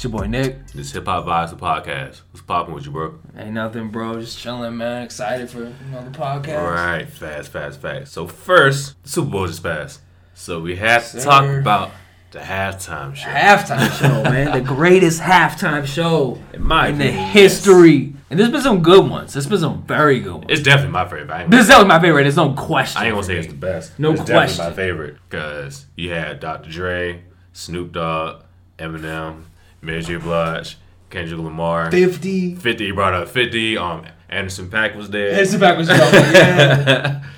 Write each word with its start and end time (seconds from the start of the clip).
It's 0.00 0.04
your 0.04 0.12
boy 0.18 0.28
Nick. 0.28 0.68
This 0.68 0.92
Hip 0.92 1.04
Hop 1.04 1.26
Vibes 1.26 1.50
the 1.50 1.56
podcast. 1.56 2.22
What's 2.30 2.40
popping 2.40 2.72
with 2.72 2.86
you, 2.86 2.90
bro? 2.90 3.18
Ain't 3.36 3.52
nothing, 3.52 3.90
bro. 3.90 4.18
Just 4.18 4.38
chilling, 4.38 4.78
man. 4.78 5.02
Excited 5.02 5.50
for 5.50 5.64
another 5.64 6.08
podcast. 6.08 6.58
All 6.58 6.70
right, 6.70 7.06
fast, 7.06 7.52
fast, 7.52 7.82
fast. 7.82 8.10
So 8.10 8.26
first, 8.26 8.94
the 9.02 9.10
Super 9.10 9.30
Bowl 9.30 9.46
just 9.46 9.62
passed, 9.62 10.00
so 10.32 10.58
we 10.58 10.76
have 10.76 11.02
to 11.10 11.20
Sir. 11.20 11.22
talk 11.22 11.44
about 11.44 11.90
the 12.30 12.38
halftime 12.38 13.14
show. 13.14 13.28
Halftime 13.28 13.90
show, 14.00 14.22
man. 14.30 14.52
The 14.52 14.64
greatest 14.66 15.20
halftime 15.20 15.84
show 15.84 16.38
In 16.54 16.64
my 16.66 16.88
in 16.88 16.96
the 16.96 17.04
history. 17.12 18.14
And 18.30 18.40
there's 18.40 18.50
been 18.50 18.62
some 18.62 18.82
good 18.82 19.06
ones. 19.06 19.34
There's 19.34 19.48
been 19.48 19.58
some 19.58 19.82
very 19.82 20.20
good 20.20 20.32
ones. 20.32 20.46
It's 20.48 20.62
definitely 20.62 20.92
my 20.92 21.04
favorite. 21.10 21.50
This 21.50 21.60
is 21.60 21.68
definitely 21.68 21.88
my 21.88 22.00
favorite. 22.00 22.22
There's 22.22 22.36
no 22.36 22.54
question. 22.54 23.02
I 23.02 23.04
ain't 23.04 23.14
gonna 23.16 23.26
say 23.26 23.36
it's 23.36 23.48
the 23.48 23.52
best. 23.52 23.98
No 23.98 24.12
it's 24.12 24.22
question. 24.22 24.34
definitely 24.56 24.70
my 24.70 24.76
favorite 24.76 25.16
because 25.28 25.84
you 25.94 26.12
had 26.12 26.40
Dr. 26.40 26.70
Dre, 26.70 27.22
Snoop 27.52 27.92
Dogg, 27.92 28.44
Eminem, 28.78 29.42
Mary 29.82 30.02
J. 30.02 30.16
Blige, 30.16 30.76
Kendrick 31.08 31.40
Lamar. 31.40 31.90
50. 31.90 32.56
50, 32.56 32.84
he 32.86 32.92
brought 32.92 33.14
up 33.14 33.28
50. 33.28 33.76
Um, 33.78 34.06
Anderson 34.28 34.68
.Paak 34.70 34.94
was 34.94 35.10
there. 35.10 35.40
It's 35.40 35.52
the 35.52 35.58
backwards 35.58 35.88
jumping. 35.88 36.20
Yeah. 36.32 37.24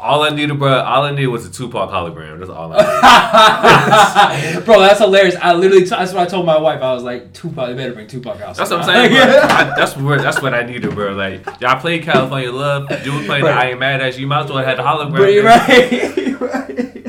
all 0.00 0.22
I 0.22 0.30
needed, 0.30 0.58
bro, 0.58 0.80
all 0.80 1.04
I 1.04 1.10
needed 1.10 1.28
was 1.28 1.46
a 1.46 1.50
Tupac 1.52 1.90
hologram. 1.90 2.38
That's 2.38 2.50
all 2.50 2.72
I 2.74 4.40
needed. 4.40 4.64
Bro, 4.64 4.80
that's 4.80 4.98
hilarious. 4.98 5.36
I 5.40 5.54
literally, 5.54 5.84
t- 5.84 5.90
that's 5.90 6.12
what 6.12 6.26
I 6.26 6.26
told 6.26 6.46
my 6.46 6.58
wife. 6.58 6.82
I 6.82 6.92
was 6.92 7.02
like, 7.02 7.32
Tupac, 7.32 7.68
they 7.68 7.74
better 7.74 7.92
bring 7.92 8.06
Tupac 8.06 8.40
out. 8.40 8.56
That's 8.56 8.70
what 8.70 8.80
I'm 8.80 8.84
saying, 9.10 9.10
bro. 9.12 9.20
I, 9.20 9.74
that's 9.76 9.96
what 9.96 10.20
that's 10.22 10.42
what 10.42 10.54
I 10.54 10.64
needed, 10.64 10.94
bro. 10.94 11.12
Like 11.14 11.44
y'all 11.60 11.80
played 11.80 12.02
California 12.02 12.50
Love, 12.52 12.90
you 13.04 13.12
was 13.12 13.26
playing 13.26 13.44
Right. 13.44 13.56
I 13.56 13.70
Ain't 13.70 13.78
Mad 13.80 14.00
at 14.00 14.14
You. 14.16 14.22
You 14.22 14.26
might 14.26 14.44
as 14.44 14.50
well 14.50 14.64
had 14.64 14.78
the 14.78 14.82
hologram. 14.82 15.14
Bro, 15.14 15.26
you're 15.26 15.44
right. 15.44 16.40
right. 16.40 17.05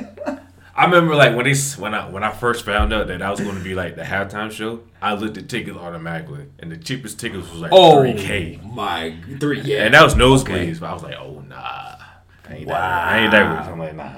I 0.77 0.85
remember 0.85 1.15
like 1.15 1.35
when 1.35 1.45
they 1.45 1.55
when 1.77 1.95
I 1.95 2.07
when 2.07 2.23
I 2.23 2.31
first 2.31 2.63
found 2.63 2.93
out 2.93 3.07
that 3.07 3.23
I 3.23 3.31
was 3.31 3.39
going 3.39 3.57
to 3.57 3.63
be 3.63 3.73
like 3.73 3.95
the 3.95 4.03
halftime 4.03 4.51
show, 4.51 4.81
I 5.01 5.15
looked 5.15 5.35
at 5.37 5.49
tickets 5.49 5.75
automatically, 5.75 6.45
and 6.59 6.71
the 6.71 6.77
cheapest 6.77 7.19
tickets 7.19 7.49
was 7.49 7.61
like 7.61 7.71
Oh, 7.73 8.01
three 8.03 8.13
k, 8.13 8.59
my. 8.63 9.15
Three, 9.39 9.61
yeah. 9.61 9.85
and 9.85 9.95
that 9.95 10.03
was 10.03 10.13
nosebleeds. 10.13 10.79
But 10.79 10.89
I 10.91 10.93
was 10.93 11.01
like, 11.01 11.15
oh 11.15 11.43
nah, 11.49 11.55
I 11.55 12.53
ain't 12.53 12.67
that. 12.67 12.75
I 12.75 13.19
ain't 13.19 13.31
that 13.31 13.57
rich. 13.59 13.67
I'm 13.67 13.79
like 13.79 13.95
nah. 13.95 14.11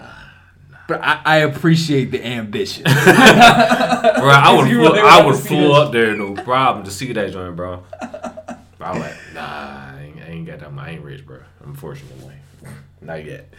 But 0.90 1.02
I, 1.02 1.22
I 1.24 1.38
appreciate 1.38 2.12
the 2.12 2.26
ambition. 2.26 2.84
Bro, 2.84 2.94
I 2.94 4.54
would 4.58 4.68
flew, 4.68 4.80
really 4.80 5.00
I 5.00 5.26
would 5.26 5.36
flew 5.38 5.72
up 5.72 5.94
there 5.94 6.14
no 6.16 6.34
problem 6.34 6.84
to 6.84 6.92
see 6.92 7.14
that 7.14 7.32
joint, 7.32 7.56
bro. 7.56 7.84
But 8.80 8.88
I'm 8.88 9.00
like, 9.02 9.16
nah, 9.34 9.42
I 9.42 10.02
ain't, 10.02 10.22
I 10.22 10.28
ain't 10.30 10.48
got 10.48 10.60
that. 10.60 10.72
I 10.78 10.92
ain't 10.92 11.04
rich, 11.04 11.26
bro. 11.26 11.42
Unfortunately, 11.66 12.36
not 13.02 13.26
yet. 13.26 13.54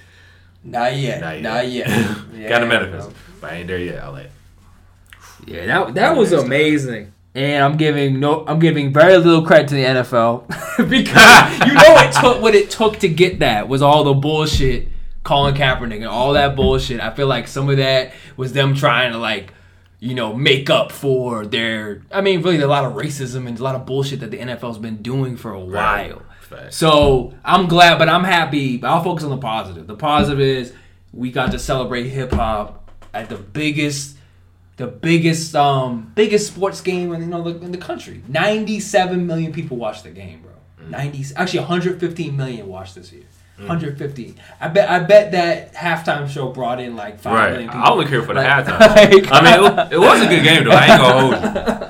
Not 0.63 0.97
yet. 0.97 1.21
Not 1.21 1.35
yet. 1.35 1.43
Not 1.43 1.69
yet. 1.69 2.17
Yeah, 2.41 2.49
got 2.49 2.63
a 2.63 2.67
manifest, 2.67 3.11
but 3.41 3.53
I 3.53 3.57
ain't 3.57 3.69
there 3.69 3.79
yet. 3.79 4.03
I'll 4.03 4.13
like. 4.13 4.31
Yeah, 5.47 5.67
that 5.67 5.95
that 5.95 6.17
was 6.17 6.33
amazing. 6.33 7.13
And 7.35 7.63
I'm 7.63 7.77
giving 7.77 8.19
no, 8.19 8.45
I'm 8.47 8.59
giving 8.59 8.93
very 8.93 9.17
little 9.19 9.45
credit 9.45 9.69
to 9.69 9.75
the 9.75 9.85
NFL 9.85 10.49
because 10.89 11.59
you 11.67 11.75
know 11.75 11.97
it 11.99 12.13
took 12.13 12.41
what 12.41 12.55
it 12.55 12.71
took 12.71 12.99
to 13.01 13.09
get 13.09 13.41
that 13.41 13.69
was 13.69 13.83
all 13.83 14.05
the 14.05 14.15
bullshit, 14.15 14.89
Colin 15.23 15.55
Kaepernick 15.55 15.97
and 15.97 16.07
all 16.07 16.33
that 16.33 16.57
bullshit. 16.57 17.01
I 17.01 17.11
feel 17.11 17.27
like 17.27 17.47
some 17.47 17.69
of 17.69 17.77
that 17.77 18.15
was 18.37 18.53
them 18.53 18.75
trying 18.75 19.13
to 19.13 19.19
like, 19.19 19.53
you 19.99 20.15
know, 20.15 20.35
make 20.35 20.71
up 20.71 20.91
for 20.93 21.47
their. 21.47 22.03
I 22.11 22.21
mean, 22.21 22.43
really, 22.43 22.61
a 22.61 22.67
lot 22.67 22.85
of 22.85 22.95
racism 22.95 23.47
and 23.47 23.59
a 23.59 23.63
lot 23.63 23.75
of 23.75 23.87
bullshit 23.87 24.21
that 24.21 24.31
the 24.31 24.39
NFL's 24.39 24.79
been 24.79 25.03
doing 25.03 25.37
for 25.37 25.53
a 25.53 25.61
while. 25.61 26.23
Facts. 26.51 26.77
So 26.77 27.33
I'm 27.45 27.67
glad, 27.69 27.99
but 27.99 28.09
I'm 28.09 28.25
happy. 28.25 28.77
But 28.77 28.89
I'll 28.91 29.05
focus 29.05 29.25
on 29.25 29.31
the 29.31 29.37
positive. 29.39 29.87
The 29.87 29.95
positive 29.97 30.41
is 30.41 30.73
we 31.13 31.31
got 31.31 31.53
to 31.53 31.59
celebrate 31.59 32.09
hip 32.09 32.33
hop 32.33 32.91
at 33.15 33.29
the 33.29 33.37
biggest, 33.37 34.17
the 34.77 34.87
biggest, 34.89 35.55
um, 35.55 36.13
biggest 36.15 36.49
sports 36.53 36.81
game 36.81 37.13
in 37.15 37.21
you 37.21 37.27
know 37.29 37.43
the, 37.43 37.61
in 37.65 37.71
the 37.73 37.79
country. 37.79 38.23
97 38.29 39.27
million 39.27 39.53
people 39.53 39.77
watched 39.77 40.05
the 40.05 40.11
game, 40.11 40.43
bro. 40.43 40.53
Mm. 40.87 40.91
90, 40.91 41.35
actually 41.37 41.61
115 41.61 42.37
million 42.37 42.67
watched 42.67 42.97
this 42.97 43.13
year. 43.13 43.23
115. 43.59 44.37
I 44.59 44.69
bet. 44.69 44.89
I 44.89 45.01
bet 45.01 45.33
that 45.33 45.75
halftime 45.75 46.27
show 46.31 46.49
brought 46.49 46.81
in 46.81 46.97
like 46.97 47.21
five 47.21 47.35
Right. 47.35 47.51
million 47.51 47.69
people. 47.69 47.85
I 47.85 47.91
only 47.91 48.07
care 48.07 48.23
for 48.23 48.33
the 48.35 48.41
Like- 48.41 48.65
halftime. 48.65 48.81
like- 48.81 49.29
I 49.31 49.43
mean, 49.43 49.79
it, 49.79 49.93
it 49.93 49.99
was 50.01 50.23
a 50.23 50.27
good 50.29 50.43
game 50.43 50.65
though. 50.65 50.71
I 50.71 50.87
ain't 50.87 51.01
gonna 51.01 51.21
hold 51.21 51.83
you. 51.83 51.87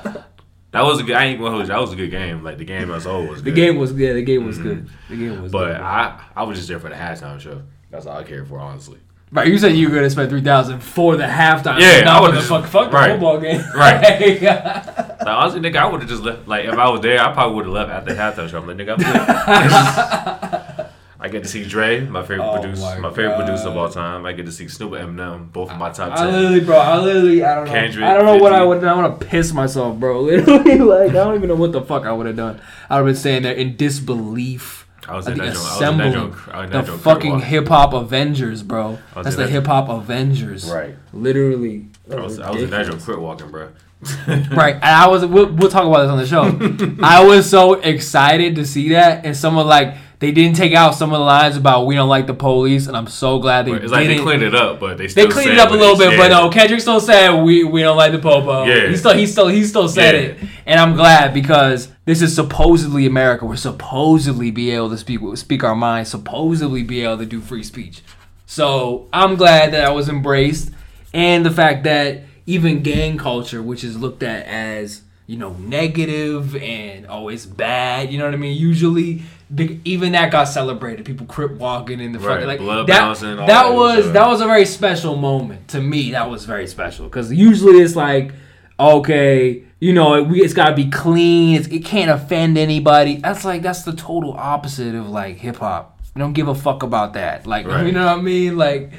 That 0.71 0.83
was 0.83 0.99
a 0.99 1.03
good. 1.03 1.15
I 1.15 1.25
ain't 1.25 1.37
gonna 1.39 1.51
hold 1.51 1.63
you. 1.63 1.67
That 1.67 1.79
was 1.81 1.91
a 1.91 1.95
good 1.95 2.11
game. 2.11 2.43
Like 2.43 2.57
the 2.57 2.63
game 2.65 2.89
as 2.91 3.03
whole 3.05 3.27
was 3.27 3.43
the 3.49 3.51
game 3.51 3.77
was 3.77 3.91
good. 3.91 4.15
The 4.15 4.21
game 4.23 4.45
was 4.45 4.57
good. 4.57 4.89
The 5.09 5.15
game 5.17 5.41
was. 5.41 5.51
But 5.51 5.65
good. 5.73 5.75
I 5.81 6.23
I 6.35 6.43
was 6.43 6.57
just 6.57 6.69
there 6.69 6.79
for 6.79 6.89
the 6.89 6.95
halftime 6.95 7.39
show. 7.39 7.61
That's 7.89 8.05
all 8.05 8.17
I 8.17 8.23
cared 8.23 8.47
for, 8.47 8.57
honestly. 8.59 8.99
Right, 9.33 9.47
you 9.47 9.57
said 9.57 9.73
you 9.77 9.87
were 9.89 9.95
gonna 9.95 10.09
spend 10.09 10.29
three 10.29 10.41
thousand 10.41 10.79
for 10.81 11.15
the 11.17 11.23
halftime. 11.23 11.79
Yeah, 11.79 12.01
not 12.01 12.07
I 12.07 12.15
for 12.17 12.21
would've 12.21 12.35
the 12.35 12.39
just- 12.39 12.49
fuck, 12.49 12.65
fuck 12.65 12.91
the 12.91 12.97
football 13.11 13.39
game. 13.39 13.61
Right. 13.75 14.41
Like, 15.21 15.27
honestly, 15.37 15.59
nigga, 15.61 15.75
I 15.75 15.85
would 15.85 16.01
have 16.01 16.09
just 16.09 16.23
left. 16.23 16.47
Like 16.47 16.65
if 16.65 16.73
I 16.73 16.89
was 16.89 17.01
there, 17.01 17.19
I 17.21 17.31
probably 17.31 17.55
would 17.57 17.65
have 17.65 17.73
left 17.75 17.91
after 17.91 18.13
the 18.15 18.19
halftime 18.19 18.49
show. 18.49 18.57
I'm 18.57 18.65
like, 18.67 18.77
nigga, 18.77 18.93
I'm 18.93 20.67
good. 20.77 20.80
I 21.23 21.27
get 21.29 21.43
to 21.43 21.49
see 21.49 21.63
Dre, 21.63 21.99
my 22.01 22.23
favorite 22.23 22.43
Oh 22.47 22.59
producer, 22.59 22.81
my 22.81 22.97
my, 22.97 23.09
favorite 23.13 23.35
producer 23.37 23.67
of 23.69 23.77
all 23.77 23.89
time. 23.89 24.25
I 24.25 24.33
get 24.33 24.47
to 24.47 24.51
see 24.51 24.67
Snoop 24.67 24.93
and 24.93 25.17
Eminem, 25.19 25.51
both 25.53 25.69
of 25.69 25.77
my 25.77 25.91
top 25.91 26.13
I 26.13 26.15
ten. 26.25 26.33
literally, 26.33 26.59
bro, 26.61 26.77
I 26.79 26.97
literally, 26.97 27.43
I 27.43 27.53
don't 27.55 27.65
know. 27.65 27.71
Kendrick, 27.71 28.03
I 28.05 28.13
don't 28.15 28.25
know 28.25 28.37
what 28.37 28.53
I 28.53 28.63
would. 28.63 28.83
I 28.83 28.95
want 28.95 29.19
to 29.19 29.25
piss 29.27 29.53
myself, 29.53 29.97
bro. 29.99 30.19
Literally, 30.31 30.79
like 30.79 31.11
I 31.11 31.13
don't 31.13 31.35
even 31.35 31.49
know 31.49 31.55
what 31.55 31.73
the 31.73 31.81
fuck 31.83 32.05
I 32.05 32.11
would 32.11 32.25
have 32.25 32.35
done. 32.35 32.59
I 32.89 32.95
would 32.99 33.07
have 33.07 33.15
been 33.15 33.19
standing 33.19 33.43
there 33.43 33.53
in 33.53 33.75
disbelief. 33.77 34.87
I 35.07 35.15
was 35.15 35.27
of 35.27 35.33
in 35.33 35.39
the 35.39 35.45
that 35.45 35.53
joint. 35.53 35.65
I 35.65 35.69
was 35.69 35.81
in 35.91 35.97
that 35.97 36.07
assembling, 36.07 36.31
joint. 36.33 36.55
I 36.55 36.57
was 36.61 36.65
in 36.65 36.71
the 36.85 36.91
that 36.91 36.99
fucking 36.99 37.39
hip 37.41 37.67
hop 37.67 37.93
Avengers, 37.93 38.63
bro. 38.63 38.97
That's 39.15 39.35
the 39.35 39.43
that- 39.43 39.49
hip 39.51 39.67
hop 39.67 39.89
Avengers, 39.89 40.71
Right. 40.71 40.95
Literally, 41.13 41.87
I 42.11 42.15
was, 42.15 42.39
I 42.39 42.49
was 42.51 42.63
in 42.63 42.69
that 42.71 42.85
joint 42.87 43.01
quit 43.03 43.19
walking, 43.19 43.51
bro. 43.51 43.69
Right, 44.27 44.73
and 44.73 44.83
I 44.83 45.07
was. 45.07 45.23
We'll, 45.23 45.51
we'll 45.53 45.69
talk 45.69 45.85
about 45.85 46.01
this 46.01 46.09
on 46.09 46.17
the 46.17 46.25
show. 46.25 46.97
I 47.05 47.23
was 47.23 47.47
so 47.47 47.73
excited 47.75 48.55
to 48.55 48.65
see 48.65 48.89
that, 48.89 49.23
and 49.25 49.37
someone 49.37 49.67
like 49.67 49.95
they 50.21 50.31
didn't 50.31 50.55
take 50.55 50.73
out 50.73 50.93
some 50.93 51.11
of 51.11 51.17
the 51.19 51.25
lines 51.25 51.57
about 51.57 51.87
we 51.87 51.95
don't 51.95 52.07
like 52.07 52.27
the 52.27 52.35
police, 52.35 52.85
and 52.85 52.95
I'm 52.95 53.07
so 53.07 53.39
glad 53.39 53.65
they 53.65 53.71
It's 53.73 53.91
like 53.91 54.07
they 54.07 54.19
cleaned 54.19 54.43
it 54.43 54.53
up, 54.53 54.79
but 54.79 54.99
they 54.99 55.05
They 55.05 55.09
still 55.09 55.31
cleaned 55.31 55.47
said 55.47 55.53
it 55.55 55.59
up 55.59 55.71
a 55.71 55.73
little 55.73 55.95
they 55.95 56.09
bit, 56.09 56.17
but 56.17 56.27
no, 56.27 56.47
Kendrick 56.51 56.79
still 56.79 56.99
said 56.99 57.41
we 57.41 57.63
we 57.63 57.81
don't 57.81 57.97
like 57.97 58.11
the 58.11 58.19
popo. 58.19 58.65
Yeah. 58.65 58.87
he 58.87 58.95
still 58.97 59.13
he 59.15 59.25
still 59.25 59.47
he 59.47 59.63
still 59.63 59.89
said 59.89 60.13
Yeah. 60.13 60.21
it, 60.21 60.37
and 60.67 60.79
I'm 60.79 60.95
glad 60.95 61.33
because 61.33 61.87
this 62.05 62.21
is 62.21 62.35
supposedly 62.35 63.07
America. 63.07 63.47
We're 63.47 63.55
supposedly 63.55 64.51
be 64.51 64.69
able 64.69 64.91
to 64.91 64.97
speak 64.97 65.21
speak 65.37 65.63
our 65.63 65.75
minds, 65.75 66.11
supposedly 66.11 66.83
be 66.83 67.01
able 67.01 67.17
to 67.17 67.25
do 67.25 67.41
free 67.41 67.63
speech. 67.63 68.03
So 68.45 69.07
I'm 69.11 69.35
glad 69.37 69.73
that 69.73 69.85
I 69.85 69.91
was 69.91 70.07
embraced, 70.07 70.69
and 71.15 71.43
the 71.43 71.51
fact 71.51 71.83
that 71.85 72.21
even 72.45 72.83
gang 72.83 73.17
culture, 73.17 73.63
which 73.63 73.83
is 73.83 73.97
looked 73.97 74.21
at 74.21 74.45
as 74.45 75.01
you 75.25 75.37
know 75.37 75.53
negative 75.53 76.55
and 76.57 77.07
oh, 77.07 77.13
always 77.13 77.47
bad, 77.47 78.11
you 78.11 78.19
know 78.19 78.25
what 78.25 78.35
I 78.35 78.37
mean. 78.37 78.55
Usually, 78.55 79.23
big, 79.53 79.81
even 79.85 80.11
that 80.13 80.31
got 80.31 80.45
celebrated. 80.45 81.05
People 81.05 81.25
crip 81.25 81.51
walking 81.53 81.99
in 81.99 82.11
the 82.11 82.19
Right, 82.19 82.35
fucking 82.35 82.47
like 82.47 82.59
blood 82.59 82.87
that. 82.87 83.17
that 83.19 83.47
that 83.47 83.73
was 83.73 84.03
stuff. 84.03 84.13
that 84.13 84.27
was 84.27 84.41
a 84.41 84.45
very 84.45 84.65
special 84.65 85.15
moment 85.15 85.67
to 85.69 85.81
me. 85.81 86.11
That 86.11 86.29
was 86.29 86.45
very 86.45 86.67
special 86.67 87.05
because 87.05 87.31
usually 87.33 87.79
it's 87.79 87.95
like, 87.95 88.33
okay, 88.79 89.63
you 89.79 89.93
know, 89.93 90.21
we, 90.23 90.41
it's 90.41 90.53
got 90.53 90.69
to 90.69 90.75
be 90.75 90.89
clean. 90.89 91.55
It's, 91.55 91.67
it 91.67 91.85
can't 91.85 92.09
offend 92.11 92.57
anybody. 92.57 93.17
That's 93.17 93.45
like 93.45 93.61
that's 93.61 93.83
the 93.83 93.93
total 93.93 94.33
opposite 94.33 94.95
of 94.95 95.09
like 95.09 95.37
hip 95.37 95.57
hop. 95.57 95.99
Don't 96.15 96.33
give 96.33 96.47
a 96.47 96.55
fuck 96.55 96.83
about 96.83 97.13
that. 97.13 97.47
Like 97.47 97.65
Right. 97.67 97.85
you 97.85 97.91
know 97.91 98.05
what 98.05 98.19
I 98.19 98.21
mean? 98.21 98.57
Like 98.57 98.91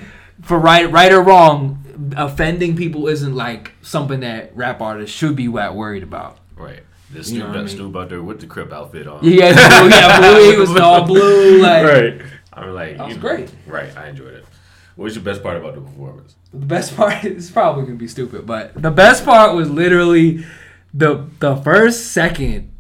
for 0.43 0.58
right 0.58 0.90
right 0.90 1.12
or 1.12 1.22
wrong, 1.22 1.84
offending 2.16 2.76
people 2.76 3.06
isn't 3.08 3.34
like 3.34 3.72
something 3.82 4.20
that 4.20 4.56
rap 4.56 4.81
artists 4.81 5.14
should 5.16 5.37
be 5.37 5.49
worried 5.49 6.02
about. 6.02 6.38
Right. 6.56 6.81
This 7.12 7.31
You 7.31 7.41
know 7.41 7.44
Snoop, 7.44 7.49
what 7.49 7.56
I 7.56 7.59
that 7.62 7.67
mean? 7.69 7.76
Snoop 7.76 7.97
out 7.97 8.09
there 8.09 8.23
with 8.23 8.41
the 8.41 8.47
crip 8.47 8.73
outfit 8.73 9.06
on. 9.06 9.20
Yeah, 9.23 9.50
yeah, 9.50 10.19
blue. 10.35 10.50
He 10.53 10.56
was 10.56 10.76
all 10.76 11.05
blue. 11.05 11.59
Like 11.61 11.85
right. 11.85 12.23
I'm 12.53 12.75
like, 12.75 12.97
That 12.99 13.09
was 13.09 13.17
great. 13.19 13.50
Right. 13.67 13.94
I 13.97 14.09
enjoyed 14.09 14.35
it. 14.35 14.47
What 14.97 15.05
was 15.05 15.14
your 15.14 15.25
best 15.25 15.43
part 15.43 15.56
about 15.56 15.75
the 15.75 15.81
performance? 15.81 16.37
The 16.53 16.67
best 16.67 16.97
part 16.97 17.25
is 17.25 17.50
probably 17.50 17.85
gonna 17.85 17.97
be 17.97 18.09
stupid, 18.09 18.47
but 18.47 18.81
the 18.81 18.91
best 18.91 19.25
part 19.25 19.55
was 19.55 19.70
literally 19.70 20.44
the 20.94 21.29
the 21.41 21.56
first 21.56 22.12
second 22.12 22.73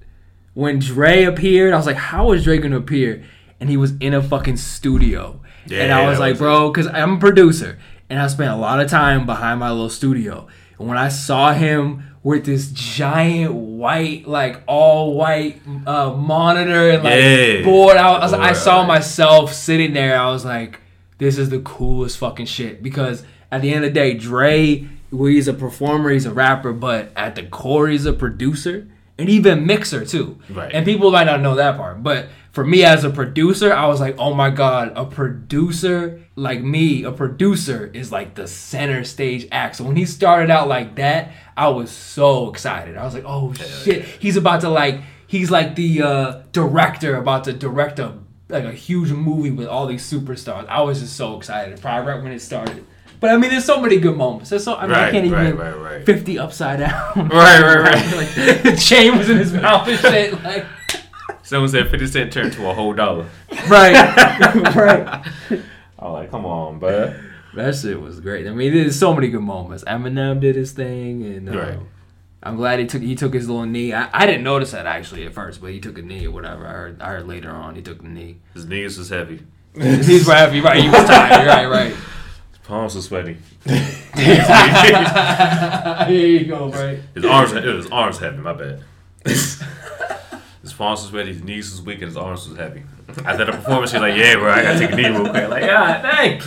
when 0.54 0.78
Dre 0.78 1.24
appeared. 1.24 1.72
I 1.72 1.76
was 1.76 1.86
like, 1.86 1.96
how 1.96 2.32
is 2.32 2.44
Dre 2.44 2.58
gonna 2.58 2.78
appear? 2.78 3.24
And 3.60 3.70
he 3.70 3.76
was 3.76 3.92
in 4.00 4.12
a 4.12 4.22
fucking 4.22 4.56
studio, 4.56 5.40
yeah, 5.66 5.84
and 5.84 5.92
I 5.92 6.08
was 6.08 6.18
like, 6.18 6.32
was 6.32 6.40
bro, 6.40 6.70
because 6.70 6.88
I'm 6.88 7.16
a 7.16 7.18
producer, 7.20 7.78
and 8.10 8.18
I 8.18 8.26
spent 8.26 8.50
a 8.50 8.56
lot 8.56 8.80
of 8.80 8.90
time 8.90 9.24
behind 9.24 9.60
my 9.60 9.70
little 9.70 9.88
studio. 9.88 10.48
And 10.78 10.88
when 10.88 10.98
I 10.98 11.08
saw 11.08 11.52
him 11.52 12.02
with 12.24 12.44
this 12.46 12.70
giant 12.72 13.52
white, 13.52 14.26
like 14.28 14.62
all 14.66 15.14
white 15.14 15.60
uh, 15.86 16.10
monitor 16.14 16.90
and 16.90 17.02
like 17.02 17.18
Yeah. 17.20 17.62
board, 17.64 17.96
I, 17.96 18.18
was, 18.20 18.32
I 18.32 18.52
saw 18.52 18.84
myself 18.86 19.52
sitting 19.52 19.92
there. 19.92 20.16
I 20.18 20.30
was 20.30 20.44
like, 20.44 20.80
this 21.18 21.36
is 21.38 21.50
the 21.50 21.60
coolest 21.60 22.18
fucking 22.18 22.46
shit 22.46 22.82
because 22.82 23.24
at 23.50 23.60
the 23.62 23.72
end 23.72 23.84
of 23.84 23.90
the 23.92 23.94
day, 24.00 24.14
Dre, 24.14 24.88
well, 25.10 25.26
he's 25.26 25.48
a 25.48 25.52
performer, 25.52 26.10
he's 26.10 26.24
a 26.26 26.32
rapper, 26.32 26.72
but 26.72 27.10
at 27.16 27.34
the 27.34 27.42
core, 27.42 27.88
he's 27.88 28.06
a 28.06 28.12
producer 28.12 28.88
and 29.22 29.30
even 29.30 29.64
mixer 29.66 30.04
too. 30.04 30.38
Right. 30.50 30.72
And 30.74 30.84
people 30.84 31.10
might 31.10 31.24
not 31.24 31.40
know 31.40 31.54
that 31.54 31.76
part, 31.76 32.02
but 32.02 32.28
for 32.50 32.64
me 32.64 32.84
as 32.84 33.04
a 33.04 33.10
producer, 33.10 33.72
I 33.72 33.86
was 33.86 34.00
like, 34.00 34.16
oh 34.18 34.34
my 34.34 34.50
god, 34.50 34.92
a 34.96 35.06
producer 35.06 36.20
like 36.34 36.60
me, 36.60 37.04
a 37.04 37.12
producer 37.12 37.90
is 37.94 38.10
like 38.10 38.34
the 38.34 38.48
center 38.48 39.04
stage 39.04 39.46
act. 39.52 39.76
So 39.76 39.84
when 39.84 39.96
he 39.96 40.04
started 40.04 40.50
out 40.50 40.68
like 40.68 40.96
that, 40.96 41.32
I 41.56 41.68
was 41.68 41.90
so 41.90 42.50
excited. 42.50 42.96
I 42.96 43.04
was 43.04 43.14
like, 43.14 43.24
oh 43.26 43.52
shit, 43.54 44.04
he's 44.04 44.36
about 44.36 44.62
to 44.62 44.68
like, 44.68 45.00
he's 45.28 45.50
like 45.50 45.76
the 45.76 46.02
uh, 46.02 46.42
director 46.50 47.16
about 47.16 47.44
to 47.44 47.52
direct 47.52 47.98
a 47.98 48.18
like 48.48 48.64
a 48.64 48.72
huge 48.72 49.10
movie 49.12 49.50
with 49.50 49.66
all 49.66 49.86
these 49.86 50.04
superstars. 50.04 50.66
I 50.68 50.82
was 50.82 51.00
just 51.00 51.16
so 51.16 51.38
excited, 51.38 51.80
probably 51.80 52.12
right 52.12 52.22
when 52.22 52.32
it 52.32 52.40
started. 52.40 52.84
But 53.22 53.30
I 53.30 53.36
mean, 53.38 53.50
there's 53.50 53.64
so 53.64 53.80
many 53.80 53.98
good 53.98 54.16
moments. 54.16 54.50
There's 54.50 54.64
so 54.64 54.74
I 54.74 54.82
mean, 54.88 54.96
I 54.96 55.10
can't 55.12 55.24
even 55.24 55.38
right, 55.38 55.56
right, 55.56 55.78
right. 55.78 56.04
fifty 56.04 56.38
upside 56.40 56.80
down. 56.80 57.28
Right, 57.30 57.62
right, 57.62 57.78
right. 57.78 58.16
like 58.16 58.34
the 58.64 58.76
chain 58.76 59.16
was 59.16 59.30
in 59.30 59.38
his 59.38 59.52
mouth 59.52 59.86
and 59.88 59.98
shit. 60.00 60.42
Like 60.42 60.66
Someone 61.44 61.68
said 61.70 61.88
50 61.88 62.06
Cent 62.08 62.32
turned 62.32 62.52
to 62.54 62.68
a 62.68 62.74
whole 62.74 62.92
dollar. 62.94 63.26
right, 63.68 63.92
right. 64.74 65.24
I 65.98 66.04
was 66.04 66.12
like, 66.12 66.30
come 66.32 66.46
on, 66.46 66.78
bud. 66.78 67.18
That 67.54 67.74
shit 67.76 68.00
was 68.00 68.20
great. 68.20 68.46
I 68.46 68.50
mean, 68.50 68.72
there's 68.72 68.98
so 68.98 69.14
many 69.14 69.28
good 69.28 69.42
moments. 69.42 69.84
Eminem 69.84 70.40
did 70.40 70.56
his 70.56 70.72
thing, 70.72 71.22
and 71.24 71.48
uh, 71.48 71.58
Right. 71.58 71.78
I'm 72.42 72.56
glad 72.56 72.80
he 72.80 72.86
took 72.86 73.02
he 73.02 73.14
took 73.14 73.34
his 73.34 73.48
little 73.48 73.66
knee. 73.66 73.92
I, 73.92 74.08
I 74.12 74.26
didn't 74.26 74.42
notice 74.42 74.72
that 74.72 74.86
actually 74.86 75.24
at 75.26 75.32
first, 75.32 75.60
but 75.60 75.70
he 75.70 75.78
took 75.78 75.96
a 75.96 76.02
knee 76.02 76.26
or 76.26 76.32
whatever. 76.32 76.66
I 76.66 76.72
heard 76.72 77.00
I 77.00 77.08
heard 77.10 77.28
later 77.28 77.50
on 77.50 77.76
he 77.76 77.82
took 77.82 78.02
the 78.02 78.08
knee. 78.08 78.38
His 78.54 78.64
knees 78.66 78.98
was 78.98 79.10
heavy. 79.10 79.42
He's 79.74 80.26
right, 80.26 80.52
he's 80.52 80.62
right. 80.64 80.82
He 80.82 80.88
was 80.88 81.04
tired. 81.06 81.46
Right, 81.46 81.66
right. 81.66 81.94
His 82.72 82.78
palms 82.78 82.94
was 82.94 83.04
sweaty. 83.04 83.36
Here 83.66 83.84
you 86.26 86.46
go, 86.46 86.70
right. 86.70 87.00
His 87.14 87.26
arms, 87.26 87.52
was 87.52 87.90
arms 87.90 88.18
heavy. 88.18 88.38
My 88.38 88.54
bad. 88.54 88.82
his 89.26 89.62
palms 90.72 91.02
was 91.02 91.10
sweaty. 91.10 91.34
His 91.34 91.42
knees 91.42 91.70
was 91.70 91.82
weak, 91.82 91.96
and 91.96 92.06
his 92.06 92.16
arms 92.16 92.48
was 92.48 92.56
heavy. 92.56 92.84
After 93.26 93.44
the 93.44 93.52
performance, 93.52 93.92
he's 93.92 94.00
like, 94.00 94.16
"Yeah, 94.16 94.36
bro, 94.36 94.50
I 94.50 94.62
gotta 94.62 94.78
take 94.78 94.92
a 94.92 94.96
knee 94.96 95.06
real 95.06 95.28
quick." 95.28 95.50
Like, 95.50 95.66
God, 95.66 96.00
dang. 96.00 96.40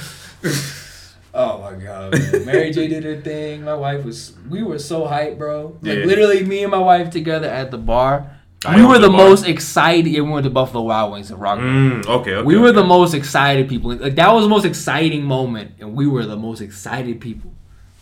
Oh 1.36 1.62
my 1.62 1.74
god, 1.75 2.13
man. 2.13 2.45
Mary 2.45 2.72
J 2.72 2.88
did 2.88 3.04
her 3.04 3.22
thing. 3.22 3.63
My 3.63 3.75
wife 3.75 4.04
was 4.04 4.33
we 4.50 4.63
were 4.63 4.80
so 4.80 5.06
hyped, 5.06 5.38
bro. 5.38 5.77
Like 5.83 6.00
Yeah. 6.00 6.06
literally 6.06 6.44
me 6.44 6.63
and 6.63 6.72
my 6.72 6.80
wife 6.80 7.12
together 7.12 7.48
at 7.48 7.69
the 7.69 7.77
bar. 7.77 8.35
I 8.65 8.75
we 8.75 8.85
were 8.85 8.95
the 8.95 9.07
the 9.07 9.09
bar. 9.09 9.29
most 9.29 9.47
excited. 9.47 10.12
Yeah, 10.12 10.21
we 10.21 10.31
went 10.31 10.44
to 10.45 10.50
Buffalo 10.50 10.83
Wild 10.83 11.12
Wings 11.13 11.31
in 11.31 11.38
Rockville. 11.38 11.67
Mm, 11.67 12.06
okay, 12.07 12.35
okay. 12.35 12.45
we 12.45 12.57
were 12.57 12.67
okay. 12.69 12.75
the 12.77 12.83
most 12.83 13.13
excited 13.13 13.69
people. 13.69 13.95
Like 13.95 14.15
that 14.15 14.33
was 14.33 14.45
the 14.45 14.50
most 14.50 14.65
exciting 14.65 15.23
moment, 15.23 15.71
and 15.79 15.95
we 15.95 16.07
were 16.07 16.25
the 16.25 16.38
most 16.38 16.62
excited 16.62 17.21
people. 17.21 17.51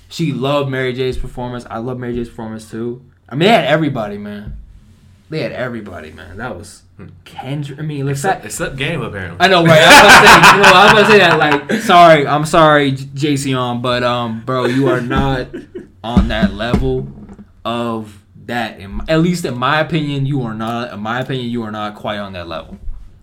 She 0.09 0.31
loved 0.31 0.69
Mary 0.69 0.93
J's 0.93 1.17
performance. 1.17 1.65
I 1.69 1.79
love 1.79 1.97
Mary 1.97 2.13
J's 2.13 2.29
performance 2.29 2.69
too. 2.69 3.03
I 3.27 3.35
mean, 3.35 3.47
they 3.47 3.53
had 3.53 3.65
everybody, 3.65 4.17
man. 4.17 4.57
They 5.29 5.39
had 5.39 5.51
everybody, 5.51 6.11
man. 6.11 6.37
That 6.37 6.55
was 6.55 6.83
Kendrick. 7.25 7.79
I 7.79 7.81
mean, 7.81 8.05
like 8.05 8.17
that. 8.17 8.45
Except 8.45 8.75
game 8.75 9.01
apparently. 9.01 9.37
I 9.39 9.47
know, 9.47 9.65
right? 9.65 9.81
I 9.81 10.03
was 10.03 10.13
about 10.13 10.21
to 10.21 10.27
say, 10.27 10.57
you 10.57 10.61
know, 10.61 10.69
I 10.69 10.83
was 10.83 10.91
about 10.91 11.05
to 11.05 11.11
say 11.11 11.19
that. 11.19 11.39
Like, 11.39 11.81
sorry, 11.81 12.27
I'm 12.27 12.45
sorry, 12.45 12.91
J- 12.91 13.33
Jayceon, 13.33 13.81
but 13.81 14.03
um, 14.03 14.43
bro, 14.45 14.65
you 14.65 14.89
are 14.89 15.01
not 15.01 15.47
on 16.03 16.27
that 16.27 16.53
level 16.53 17.07
of 17.65 18.22
that. 18.45 18.79
In, 18.79 19.01
at 19.07 19.21
least 19.21 19.45
in 19.45 19.57
my 19.57 19.79
opinion, 19.79 20.25
you 20.25 20.41
are 20.43 20.53
not. 20.53 20.93
In 20.93 20.99
my 20.99 21.19
opinion, 21.19 21.49
you 21.49 21.63
are 21.63 21.71
not 21.71 21.95
quite 21.95 22.17
on 22.17 22.33
that 22.33 22.47
level. 22.47 22.77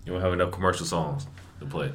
You 0.05 0.13
don't 0.13 0.21
have 0.21 0.33
enough 0.33 0.51
commercial 0.51 0.85
songs 0.85 1.27
to 1.59 1.65
play. 1.65 1.91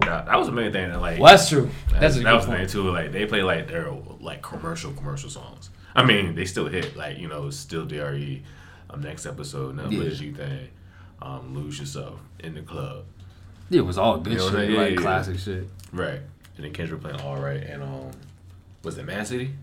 That, 0.00 0.26
that 0.26 0.38
was 0.38 0.46
the 0.46 0.52
main 0.52 0.72
thing. 0.72 0.90
That 0.90 1.00
like 1.00 1.18
Well, 1.18 1.32
that's 1.36 1.48
true. 1.48 1.70
that, 1.90 2.00
That's 2.00 2.16
a 2.16 2.18
that 2.20 2.24
good 2.24 2.34
was 2.36 2.46
the 2.46 2.52
thing 2.52 2.66
too. 2.68 2.90
Like 2.90 3.12
they 3.12 3.26
play 3.26 3.42
like 3.42 3.68
their 3.68 3.90
like 4.20 4.42
commercial 4.42 4.92
commercial 4.92 5.30
songs. 5.30 5.70
I 5.94 6.04
mean, 6.04 6.34
they 6.34 6.44
still 6.44 6.68
hit. 6.68 6.96
Like 6.96 7.18
you 7.18 7.28
know, 7.28 7.50
still 7.50 7.84
Dre. 7.84 8.42
Um, 8.90 9.02
next 9.02 9.26
episode, 9.26 9.74
no 9.76 9.88
Yeah. 9.90 10.04
yeah. 10.04 10.32
thing. 10.32 10.68
Um, 11.20 11.54
lose 11.54 11.78
yourself 11.78 12.20
in 12.38 12.54
the 12.54 12.62
club. 12.62 13.04
It 13.70 13.82
was 13.82 13.98
all 13.98 14.18
good 14.18 14.32
You 14.34 14.38
know 14.38 14.50
shit, 14.50 14.70
like 14.70 14.90
yeah. 14.92 14.96
classic 14.96 15.38
shit. 15.38 15.68
Right. 15.92 16.20
And 16.56 16.64
then 16.64 16.72
Kendrick 16.72 17.02
playing 17.02 17.20
all 17.20 17.36
right, 17.36 17.62
and 17.62 17.82
um, 17.82 18.10
was 18.82 18.96
it 18.96 19.04
Man 19.04 19.26
City? 19.26 19.54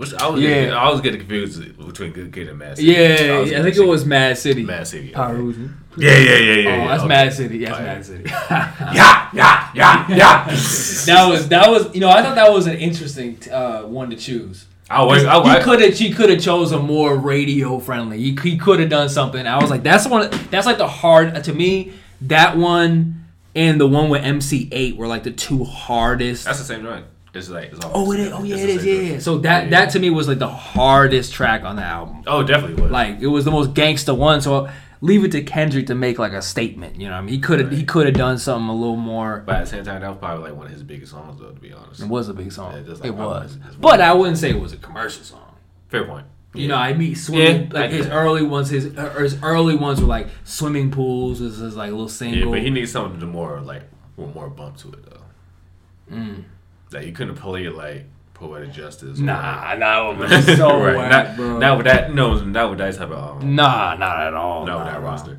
Which 0.00 0.14
I 0.14 0.28
was 0.28 0.40
Yeah. 0.40 0.48
getting, 0.48 0.72
I 0.72 0.90
was 0.90 1.00
getting 1.02 1.20
confused 1.20 1.76
between 1.76 2.12
Good 2.12 2.32
Kid 2.32 2.48
and 2.48 2.58
Mad 2.58 2.78
City. 2.78 2.90
Yeah, 2.90 2.98
I 2.98 3.38
was 3.40 3.48
I 3.48 3.50
getting 3.50 3.64
think 3.64 3.76
it 3.76 3.86
was 3.86 4.06
Mad 4.06 4.38
City. 4.38 4.64
Mad 4.64 4.86
City. 4.86 5.08
okay. 5.08 5.14
Power 5.14 5.36
Uzi. 5.36 5.70
Yeah, 5.98 6.16
yeah, 6.16 6.16
yeah, 6.16 6.36
yeah. 6.38 6.48
Oh, 6.48 6.54
yeah, 6.54 6.88
that's 6.88 7.00
okay. 7.00 7.08
Mad 7.08 7.32
City. 7.34 7.58
That's 7.58 7.78
yeah. 7.78 7.84
Mad 7.84 8.06
City. 8.06 8.24
Yeah, 8.94 9.28
yeah, 9.34 9.70
yeah, 9.74 10.06
yeah. 10.08 10.44
that 10.46 11.26
was 11.30 11.48
that 11.48 11.68
was 11.68 11.94
you 11.94 12.00
know 12.00 12.08
I 12.08 12.22
thought 12.22 12.34
that 12.36 12.50
was 12.50 12.66
an 12.66 12.76
interesting 12.76 13.36
uh, 13.52 13.82
one 13.82 14.08
to 14.08 14.16
choose. 14.16 14.64
I 14.88 15.04
was, 15.04 15.22
I, 15.22 15.58
he 15.58 15.62
could 15.62 15.82
have 15.82 15.92
he 15.98 16.14
could 16.14 16.30
have 16.30 16.40
chose 16.40 16.72
a 16.72 16.78
more 16.80 17.14
radio 17.14 17.78
friendly. 17.78 18.16
He, 18.22 18.38
he 18.42 18.56
could 18.56 18.80
have 18.80 18.88
done 18.88 19.10
something. 19.10 19.46
I 19.46 19.58
was 19.60 19.68
like, 19.68 19.82
that's 19.82 20.08
one. 20.08 20.30
That's 20.50 20.64
like 20.64 20.78
the 20.78 20.88
hard 20.88 21.44
to 21.44 21.52
me. 21.52 21.92
That 22.22 22.56
one 22.56 23.26
and 23.54 23.78
the 23.78 23.86
one 23.86 24.08
with 24.08 24.22
MC 24.24 24.70
Eiht 24.70 24.96
were 24.96 25.06
like 25.06 25.24
the 25.24 25.30
two 25.30 25.64
hardest. 25.64 26.46
that's 26.46 26.58
the 26.58 26.64
same 26.64 26.82
joint. 26.84 27.04
It's 27.32 27.48
like, 27.48 27.72
it's 27.72 27.84
all 27.84 27.92
oh, 27.94 28.12
it 28.12 28.20
is. 28.20 28.32
Oh, 28.32 28.42
yeah, 28.42 28.56
it's 28.56 28.62
it 28.64 28.66
the 28.66 28.72
is. 28.72 28.82
same 28.82 29.04
Yeah, 29.06 29.12
yeah. 29.12 29.18
So 29.20 29.38
that 29.38 29.64
Yeah, 29.64 29.70
that 29.70 29.90
to 29.90 29.98
me 30.00 30.10
was 30.10 30.26
like 30.28 30.38
the 30.38 30.48
hardest 30.48 31.32
track 31.32 31.62
on 31.62 31.76
the 31.76 31.82
album. 31.82 32.24
Oh, 32.26 32.42
definitely 32.42 32.82
was. 32.82 32.90
Like 32.90 33.20
it 33.20 33.28
was 33.28 33.44
the 33.44 33.50
most 33.52 33.72
gangsta 33.74 34.16
one. 34.16 34.40
So 34.40 34.68
leave 35.00 35.24
it 35.24 35.32
to 35.32 35.42
Kendrick 35.42 35.86
to 35.86 35.94
make 35.94 36.18
like 36.18 36.32
a 36.32 36.42
statement. 36.42 37.00
You 37.00 37.06
know, 37.06 37.12
what 37.12 37.18
I 37.18 37.20
mean, 37.22 37.34
he 37.34 37.40
could 37.40 37.60
have 37.60 37.70
he 37.70 37.84
could 37.84 38.06
have 38.06 38.16
done 38.16 38.38
something 38.38 38.68
a 38.68 38.74
little 38.74 38.96
more. 38.96 39.44
but 39.46 39.56
at 39.56 39.60
the 39.60 39.66
same 39.70 39.84
time, 39.84 40.00
that 40.00 40.08
was 40.08 40.18
probably 40.18 40.50
like 40.50 40.56
one 40.56 40.66
of 40.66 40.72
his 40.72 40.82
biggest 40.82 41.12
songs, 41.12 41.38
though. 41.40 41.50
To 41.50 41.60
be 41.60 41.72
honest. 41.72 42.00
It 42.00 42.08
was 42.08 42.28
a 42.28 42.34
big 42.34 42.50
song. 42.50 42.74
Yeah, 42.74 42.82
just 42.82 43.00
like 43.00 43.08
it 43.08 43.14
was, 43.14 43.52
is- 43.52 43.56
is 43.56 43.76
but. 43.76 44.00
I 44.00 44.12
wouldn't 44.12 44.38
say 44.38 44.50
it 44.50 44.60
was 44.60 44.72
a 44.72 44.76
commercial 44.78 45.22
song. 45.22 45.54
Fair 45.88 46.04
point. 46.04 46.26
You 46.52 46.66
know, 46.66 46.74
I 46.74 46.94
mean, 46.94 47.14
swimming 47.14 47.70
Yeah, 47.70 47.78
like 47.80 47.92
his 47.92 48.08
early 48.08 48.42
ones. 48.42 48.70
His 48.70 48.86
or 48.98 49.22
his 49.22 49.40
early 49.40 49.76
ones 49.76 50.00
were 50.00 50.08
like 50.08 50.26
swimming 50.42 50.90
pools. 50.90 51.38
This 51.38 51.60
is 51.60 51.76
like 51.76 51.90
a 51.90 51.92
little 51.92 52.08
single. 52.08 52.40
Yeah, 52.40 52.50
but 52.50 52.62
he 52.62 52.70
needs 52.70 52.90
something 52.90 53.20
to 53.20 53.26
more 53.26 53.60
like 53.60 53.82
with 54.16 54.34
more 54.34 54.50
bump 54.50 54.76
to 54.78 54.88
it 54.88 55.08
though. 55.08 56.16
Mm. 56.16 56.44
Like 56.92 57.06
you 57.06 57.12
couldn't 57.12 57.36
play 57.36 57.64
it 57.66 57.74
like 57.74 58.04
poetic 58.34 58.72
justice. 58.72 59.18
Nah, 59.18 59.74
nah, 59.74 60.12
man, 60.12 60.42
so 60.56 60.80
right. 60.82 60.96
whack, 60.96 61.10
not, 61.10 61.36
bro. 61.36 61.58
not 61.58 61.76
with 61.76 61.86
that. 61.86 62.12
No, 62.14 62.34
not 62.42 62.70
with 62.70 62.78
that 62.78 62.94
type 62.96 63.10
of. 63.10 63.42
Um, 63.42 63.54
Nah, 63.54 63.94
not 63.96 64.26
at 64.26 64.34
all. 64.34 64.66
not 64.66 64.78
with 64.84 64.92
that 64.94 65.00
nah. 65.00 65.06
roster. 65.06 65.38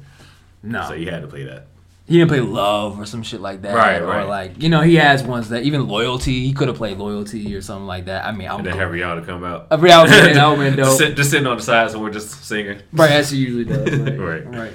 No, 0.64 0.86
So 0.88 0.94
you 0.94 1.10
had 1.10 1.22
to 1.24 1.28
play 1.28 1.44
that. 1.46 1.66
he 2.08 2.18
didn't 2.20 2.30
play 2.30 2.40
love 2.42 3.00
or 3.00 3.06
some 3.08 3.24
shit 3.24 3.42
like 3.42 3.64
that. 3.64 3.74
Right, 3.74 4.00
or 4.02 4.06
right. 4.06 4.28
like 4.28 4.62
you 4.62 4.70
know, 4.70 4.82
he 4.82 4.96
has 4.96 5.24
ones 5.24 5.50
that 5.50 5.64
even 5.64 5.88
loyalty. 5.88 6.46
He 6.46 6.54
could 6.54 6.68
have 6.68 6.78
played 6.78 6.98
loyalty 7.00 7.56
or 7.56 7.62
something 7.62 7.88
like 7.88 8.06
that. 8.06 8.26
I 8.26 8.32
mean, 8.32 8.48
I'm 8.48 8.60
And 8.60 8.68
then 8.68 8.78
have 8.78 8.90
Rihanna 8.92 9.26
come 9.26 9.44
out. 9.44 9.68
a 9.72 9.78
reality 9.78 10.12
that 10.12 10.48
would 10.48 10.58
been 10.60 10.76
just, 10.76 11.00
dope. 11.00 11.16
just 11.16 11.32
sitting 11.32 11.48
on 11.48 11.58
the 11.58 11.64
side, 11.64 11.90
so 11.92 12.00
we're 12.00 12.12
just 12.12 12.30
singing. 12.46 12.82
Right, 12.94 13.12
as 13.12 13.32
he 13.32 13.40
usually 13.40 13.66
does. 13.66 13.90
Right. 14.00 14.18
Right. 14.20 14.46
right. 14.48 14.74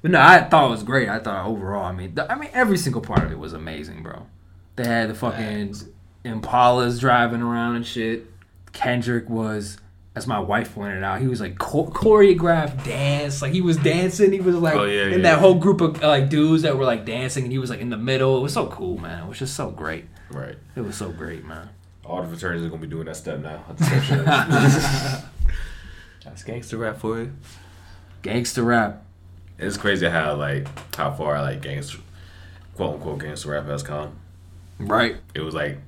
But 0.00 0.12
no, 0.12 0.20
I 0.20 0.40
thought 0.44 0.68
it 0.68 0.70
was 0.70 0.82
great. 0.84 1.08
I 1.08 1.18
thought 1.18 1.44
overall, 1.46 1.84
I 1.84 1.92
mean, 1.92 2.14
the, 2.14 2.30
I 2.30 2.36
mean, 2.36 2.50
every 2.54 2.78
single 2.78 3.02
part 3.02 3.24
of 3.24 3.32
it 3.32 3.38
was 3.38 3.52
amazing, 3.52 4.02
bro. 4.04 4.26
They 4.76 4.84
had 4.86 5.10
the 5.10 5.14
fucking 5.14 5.74
Facts. 5.74 5.86
Impalas 6.28 7.00
driving 7.00 7.42
around 7.42 7.76
and 7.76 7.86
shit. 7.86 8.26
Kendrick 8.72 9.28
was, 9.28 9.78
as 10.14 10.26
my 10.26 10.38
wife 10.38 10.74
pointed 10.74 11.02
out, 11.02 11.20
he 11.20 11.26
was 11.26 11.40
like 11.40 11.58
cho- 11.58 11.86
choreographed 11.92 12.84
dance. 12.84 13.40
Like 13.42 13.52
he 13.52 13.60
was 13.60 13.76
dancing. 13.78 14.32
He 14.32 14.40
was 14.40 14.54
like 14.56 14.74
Oh, 14.74 14.84
yeah, 14.84 15.06
in 15.06 15.12
yeah. 15.12 15.18
that 15.18 15.38
whole 15.38 15.54
group 15.56 15.80
of 15.80 16.00
like 16.02 16.28
dudes 16.28 16.62
that 16.62 16.76
were 16.76 16.84
like 16.84 17.04
dancing, 17.04 17.44
and 17.44 17.52
he 17.52 17.58
was 17.58 17.70
like 17.70 17.80
in 17.80 17.90
the 17.90 17.96
middle. 17.96 18.38
It 18.38 18.42
was 18.42 18.52
so 18.52 18.66
cool, 18.68 18.98
man. 18.98 19.24
It 19.24 19.28
was 19.28 19.38
just 19.38 19.54
so 19.56 19.70
great. 19.70 20.04
Right. 20.30 20.56
It 20.76 20.82
was 20.82 20.96
so 20.96 21.10
great, 21.10 21.44
man. 21.44 21.68
All 22.04 22.22
the 22.22 22.28
fraternities 22.28 22.64
are 22.66 22.68
gonna 22.70 22.80
be 22.82 22.86
doing 22.88 23.06
that 23.06 23.16
step 23.16 23.40
now. 23.40 23.64
at 23.68 23.76
the 23.78 23.84
step 23.84 24.02
shows. 24.02 24.24
That's 26.24 26.42
gangster 26.44 26.76
rap 26.76 26.98
for 26.98 27.18
you. 27.20 27.32
Gangster 28.22 28.62
rap. 28.62 29.04
It's 29.58 29.76
crazy 29.76 30.08
how 30.08 30.34
like 30.34 30.66
how 30.94 31.10
far 31.12 31.40
like 31.42 31.62
gangster, 31.62 31.98
quote 32.76 32.94
unquote 32.94 33.18
gangster 33.20 33.50
rap 33.50 33.66
has 33.66 33.82
come. 33.82 34.16
Right. 34.78 35.16
It 35.34 35.40
was 35.40 35.54
like, 35.54 35.78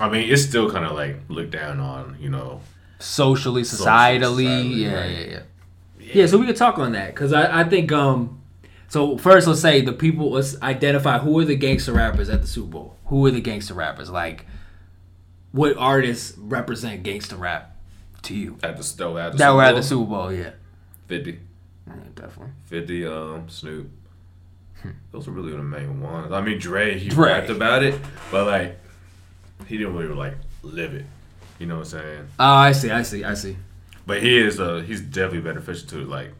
I 0.00 0.08
mean, 0.08 0.30
it's 0.32 0.42
still 0.42 0.70
kind 0.70 0.84
of 0.84 0.92
like 0.92 1.16
looked 1.28 1.50
down 1.52 1.78
on, 1.80 2.16
you 2.20 2.30
know. 2.30 2.60
socially, 2.98 3.64
Socially, 3.64 3.86
societally, 3.88 4.44
societally, 4.46 4.76
yeah, 4.78 4.94
right. 4.94 5.10
yeah, 5.10 5.26
yeah, 6.00 6.12
yeah. 6.14 6.26
So 6.26 6.38
we 6.38 6.46
could 6.46 6.56
talk 6.56 6.78
on 6.78 6.92
that 6.92 7.14
because 7.14 7.32
I, 7.32 7.60
I 7.60 7.64
think 7.64 7.92
um, 7.92 8.40
so 8.88 9.16
first 9.18 9.46
let's 9.46 9.60
say 9.60 9.80
the 9.82 9.92
people 9.92 10.30
let's 10.32 10.60
identify 10.62 11.18
who 11.18 11.38
are 11.38 11.44
the 11.44 11.56
gangster 11.56 11.92
rappers 11.92 12.28
at 12.30 12.40
the 12.40 12.46
Super 12.48 12.70
Bowl. 12.70 12.96
Who 13.06 13.26
are 13.26 13.30
the 13.30 13.40
gangster 13.40 13.74
rappers? 13.74 14.08
Like, 14.10 14.46
what 15.52 15.76
artists 15.76 16.36
represent 16.38 17.02
gangster 17.02 17.36
rap 17.36 17.76
to 18.22 18.34
you? 18.34 18.56
At 18.62 18.76
the 18.76 18.84
stove, 18.84 19.16
at 19.18 19.32
the 19.32 19.38
That 19.38 19.46
Super 19.48 19.56
were 19.56 19.62
at 19.64 19.74
the 19.74 19.82
Super 19.82 20.06
Bowl, 20.10 20.32
yeah, 20.32 20.50
50, 21.08 21.30
yeah 21.86 21.94
definitely. 22.14 22.52
50, 22.66 23.06
um, 23.06 23.48
Snoop. 23.48 23.90
Those 25.12 25.28
are 25.28 25.32
really 25.32 25.52
the 25.52 25.58
main 25.62 26.00
ones. 26.00 26.32
I 26.32 26.40
mean, 26.40 26.58
Dre, 26.58 26.98
he 26.98 27.08
Dre. 27.10 27.32
rapped 27.32 27.50
about 27.50 27.82
it, 27.82 28.00
but 28.30 28.46
like, 28.46 28.78
he 29.70 29.78
didn't 29.78 29.94
really 29.94 30.14
like 30.14 30.34
live 30.64 30.94
it. 30.94 31.06
You 31.60 31.66
know 31.66 31.76
what 31.76 31.94
I'm 31.94 32.00
saying? 32.00 32.28
Oh, 32.40 32.54
I 32.54 32.72
see, 32.72 32.90
I 32.90 33.02
see, 33.02 33.22
I 33.22 33.34
see. 33.34 33.56
But 34.04 34.20
he 34.20 34.36
is, 34.36 34.58
uh, 34.58 34.78
he's 34.78 35.00
definitely 35.00 35.42
beneficial 35.42 35.88
to 35.90 36.04
like 36.04 36.32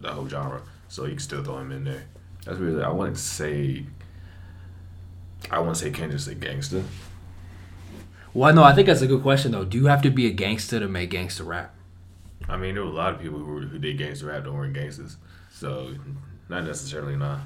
the 0.00 0.12
whole 0.12 0.28
genre. 0.28 0.62
So 0.86 1.02
you 1.04 1.10
can 1.10 1.18
still 1.18 1.42
throw 1.42 1.58
him 1.58 1.72
in 1.72 1.82
there. 1.82 2.04
That's 2.44 2.58
really, 2.58 2.82
I 2.82 2.90
wouldn't 2.90 3.18
say, 3.18 3.86
I 5.50 5.58
wouldn't 5.58 5.78
say 5.78 5.90
Kendrick's 5.90 6.28
a 6.28 6.36
gangster. 6.36 6.84
Well, 8.32 8.54
no, 8.54 8.62
I 8.62 8.72
think 8.72 8.86
that's 8.86 9.02
a 9.02 9.08
good 9.08 9.22
question 9.22 9.50
though. 9.50 9.64
Do 9.64 9.76
you 9.76 9.86
have 9.86 10.02
to 10.02 10.10
be 10.10 10.26
a 10.28 10.30
gangster 10.30 10.78
to 10.78 10.86
make 10.86 11.10
gangster 11.10 11.42
rap? 11.42 11.74
I 12.48 12.56
mean, 12.56 12.76
there 12.76 12.84
were 12.84 12.90
a 12.90 12.94
lot 12.94 13.14
of 13.14 13.20
people 13.20 13.40
who, 13.40 13.62
who 13.66 13.78
did 13.80 13.98
gangster 13.98 14.26
rap 14.26 14.44
that 14.44 14.52
weren't 14.52 14.74
gangsters. 14.74 15.16
So, 15.52 15.94
not 16.48 16.64
necessarily, 16.64 17.16
nah. 17.16 17.40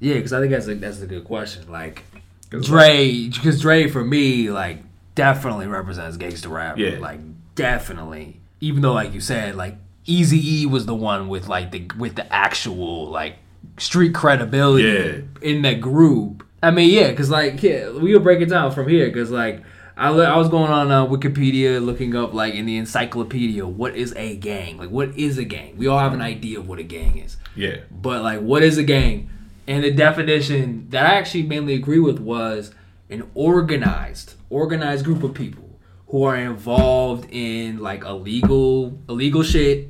Yeah, 0.00 0.14
because 0.14 0.32
I 0.32 0.40
think 0.40 0.52
that's 0.52 0.66
a 0.66 0.74
that's 0.74 1.02
a 1.02 1.06
good 1.06 1.24
question. 1.24 1.70
Like 1.70 2.04
'Cause, 2.52 2.66
Dre, 2.66 3.28
because 3.28 3.60
Dre 3.60 3.88
for 3.88 4.04
me 4.04 4.50
like 4.50 4.78
definitely 5.14 5.66
represents 5.66 6.16
gangster 6.16 6.48
rap. 6.50 6.78
Yeah. 6.78 6.98
like 7.00 7.20
definitely. 7.54 8.40
Even 8.60 8.82
though 8.82 8.92
like 8.92 9.12
you 9.14 9.20
said, 9.20 9.56
like 9.56 9.76
Easy 10.06 10.62
E 10.62 10.66
was 10.66 10.86
the 10.86 10.94
one 10.94 11.28
with 11.28 11.48
like 11.48 11.70
the 11.72 11.88
with 11.98 12.14
the 12.16 12.32
actual 12.32 13.08
like 13.08 13.36
street 13.78 14.14
credibility 14.14 14.84
Yeah. 14.84 15.48
in 15.48 15.62
that 15.62 15.80
group. 15.80 16.44
I 16.62 16.70
mean, 16.70 16.90
yeah, 16.90 17.10
because 17.10 17.30
like 17.30 17.62
yeah, 17.62 17.88
we'll 17.90 18.20
break 18.20 18.40
it 18.40 18.48
down 18.48 18.70
from 18.72 18.88
here. 18.88 19.06
Because 19.06 19.30
like 19.30 19.62
I, 19.96 20.10
li- 20.10 20.24
I 20.24 20.36
was 20.36 20.48
going 20.48 20.70
on 20.70 20.90
uh, 20.90 21.06
Wikipedia 21.06 21.84
looking 21.84 22.16
up 22.16 22.32
like 22.34 22.54
in 22.54 22.66
the 22.66 22.76
encyclopedia 22.78 23.66
what 23.66 23.94
is 23.94 24.12
a 24.16 24.36
gang? 24.36 24.78
Like 24.78 24.90
what 24.90 25.16
is 25.18 25.38
a 25.38 25.44
gang? 25.44 25.76
We 25.76 25.86
all 25.86 25.98
have 25.98 26.14
an 26.14 26.22
idea 26.22 26.58
of 26.58 26.68
what 26.68 26.78
a 26.78 26.82
gang 26.82 27.18
is. 27.18 27.36
Yeah. 27.54 27.76
But 27.90 28.22
like, 28.22 28.40
what 28.40 28.62
is 28.62 28.78
a 28.78 28.82
gang? 28.84 29.28
And 29.66 29.84
the 29.84 29.90
definition 29.90 30.88
that 30.90 31.06
I 31.06 31.14
actually 31.14 31.44
mainly 31.44 31.74
agree 31.74 32.00
with 32.00 32.18
was 32.18 32.74
an 33.10 33.28
organized, 33.34 34.34
organized 34.50 35.04
group 35.04 35.22
of 35.22 35.34
people 35.34 35.78
who 36.08 36.24
are 36.24 36.36
involved 36.36 37.28
in 37.30 37.78
like 37.78 38.04
illegal, 38.04 38.98
illegal 39.08 39.42
shit. 39.42 39.88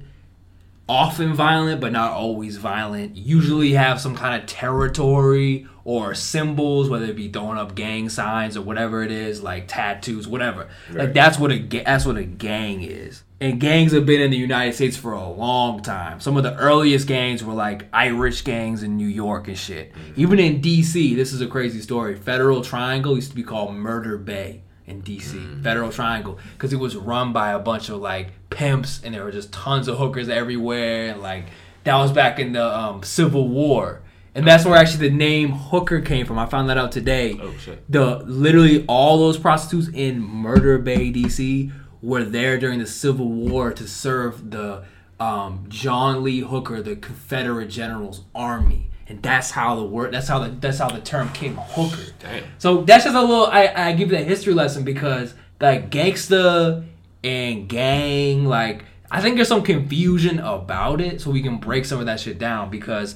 Often 0.88 1.34
violent, 1.34 1.80
but 1.80 1.92
not 1.92 2.12
always 2.12 2.58
violent. 2.58 3.16
Usually 3.16 3.72
have 3.72 4.00
some 4.00 4.14
kind 4.14 4.40
of 4.40 4.48
territory 4.48 5.66
or 5.84 6.14
symbols, 6.14 6.90
whether 6.90 7.06
it 7.06 7.16
be 7.16 7.30
throwing 7.30 7.56
up 7.56 7.74
gang 7.74 8.08
signs 8.08 8.56
or 8.56 8.62
whatever 8.62 9.02
it 9.02 9.10
is, 9.10 9.42
like 9.42 9.68
tattoos, 9.68 10.28
whatever. 10.28 10.68
Like 10.90 11.14
that's 11.14 11.38
what 11.38 11.50
a 11.50 11.58
that's 11.58 12.04
what 12.04 12.16
a 12.16 12.24
gang 12.24 12.82
is. 12.82 13.22
And 13.42 13.58
gangs 13.58 13.90
have 13.92 14.06
been 14.06 14.20
in 14.20 14.30
the 14.30 14.36
United 14.36 14.74
States 14.74 14.96
for 14.96 15.14
a 15.14 15.28
long 15.28 15.82
time. 15.82 16.20
Some 16.20 16.36
of 16.36 16.44
the 16.44 16.54
earliest 16.56 17.08
gangs 17.08 17.42
were 17.42 17.54
like 17.54 17.86
Irish 17.92 18.42
gangs 18.42 18.84
in 18.84 18.96
New 18.96 19.08
York 19.08 19.48
and 19.48 19.58
shit. 19.58 19.90
Even 20.14 20.38
in 20.38 20.60
DC, 20.60 21.16
this 21.16 21.32
is 21.32 21.40
a 21.40 21.48
crazy 21.48 21.80
story. 21.80 22.14
Federal 22.14 22.62
Triangle 22.62 23.16
used 23.16 23.30
to 23.30 23.36
be 23.36 23.42
called 23.42 23.74
Murder 23.74 24.16
Bay 24.16 24.62
in 24.86 25.02
DC. 25.02 25.60
Federal 25.62 25.90
Triangle 25.90 26.38
because 26.52 26.72
it 26.72 26.76
was 26.78 26.94
run 26.94 27.32
by 27.32 27.50
a 27.50 27.58
bunch 27.58 27.88
of 27.88 27.96
like 28.00 28.28
pimps 28.50 29.00
and 29.02 29.12
there 29.12 29.24
were 29.24 29.32
just 29.32 29.52
tons 29.52 29.88
of 29.88 29.98
hookers 29.98 30.28
everywhere 30.28 31.10
and 31.10 31.20
like 31.20 31.46
that 31.82 31.96
was 31.96 32.12
back 32.12 32.38
in 32.38 32.52
the 32.52 32.64
um, 32.64 33.02
Civil 33.02 33.48
War. 33.48 34.02
And 34.34 34.46
that's 34.46 34.64
where 34.64 34.76
actually 34.76 35.08
the 35.10 35.14
name 35.16 35.50
hooker 35.50 36.00
came 36.00 36.24
from. 36.26 36.38
I 36.38 36.46
found 36.46 36.70
that 36.70 36.78
out 36.78 36.90
today 36.92 37.38
Oh 37.42 37.52
shit. 37.58 37.84
the 37.90 38.18
literally 38.18 38.84
all 38.86 39.18
those 39.18 39.36
prostitutes 39.36 39.88
in 39.92 40.20
Murder 40.20 40.78
Bay, 40.78 41.12
DC, 41.12 41.70
were 42.02 42.24
there 42.24 42.58
during 42.58 42.80
the 42.80 42.86
Civil 42.86 43.28
War 43.28 43.72
to 43.72 43.86
serve 43.86 44.50
the 44.50 44.84
um, 45.20 45.66
John 45.68 46.24
Lee 46.24 46.40
Hooker, 46.40 46.82
the 46.82 46.96
Confederate 46.96 47.68
general's 47.68 48.22
army, 48.34 48.90
and 49.06 49.22
that's 49.22 49.52
how 49.52 49.76
the 49.76 49.84
word 49.84 50.12
that's 50.12 50.28
how 50.28 50.40
the 50.40 50.48
that's 50.50 50.78
how 50.78 50.90
the 50.90 51.00
term 51.00 51.30
came 51.32 51.54
hooker. 51.54 52.12
Damn. 52.18 52.44
So 52.58 52.82
that's 52.82 53.04
just 53.04 53.16
a 53.16 53.20
little. 53.20 53.46
I 53.46 53.72
I 53.74 53.92
give 53.92 54.10
that 54.10 54.26
history 54.26 54.52
lesson 54.52 54.84
because 54.84 55.34
like 55.60 55.90
gangsta 55.90 56.84
and 57.22 57.68
gang, 57.68 58.46
like 58.46 58.84
I 59.10 59.20
think 59.20 59.36
there's 59.36 59.48
some 59.48 59.62
confusion 59.62 60.40
about 60.40 61.00
it, 61.00 61.20
so 61.20 61.30
we 61.30 61.42
can 61.42 61.58
break 61.58 61.84
some 61.84 62.00
of 62.00 62.06
that 62.06 62.18
shit 62.18 62.38
down 62.38 62.68
because 62.70 63.14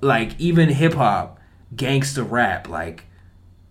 like 0.00 0.38
even 0.38 0.68
hip 0.68 0.94
hop, 0.94 1.40
gangsta 1.74 2.28
rap, 2.28 2.68
like 2.68 3.04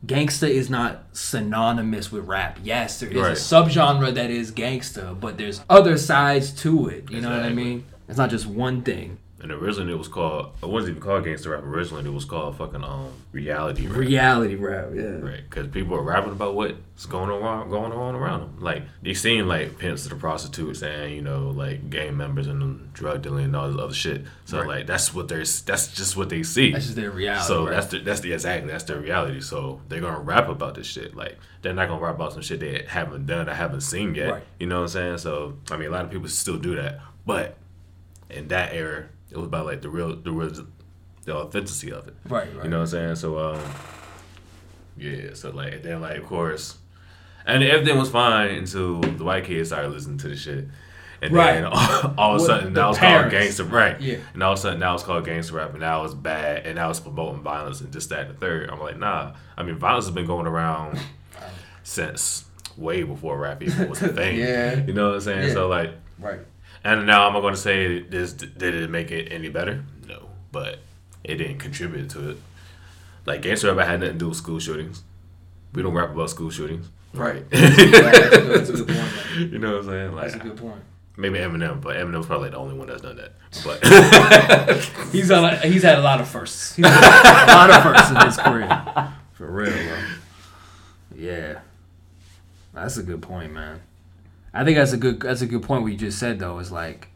gangsta 0.06 0.50
is 0.50 0.70
not 0.70 1.04
synonymous 1.14 2.12
with 2.12 2.26
rap. 2.26 2.60
Yes, 2.64 3.00
there 3.00 3.10
is 3.10 3.16
Right. 3.18 3.32
a 3.32 3.36
subgenre 3.36 4.14
that 4.14 4.30
is 4.30 4.52
gangsta, 4.52 5.20
but 5.20 5.38
there's 5.38 5.62
other 5.70 5.98
sides 5.98 6.52
to 6.62 6.88
it. 6.88 7.10
You 7.12 7.22
know 7.22 7.30
what 7.32 7.44
I 7.46 7.50
mean? 7.50 7.86
It's 8.08 8.18
not 8.18 8.30
just 8.30 8.46
one 8.46 8.82
thing. 8.82 9.18
And 9.42 9.52
originally 9.54 9.94
it 9.94 9.98
was 9.98 10.10
called. 10.10 10.52
It 10.62 10.68
wasn't 10.68 10.92
even 10.98 11.02
called 11.02 11.24
gangster 11.24 11.52
rap. 11.52 11.64
Originally 11.64 12.06
it 12.06 12.14
was 12.14 12.26
called 12.26 12.58
fucking 12.58 12.84
um 12.84 13.12
reality 13.32 13.88
rap. 13.88 13.98
Reality 13.98 14.56
rap, 14.56 14.90
yeah. 14.94 15.04
Right, 15.04 15.50
because 15.50 15.68
people 15.68 15.96
are 15.96 16.02
rapping 16.02 16.34
about 16.34 16.56
what's 16.56 17.06
going 17.06 17.30
on 17.32 17.70
going 17.70 17.94
on 17.94 18.16
around 18.16 18.42
them. 18.42 18.58
Like 18.60 18.84
they 19.02 19.14
seen 19.14 19.48
like 19.48 19.78
pimps 19.78 20.04
to 20.04 20.10
the 20.10 20.16
prostitutes 20.16 20.82
and 20.84 21.14
you 21.14 21.22
know 21.22 21.52
like 21.52 21.90
gang 21.90 22.18
members 22.18 22.48
and 22.48 22.92
drug 22.92 23.22
dealing 23.22 23.46
and 23.46 23.56
all 23.56 23.72
this 23.72 23.80
other 23.82 23.94
shit. 23.94 24.26
So 24.44 24.58
Right. 24.60 24.68
like 24.68 24.88
that's 24.88 25.14
what 25.14 25.30
they're 25.30 25.46
that's 25.66 25.88
just 25.96 26.18
what 26.18 26.28
they 26.28 26.44
see. 26.44 26.72
That's 26.74 26.86
just 26.86 26.98
their 26.98 27.12
reality. 27.12 27.48
so 27.48 27.64
right? 27.66 27.72
that's 27.72 27.88
the, 27.88 28.00
that's 28.00 28.20
the 28.20 28.34
exactly 28.34 28.70
that's 28.70 28.84
their 28.84 29.00
reality. 29.00 29.40
So 29.40 29.80
they're 29.88 30.02
gonna 30.02 30.20
rap 30.20 30.50
about 30.50 30.76
this 30.76 30.88
shit. 30.88 31.16
Like 31.16 31.38
they're 31.62 31.74
not 31.74 31.88
gonna 31.88 32.02
rap 32.04 32.16
about 32.16 32.34
some 32.34 32.42
shit 32.42 32.60
they 32.60 32.84
haven't 32.90 33.26
done 33.26 33.48
or 33.48 33.54
haven't 33.54 33.82
seen 33.82 34.16
yet. 34.16 34.32
Right. 34.32 34.44
You 34.60 34.68
know 34.68 34.80
what 34.80 34.82
I'm 34.82 34.88
saying? 34.90 35.18
So 35.20 35.58
I 35.72 35.78
mean, 35.78 35.88
a 35.88 35.92
lot 35.92 36.04
of 36.04 36.12
people 36.12 36.28
still 36.28 36.58
do 36.58 36.76
that, 36.76 37.00
but 37.26 37.56
in 38.30 38.50
that 38.50 38.74
era, 38.74 39.08
it 39.32 39.38
was 39.38 39.46
about 39.48 39.66
like 39.66 39.82
the 39.82 39.90
real 39.90 40.16
the 40.16 40.32
real 40.32 40.52
the 41.26 41.36
authenticity 41.36 41.92
of 41.92 42.08
it. 42.08 42.16
right, 42.28 42.48
right. 42.56 42.64
You 42.64 42.70
know 42.70 42.78
what 42.78 42.84
I'm 42.84 42.88
saying? 42.88 43.16
So 43.16 43.38
um, 43.38 43.62
yeah. 44.98 45.34
So 45.34 45.52
like 45.52 45.84
then 45.84 46.02
like 46.02 46.18
of 46.18 46.26
course, 46.26 46.78
and 47.46 47.64
everything 47.64 47.98
was 47.98 48.10
fine 48.10 48.52
until 48.52 49.02
the 49.02 49.24
white 49.24 49.46
kids 49.46 49.70
started 49.70 49.90
listening 49.90 50.18
to 50.20 50.30
the 50.30 50.36
shit. 50.36 50.66
And 51.22 51.34
Right. 51.34 51.56
then 51.56 51.66
all, 51.66 52.14
all 52.18 52.36
of 52.36 52.42
a 52.42 52.46
sudden 52.46 52.68
it's 52.78 52.98
parents. 52.98 53.00
called 53.00 53.32
gangster 53.32 53.64
right. 53.66 54.00
Yeah. 54.00 54.20
And 54.34 54.42
all 54.42 54.54
of 54.54 54.60
a 54.60 54.62
sudden 54.62 54.80
now 54.80 54.94
it's 54.94 55.04
called 55.04 55.26
gangster 55.26 55.56
rap 55.56 55.72
and 55.72 55.82
now 55.82 56.06
it's 56.06 56.14
bad 56.14 56.66
and 56.66 56.76
now 56.76 56.90
it's 56.90 57.02
promoting 57.02 57.42
violence 57.44 57.82
and 57.82 57.92
just 57.92 58.08
that 58.10 58.28
and 58.28 58.30
the 58.36 58.40
third. 58.40 58.70
I'm 58.70 58.80
like, 58.80 58.98
nah. 58.98 59.34
I 59.58 59.64
mean 59.64 59.76
violence 59.76 60.06
has 60.06 60.16
been 60.16 60.26
going 60.26 60.48
around 60.48 60.98
since 61.84 62.46
way 62.78 63.04
before 63.04 63.38
rap 63.38 63.62
even 63.62 63.90
was 63.90 64.02
a 64.02 64.08
thing. 64.14 64.38
Yeah. 64.38 64.76
You 64.86 64.94
know 64.94 65.08
what 65.10 65.16
I'm 65.16 65.22
saying? 65.22 65.48
Yeah. 65.50 65.54
So 65.54 65.68
like 65.68 65.92
right. 66.20 66.40
And 66.84 67.06
now 67.06 67.28
I'm 67.28 67.34
not 67.34 67.42
going 67.42 67.54
to 67.54 67.60
say 67.60 68.02
this 68.02 68.34
did 68.34 68.76
it 68.76 68.90
make 68.90 69.12
it 69.12 69.32
any 69.32 69.50
better? 69.50 69.84
No, 70.08 70.30
but 70.52 70.80
it 71.24 71.36
didn't 71.36 71.60
contribute 71.60 72.10
to 72.12 72.32
it. 72.32 72.38
Like 73.26 73.42
gangster 73.42 73.74
rap 73.74 73.88
had 73.88 74.00
nothing 74.00 74.14
to 74.14 74.20
do 74.20 74.30
with 74.30 74.38
school 74.38 74.60
shootings. 74.60 75.04
We 75.74 75.84
don't 75.84 75.94
rap 75.94 76.12
about 76.12 76.30
school 76.30 76.50
shootings. 76.50 76.90
Right. 77.14 77.44
you 77.52 77.60
that's, 77.60 77.78
a 77.78 78.40
good, 78.40 78.60
that's 78.60 78.70
a 78.70 78.74
good 78.74 78.88
point. 78.88 79.52
Man. 79.52 79.62
know 79.62 79.72
what 79.72 79.80
I'm 79.80 79.86
saying? 79.86 80.16
Like 80.16 80.32
That's 80.32 80.44
a 80.44 80.48
good 80.48 80.58
point. 80.58 80.82
maybe 81.18 81.40
Eminem, 81.40 81.82
but 81.82 81.96
Eminem's 81.98 82.28
probably 82.28 82.50
the 82.50 82.58
only 82.58 82.76
one 82.78 82.88
that's 82.88 83.02
done 83.02 83.18
that. 83.18 83.34
But 83.64 83.84
He's 85.12 85.32
on. 85.32 85.44
A, 85.46 85.58
he's 85.58 85.84
had 85.84 85.98
a 85.98 86.02
lot 86.02 86.22
of 86.22 86.28
firsts. 86.28 86.76
He's 86.76 86.86
had 86.86 87.46
a 87.46 87.56
lot 87.56 87.70
of 87.72 87.84
firsts 87.84 88.12
in 88.12 88.18
his 88.26 88.38
career. 88.38 89.14
For 89.34 89.52
real, 89.52 89.72
bro. 89.72 89.98
Yeah, 91.16 91.60
that's 92.74 92.98
a 92.98 93.04
good 93.04 93.22
point, 93.22 93.52
man. 93.54 93.82
I 94.54 94.64
think 94.64 94.78
that's 94.78 94.94
a 94.94 94.98
good. 94.98 95.20
That's 95.22 95.42
a 95.42 95.46
good 95.48 95.64
point. 95.64 95.84
What 95.84 95.92
you 95.92 95.98
just 95.98 96.20
said 96.20 96.40
though 96.40 96.60
is 96.60 96.72
like 96.72 97.08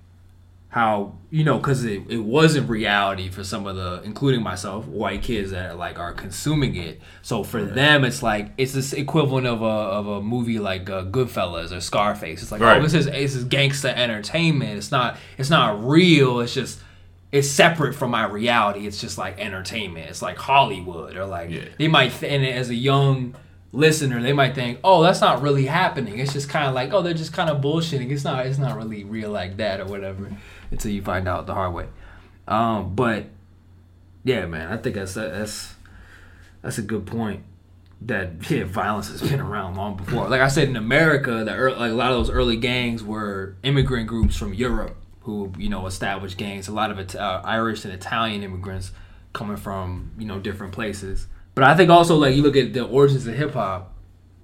how 0.70 1.14
you 1.30 1.44
know 1.44 1.58
because 1.58 1.84
it, 1.86 2.02
it 2.10 2.18
wasn't 2.18 2.68
reality 2.68 3.30
for 3.30 3.44
some 3.44 3.68
of 3.68 3.76
the 3.76 4.02
including 4.04 4.42
myself 4.42 4.88
white 4.88 5.22
kids 5.22 5.52
that 5.52 5.70
are 5.70 5.76
like 5.76 6.00
are 6.00 6.12
consuming 6.14 6.76
it 6.76 7.00
so 7.22 7.44
for 7.44 7.64
them 7.64 8.04
it's 8.04 8.24
like 8.24 8.50
it's 8.58 8.74
this 8.74 8.92
equivalent 8.92 9.46
of 9.46 9.62
a 9.62 9.66
of 9.66 10.08
a 10.08 10.20
movie 10.20 10.58
like 10.58 10.90
uh, 10.90 11.04
goodfellas 11.04 11.72
or 11.72 11.80
scarface 11.80 12.42
it's 12.42 12.52
like 12.52 12.60
Right. 12.60 12.80
oh 12.80 12.82
this 12.82 12.96
is 12.96 13.06
this 13.06 13.36
is 13.36 13.46
gangsta 13.46 13.94
entertainment 13.96 14.76
it's 14.76 14.90
not 14.90 15.18
it's 15.38 15.52
not 15.52 15.86
real 15.88 16.40
it's 16.40 16.56
just 16.56 16.80
it's 17.32 17.48
separate 17.48 17.94
from 17.94 18.10
my 18.10 18.26
reality 18.26 18.88
it's 18.88 19.00
just 19.00 19.20
like 19.20 19.40
entertainment 19.40 20.10
it's 20.10 20.24
like 20.24 20.38
hollywood 20.38 21.16
or 21.16 21.28
like 21.28 21.52
Yeah. 21.52 21.66
they 21.78 21.88
might 21.88 22.14
th- 22.14 22.32
and 22.34 22.44
as 22.44 22.72
a 22.72 22.76
young 22.76 23.36
listener 23.74 24.22
they 24.22 24.34
might 24.34 24.56
think 24.56 24.80
oh 24.84 25.02
that's 25.04 25.20
not 25.20 25.42
really 25.42 25.66
happening 25.66 26.20
it's 26.20 26.32
just 26.32 26.48
kind 26.48 26.68
of 26.68 26.74
like 26.74 26.94
oh 26.94 27.02
they're 27.02 27.14
just 27.14 27.34
kind 27.34 27.50
of 27.50 27.62
bullshitting 27.62 28.12
it's 28.12 28.24
not 28.24 28.46
it's 28.46 28.60
not 28.60 28.78
really 28.78 29.04
real 29.04 29.32
like 29.32 29.58
that 29.58 29.82
or 29.82 29.86
whatever 29.86 30.32
until 30.72 30.92
you 30.92 31.02
find 31.02 31.28
out 31.28 31.48
the 31.48 31.54
hard 31.54 31.74
way 31.74 31.88
um 32.48 32.96
but 32.96 33.26
yeah 34.24 34.46
man 34.46 34.72
i 34.72 34.78
think 34.78 34.96
that's 34.96 35.16
that's 35.16 35.74
that's 36.62 36.78
a 36.78 36.84
good 36.84 37.06
point 37.06 37.44
that 38.06 38.32
yeah, 38.50 38.64
violence 38.64 39.10
has 39.10 39.22
been 39.22 39.40
around 39.40 39.76
long 39.76 39.96
before. 39.96 40.28
Like 40.28 40.42
I 40.42 40.48
said, 40.48 40.68
in 40.68 40.76
America, 40.76 41.44
the 41.44 41.52
ear 41.54 41.72
like 41.72 41.92
a 41.92 41.96
lot 41.96 42.12
of 42.12 42.18
those 42.18 42.30
early 42.30 42.58
gangs 42.58 43.04
were 43.04 43.56
immigrant 43.64 44.08
groups 44.08 44.36
from 44.36 44.54
Europe 44.54 44.98
who 45.22 45.52
you 45.58 45.70
know 45.70 45.86
established 45.86 46.38
gangs. 46.38 46.68
A 46.68 46.74
lot 46.74 46.92
of 46.92 47.00
it, 47.00 47.16
uh, 47.16 47.42
Irish 47.44 47.86
and 47.86 47.94
Italian 47.94 48.44
immigrants 48.44 48.92
coming 49.32 49.58
from 49.58 50.12
you 50.18 50.26
know 50.26 50.40
different 50.40 50.74
places. 50.74 51.28
But 51.56 51.64
I 51.66 51.76
think 51.76 51.90
also 51.90 52.16
like 52.16 52.36
you 52.36 52.42
look 52.42 52.56
at 52.56 52.74
the 52.74 52.86
origins 52.86 53.28
of 53.28 53.36
hip 53.36 53.54
hop. 53.54 53.94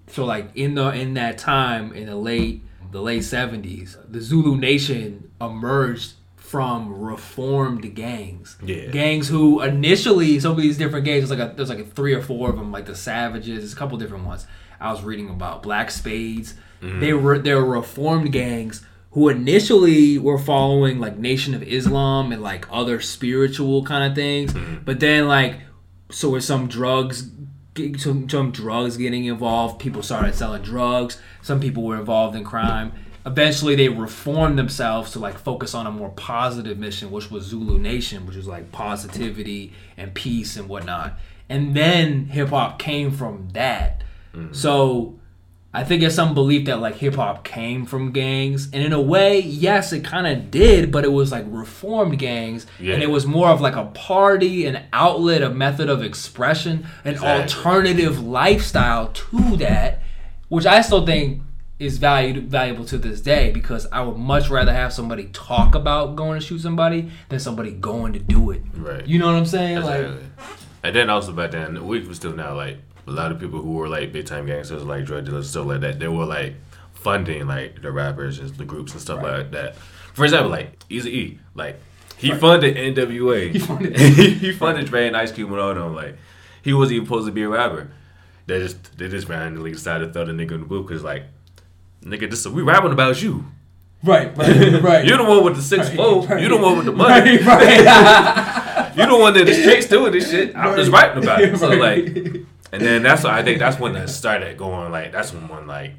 So 0.07 0.25
like 0.25 0.55
in 0.55 0.75
the 0.75 0.89
in 0.91 1.15
that 1.15 1.37
time 1.37 1.93
in 1.93 2.07
the 2.07 2.15
late 2.15 2.63
the 2.91 3.01
late 3.01 3.23
seventies, 3.23 3.97
the 4.07 4.21
Zulu 4.21 4.57
Nation 4.57 5.31
emerged 5.39 6.13
from 6.35 7.01
reformed 7.01 7.93
gangs. 7.93 8.57
Yeah. 8.63 8.87
Gangs 8.87 9.27
who 9.27 9.61
initially 9.61 10.39
some 10.39 10.53
of 10.53 10.57
these 10.57 10.77
different 10.77 11.05
gangs 11.05 11.29
there's 11.29 11.39
like 11.39 11.51
a 11.51 11.55
there's 11.55 11.69
like 11.69 11.79
a 11.79 11.85
three 11.85 12.13
or 12.13 12.21
four 12.21 12.49
of 12.49 12.57
them 12.57 12.71
like 12.71 12.85
the 12.85 12.95
Savages, 12.95 13.71
a 13.71 13.75
couple 13.75 13.97
different 13.97 14.25
ones. 14.25 14.47
I 14.79 14.91
was 14.91 15.03
reading 15.03 15.29
about 15.29 15.61
Black 15.61 15.91
Spades. 15.91 16.55
Mm-hmm. 16.81 16.99
They 16.99 17.13
were 17.13 17.39
they 17.39 17.53
were 17.53 17.65
reformed 17.65 18.31
gangs 18.31 18.83
who 19.11 19.29
initially 19.29 20.17
were 20.17 20.37
following 20.37 20.99
like 20.99 21.17
Nation 21.17 21.53
of 21.53 21.63
Islam 21.63 22.31
and 22.31 22.41
like 22.41 22.67
other 22.71 22.99
spiritual 23.01 23.83
kind 23.83 24.09
of 24.09 24.15
things, 24.15 24.53
mm-hmm. 24.53 24.83
but 24.85 24.99
then 24.99 25.27
like 25.27 25.59
so 26.09 26.29
with 26.29 26.43
some 26.43 26.67
drugs 26.67 27.31
some, 27.97 28.27
some 28.27 28.51
drugs 28.51 28.97
getting 28.97 29.25
involved 29.25 29.79
people 29.79 30.01
started 30.03 30.35
selling 30.35 30.61
drugs 30.61 31.17
some 31.41 31.59
people 31.59 31.83
were 31.83 31.97
involved 31.97 32.35
in 32.35 32.43
crime 32.43 32.91
eventually 33.25 33.75
they 33.75 33.89
reformed 33.89 34.57
themselves 34.57 35.11
to 35.11 35.19
like 35.19 35.37
focus 35.37 35.73
on 35.73 35.85
a 35.85 35.91
more 35.91 36.09
positive 36.09 36.77
mission, 36.77 37.11
which 37.11 37.29
was 37.29 37.45
Zulu 37.45 37.77
Nation, 37.77 38.25
which 38.25 38.35
was 38.35 38.47
like 38.47 38.71
positivity 38.71 39.73
and 39.97 40.13
peace 40.13 40.55
and 40.55 40.69
whatnot. 40.69 41.13
And 41.47 41.75
then 41.75 42.25
hip 42.25 42.49
hop 42.49 42.79
came 42.79 43.11
from 43.11 43.49
that. 43.53 44.03
Mm-hmm. 44.33 44.53
So 44.53 45.18
I 45.71 45.83
think 45.83 46.01
there's 46.01 46.15
some 46.15 46.33
belief 46.33 46.65
that 46.65 46.79
like 46.81 46.95
hip 46.95 47.13
hop 47.15 47.43
came 47.43 47.85
from 47.85 48.11
gangs, 48.11 48.69
and 48.73 48.81
in 48.83 48.91
a 48.91 48.99
way, 49.01 49.39
yes, 49.39 49.93
it 49.93 50.03
kind 50.03 50.25
of 50.25 50.49
did, 50.49 50.91
but 50.91 51.03
it 51.05 51.11
was 51.11 51.31
like 51.31 51.45
reformed 51.47 52.17
gangs, 52.17 52.65
Yeah. 52.79 52.95
and 52.95 53.03
it 53.03 53.09
was 53.11 53.27
more 53.27 53.49
of 53.49 53.61
like 53.61 53.75
a 53.75 53.85
party, 53.85 54.65
an 54.65 54.79
outlet, 54.93 55.43
a 55.43 55.49
method 55.51 55.87
of 55.87 56.01
expression, 56.01 56.87
an 57.05 57.13
Exactly. 57.13 57.43
alternative 57.43 58.19
lifestyle 58.19 59.09
to 59.13 59.57
that, 59.57 60.01
which 60.47 60.65
I 60.65 60.81
still 60.81 61.05
think 61.05 61.43
is 61.77 61.97
valued 61.97 62.49
valuable 62.49 62.83
to 62.85 62.97
this 62.97 63.21
day 63.21 63.51
because 63.51 63.85
I 63.91 64.01
would 64.01 64.17
much 64.17 64.49
rather 64.49 64.73
have 64.73 64.91
somebody 64.91 65.25
talk 65.33 65.75
about 65.75 66.15
going 66.15 66.37
to 66.39 66.45
shoot 66.45 66.59
somebody 66.61 67.09
than 67.29 67.39
somebody 67.39 67.71
going 67.71 68.13
to 68.13 68.19
do 68.19 68.49
it. 68.51 68.63
Right. 68.75 69.05
You 69.07 69.19
know 69.19 69.27
what 69.27 69.35
I'm 69.35 69.45
saying? 69.45 69.81
Like, 69.83 69.99
Exactly. 70.01 70.25
and 70.83 70.95
then 70.95 71.09
also 71.11 71.31
back 71.31 71.51
then, 71.51 71.85
we 71.85 72.05
were 72.05 72.13
still 72.15 72.33
now 72.33 72.55
like 72.55 72.79
a 73.09 73.11
lot 73.11 73.31
of 73.31 73.39
people 73.39 73.61
who 73.61 73.73
were 73.73 73.87
like 73.89 74.11
big 74.13 74.25
time 74.25 74.45
gangsters, 74.45 74.83
like 74.83 75.05
drug 75.05 75.25
dealers, 75.25 75.49
stuff 75.49 75.65
like 75.65 75.81
that. 75.81 75.99
They 75.99 76.07
were 76.07 76.25
like 76.25 76.55
funding 76.93 77.47
like 77.47 77.81
the 77.81 77.91
rappers 77.91 78.39
and 78.39 78.49
the 78.55 78.65
groups 78.65 78.91
and 78.93 79.01
stuff 79.01 79.21
like 79.23 79.51
that. 79.51 79.75
For 80.13 80.23
example, 80.25 80.51
like 80.51 80.83
Easy 80.89 81.09
E, 81.17 81.39
like 81.55 81.79
he 82.17 82.31
funded 82.33 82.75
NWA, 82.75 83.51
he 83.53 83.59
funded- 83.59 83.97
he 84.43 84.51
funded 84.51 84.85
Dre 84.87 85.07
and 85.07 85.15
Ice 85.17 85.31
Cube 85.31 85.51
and 85.51 85.59
all 85.59 85.73
them. 85.73 85.95
Like 85.95 86.17
he 86.61 86.73
wasn't 86.73 86.95
even 86.97 87.05
supposed 87.07 87.25
to 87.27 87.31
be 87.31 87.43
a 87.43 87.49
rapper. 87.49 87.91
They 88.47 88.59
just 88.59 88.97
they 88.97 89.07
just 89.07 89.27
randomly 89.29 89.71
decided 89.71 90.07
to 90.07 90.13
throw 90.13 90.25
the 90.25 90.31
nigga 90.33 90.51
in 90.53 90.61
the 90.61 90.65
booth 90.65 90.87
because 90.87 91.03
like 91.03 91.23
nigga, 92.03 92.29
this 92.29 92.45
we 92.47 92.61
rapping 92.63 92.91
about 92.91 93.21
you. 93.21 93.45
right, 94.03 94.35
right, 94.37 94.81
right. 94.81 95.05
You 95.05 95.17
the 95.17 95.23
one 95.23 95.43
with 95.43 95.55
the 95.55 95.61
six 95.61 95.89
four. 95.89 96.25
right. 96.25 96.41
You 96.41 96.49
the 96.49 96.57
one 96.57 96.77
with 96.77 96.85
the 96.85 96.91
money. 96.91 97.37
right, 97.37 97.45
right. 97.45 98.91
You 98.97 99.05
the 99.05 99.17
one 99.17 99.33
that 99.35 99.45
the 99.45 99.53
streets 99.53 99.87
doing 99.87 100.11
this 100.11 100.29
shit. 100.31 100.55
I'm 100.55 100.75
just 100.75 100.91
rapping 100.91 101.23
about 101.23 101.41
it. 101.41 101.57
So 101.57 101.69
Right. 101.69 102.05
like, 102.05 102.45
and 102.71 102.81
then 102.81 103.03
that's 103.03 103.23
what 103.23 103.33
I 103.33 103.43
think 103.43 103.59
that's 103.59 103.79
when 103.79 103.95
it 103.95 104.07
started 104.09 104.57
going 104.57 104.91
like 104.91 105.11
that's 105.11 105.33
when 105.33 105.47
one 105.47 105.67
like 105.67 105.93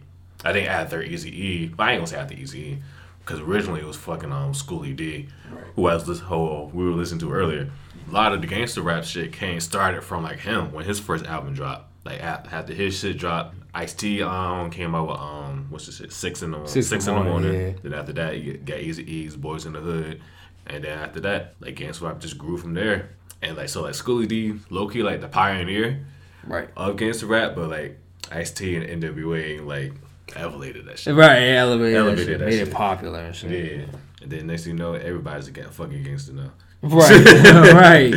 I 0.45 0.53
think 0.53 0.69
after 0.69 1.03
Easy 1.03 1.31
E, 1.31 1.67
but 1.69 1.85
I 1.85 1.93
ain't 1.93 2.00
gonna 2.00 2.07
say 2.07 2.17
after 2.17 2.35
Easy 2.35 2.59
E, 2.61 2.79
because 3.21 3.41
originally 3.41 3.81
it 3.81 3.87
was 3.87 3.97
fucking 3.97 4.33
um 4.33 4.55
Schoolly 4.55 4.93
D, 4.95 5.29
who 5.77 5.87
has 5.89 6.07
this 6.07 6.21
whole 6.21 6.71
we 6.73 6.85
were 6.85 6.93
listening 6.93 7.21
to 7.21 7.33
earlier. 7.33 7.71
A 8.09 8.12
lot 8.12 8.33
of 8.33 8.41
the 8.41 8.47
gangster 8.47 8.83
rap 8.83 9.05
shit 9.05 9.33
came 9.33 9.61
started 9.61 10.03
from 10.03 10.23
like 10.23 10.41
him 10.41 10.73
when 10.73 10.85
his 10.85 10.99
first 10.99 11.25
album 11.27 11.55
dropped. 11.55 11.89
Like 12.05 12.23
after 12.23 12.73
his 12.73 12.99
shit 12.99 13.19
dropped, 13.19 13.55
Ice 13.75 13.93
T 13.93 14.23
um 14.23 14.71
came 14.71 14.95
out 14.95 15.09
with 15.09 15.19
um 15.19 15.67
what's 15.69 15.87
the 15.87 15.93
shit 15.93 16.12
six 16.12 16.43
in 16.43 16.53
the 16.53 16.67
Six 16.67 16.87
six, 16.87 17.07
in 17.07 17.15
the 17.15 17.23
morning. 17.23 17.53
yeah. 17.53 17.73
Then 17.83 17.95
after 17.95 18.12
that, 18.15 18.39
you 18.39 18.55
got 18.57 18.79
Eazy-E's 18.79 19.37
Boys 19.37 19.67
in 19.67 19.75
the 19.75 19.81
Hood, 19.81 20.21
and 20.67 20.83
then 20.83 20.99
after 20.99 21.21
that, 21.21 21.55
like 21.61 21.75
gangster 21.77 22.07
rap 22.07 22.19
just 22.19 22.39
grew 22.39 22.57
from 22.57 22.75
there. 22.75 23.11
And 23.43 23.57
like 23.57 23.69
so, 23.69 23.83
like 23.83 23.95
Schoolly 23.95 24.27
D, 24.27 24.55
low 24.71 24.89
key 24.89 25.03
like 25.03 25.21
the 25.21 25.29
pioneer 25.29 26.07
right. 26.47 26.69
against 26.77 26.99
gangster 26.99 27.27
rap, 27.27 27.55
but 27.55 27.71
like 27.71 27.99
Ice 28.31 28.51
T 28.51 28.77
and 28.77 29.03
NWA 29.03 29.65
like 29.65 29.93
elevated 30.37 30.87
that 30.87 30.99
shit. 30.99 31.15
Right, 31.15 31.55
elevated, 31.55 31.97
Elevated 31.97 32.19
that 32.19 32.31
shit, 32.31 32.39
that 32.39 32.45
made 32.47 32.59
shit. 32.59 32.69
it 32.69 32.75
popular 32.75 33.21
and 33.21 33.35
shit. 33.35 33.79
Yeah. 33.79 33.87
And 34.23 34.31
then 34.31 34.47
next 34.47 34.65
thing 34.65 34.75
you 34.75 34.79
know, 34.79 34.95
everybody's 34.95 35.49
a 35.49 35.63
fucking 35.71 36.03
gangster 36.03 36.33
now. 36.33 36.53
Right, 36.83 37.11
right, 37.75 38.15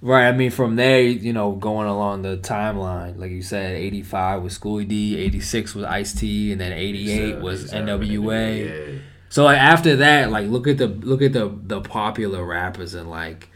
right. 0.00 0.28
I 0.28 0.32
mean, 0.32 0.50
from 0.50 0.76
there, 0.76 1.02
you 1.02 1.32
know, 1.32 1.52
going 1.52 1.88
along 1.88 2.22
the 2.22 2.38
timeline, 2.38 3.18
like 3.18 3.30
you 3.30 3.42
said, 3.42 3.74
eighty 3.76 4.02
five 4.02 4.42
was 4.42 4.54
Schoolly 4.54 4.84
D, 4.84 5.18
eighty 5.18 5.40
six 5.40 5.74
was 5.74 5.84
Ice 5.84 6.14
T, 6.14 6.52
and 6.52 6.60
then 6.60 6.72
eighty 6.72 7.10
eight 7.10 7.40
was 7.40 7.72
NWA. 7.72 8.94
Yeah. 8.94 8.98
So 9.28 9.44
like 9.44 9.58
after 9.58 9.96
that, 9.96 10.30
like 10.30 10.48
look 10.48 10.66
at 10.66 10.78
the 10.78 10.86
look 10.86 11.20
at 11.20 11.32
the 11.32 11.52
the 11.62 11.80
popular 11.80 12.44
rappers 12.44 12.94
and 12.94 13.10
like, 13.10 13.50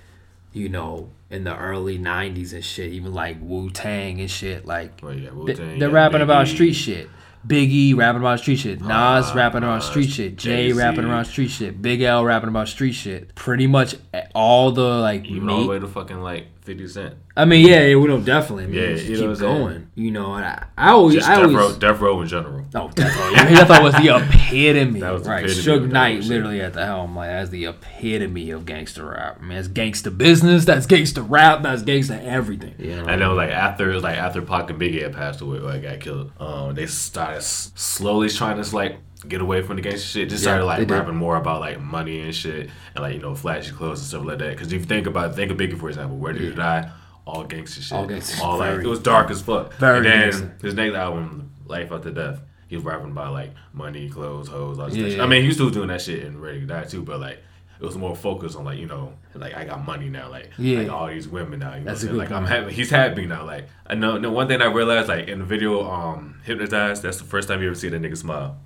you 0.52 0.68
know, 0.68 1.10
in 1.30 1.44
the 1.44 1.56
early 1.56 1.98
'90s 1.98 2.52
and 2.52 2.64
shit, 2.64 2.92
even 2.92 3.14
like 3.14 3.36
Wu 3.40 3.70
Tang 3.70 4.20
and 4.20 4.30
shit, 4.30 4.66
like 4.66 5.00
Well, 5.02 5.14
yeah, 5.14 5.30
Wu-Tang, 5.30 5.78
they're 5.78 5.88
yeah, 5.88 5.94
rapping 5.94 6.20
about 6.22 6.48
street 6.48 6.74
shit. 6.74 7.08
Biggie 7.46 7.96
rapping 7.96 8.20
about 8.20 8.40
street 8.40 8.56
shit. 8.56 8.82
Nas 8.82 9.30
Uh, 9.30 9.32
rapping 9.34 9.62
about 9.62 9.82
street 9.82 10.10
shit. 10.10 10.36
Jay 10.36 10.66
Jay-Z. 10.68 10.78
rapping 10.78 11.04
about 11.04 11.26
street 11.26 11.48
shit. 11.50 11.80
Big 11.80 12.02
L 12.02 12.22
rapping 12.22 12.50
about 12.50 12.68
street 12.68 12.92
shit. 12.92 13.34
Pretty 13.34 13.66
much 13.66 13.94
all 14.34 14.72
the 14.72 14.82
like 14.82 15.24
Even 15.24 15.48
all 15.48 15.62
the 15.62 15.68
way 15.68 15.78
to 15.78 15.88
fucking 15.88 16.20
like 16.20 16.48
50 16.62 16.88
Cent. 16.88 17.14
I 17.36 17.44
mean, 17.46 17.66
yeah, 17.66 17.86
yeah, 17.86 17.96
we 17.96 18.06
don't 18.06 18.24
definitely. 18.24 18.64
I 18.64 18.66
mean, 18.66 18.80
Yeah, 18.80 18.88
you 18.96 19.20
know 19.20 19.32
keep 19.32 19.40
going. 19.40 19.90
You 19.94 20.10
know, 20.10 20.32
I, 20.34 20.66
I 20.76 20.90
always, 20.90 21.14
Just 21.16 21.28
I 21.28 21.36
Death 21.36 21.44
always, 21.44 21.56
Row, 21.56 21.76
Death 21.76 22.00
Row 22.00 22.20
in 22.20 22.28
general. 22.28 22.66
no, 22.74 22.90
Death 22.90 23.16
Row. 23.16 23.30
Yeah, 23.30 23.48
Death 23.48 23.70
Row 23.70 23.82
was 23.82 23.94
the 23.94 24.16
epitome. 24.16 25.00
That 25.00 25.12
was 25.12 25.22
the 25.22 25.30
right, 25.30 25.44
Suge 25.46 25.90
Knight 25.90 26.22
literally 26.24 26.60
at 26.60 26.74
the 26.74 26.84
helm, 26.84 27.16
like 27.16 27.30
that's 27.30 27.50
the 27.50 27.64
epitome 27.66 28.50
of 28.50 28.66
gangster 28.66 29.06
rap. 29.06 29.38
I 29.40 29.44
mean, 29.44 29.58
it's 29.58 29.68
gangster 29.68 30.10
business. 30.10 30.64
That's 30.66 30.86
gangster 30.86 31.22
rap. 31.22 31.62
That's 31.62 31.82
gangster 31.82 32.20
everything. 32.22 32.74
Yeah, 32.78 32.86
you 32.86 32.96
know? 32.96 33.08
And 33.08 33.22
then 33.22 33.36
like 33.36 33.50
after 33.50 33.98
like 34.00 34.18
after 34.18 34.42
Pac 34.42 34.68
and 34.70 34.80
Biggie 34.80 35.02
had 35.02 35.14
passed 35.14 35.40
away 35.40 35.58
like, 35.60 35.82
got 35.82 36.00
killed, 36.00 36.32
um, 36.38 36.74
they 36.74 36.86
started 36.86 37.42
slowly 37.42 38.28
trying 38.28 38.62
to 38.62 38.76
like 38.76 38.98
get 39.28 39.40
away 39.40 39.62
from 39.62 39.76
the 39.76 39.82
gangster 39.82 40.06
shit. 40.06 40.30
Just 40.30 40.42
started 40.42 40.64
Yeah, 40.64 40.74
they 40.76 40.80
like 40.80 40.88
did. 40.88 40.94
rapping 40.94 41.16
more 41.16 41.36
about 41.36 41.60
like 41.60 41.80
money 41.80 42.20
and 42.20 42.34
shit 42.34 42.70
and 42.94 43.02
like 43.02 43.14
you 43.14 43.20
know 43.20 43.34
flashy 43.34 43.72
clothes 43.72 44.00
and 44.00 44.08
stuff 44.08 44.24
like 44.24 44.38
that. 44.38 44.50
Because 44.50 44.72
if 44.72 44.80
you 44.80 44.86
think 44.86 45.06
about 45.06 45.34
think 45.36 45.50
of 45.50 45.58
Biggie 45.58 45.78
for 45.78 45.88
example, 45.88 46.16
Where 46.16 46.32
Did 46.32 46.42
You 46.42 46.54
Die? 46.54 46.90
All 47.26 47.44
gangster 47.44 47.82
shit. 47.82 47.92
All 47.92 48.06
gangster. 48.06 48.42
All 48.44 48.58
like 48.58 48.80
it 48.80 48.86
was 48.86 49.00
dark 49.00 49.30
as 49.30 49.42
fuck. 49.42 49.74
very 49.74 49.98
and 49.98 50.06
then 50.06 50.20
gangster. 50.30 50.56
his 50.62 50.74
next 50.74 50.94
album, 50.96 51.52
Life 51.66 51.92
After 51.92 52.10
Death. 52.10 52.40
He 52.68 52.76
was 52.76 52.84
rapping 52.84 53.10
about 53.10 53.32
like 53.32 53.52
money, 53.72 54.08
clothes, 54.08 54.48
hoes, 54.48 54.78
all 54.78 54.86
this 54.86 54.96
Yeah. 54.96 55.08
shit. 55.08 55.20
I 55.20 55.26
mean, 55.26 55.42
he 55.42 55.48
was 55.48 55.56
still 55.56 55.70
doing 55.70 55.88
that 55.88 56.00
shit 56.00 56.22
in 56.24 56.40
Ready 56.40 56.60
to 56.60 56.66
Die 56.66 56.84
too, 56.84 57.02
but 57.02 57.20
like 57.20 57.42
it 57.80 57.84
was 57.86 57.96
more 57.96 58.14
focused 58.16 58.56
on 58.56 58.64
like 58.64 58.78
you 58.78 58.86
know 58.86 59.12
like 59.34 59.54
I 59.54 59.64
got 59.64 59.84
money 59.86 60.08
now, 60.08 60.30
like 60.30 60.50
Yeah. 60.58 60.78
like 60.78 60.88
all 60.90 61.08
these 61.08 61.28
women 61.28 61.60
now. 61.60 61.74
You 61.74 61.84
That's 61.84 62.02
what 62.02 62.08
a 62.08 62.10
I'm 62.10 62.12
good 62.14 62.18
Like 62.18 62.30
I'm 62.32 62.42
point. 62.46 62.62
happy. 62.62 62.72
He's 62.74 62.90
happy 62.90 63.26
now. 63.26 63.44
Like 63.44 63.68
I 63.86 63.94
know. 63.94 64.16
No, 64.18 64.30
one 64.32 64.48
thing 64.48 64.62
I 64.62 64.66
realized 64.66 65.08
like 65.08 65.28
in 65.28 65.40
the 65.40 65.44
video, 65.44 65.88
um, 65.90 66.40
hypnotized. 66.44 67.02
That's 67.02 67.18
the 67.18 67.24
first 67.24 67.48
time 67.48 67.60
you 67.60 67.66
ever 67.68 67.74
see 67.76 67.88
that 67.90 68.00
nigga 68.00 68.16
smile. 68.16 68.56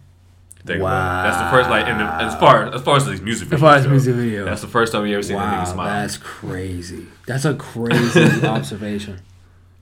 Think 0.66 0.80
about 0.80 1.26
it. 1.26 1.30
That's 1.30 1.42
the 1.42 1.50
first 1.50 1.68
like 1.70 1.86
in 1.88 1.98
the, 1.98 2.04
as 2.04 2.34
far 2.36 2.74
as 2.74 2.82
far 2.82 2.96
as 2.96 3.06
these 3.06 3.20
music 3.20 3.48
videos. 3.48 3.54
As 3.54 3.60
far 3.60 3.74
as 3.74 3.86
music 3.86 4.14
video. 4.14 4.44
That's 4.44 4.62
the 4.62 4.68
first 4.68 4.92
time 4.92 5.06
you 5.06 5.14
ever 5.14 5.22
seen 5.22 5.36
that 5.36 5.66
nigga 5.66 5.72
smile. 5.72 5.88
that's 5.88 6.16
crazy. 6.16 7.06
That's 7.26 7.44
a 7.44 7.54
crazy 7.54 8.46
observation. 8.46 9.20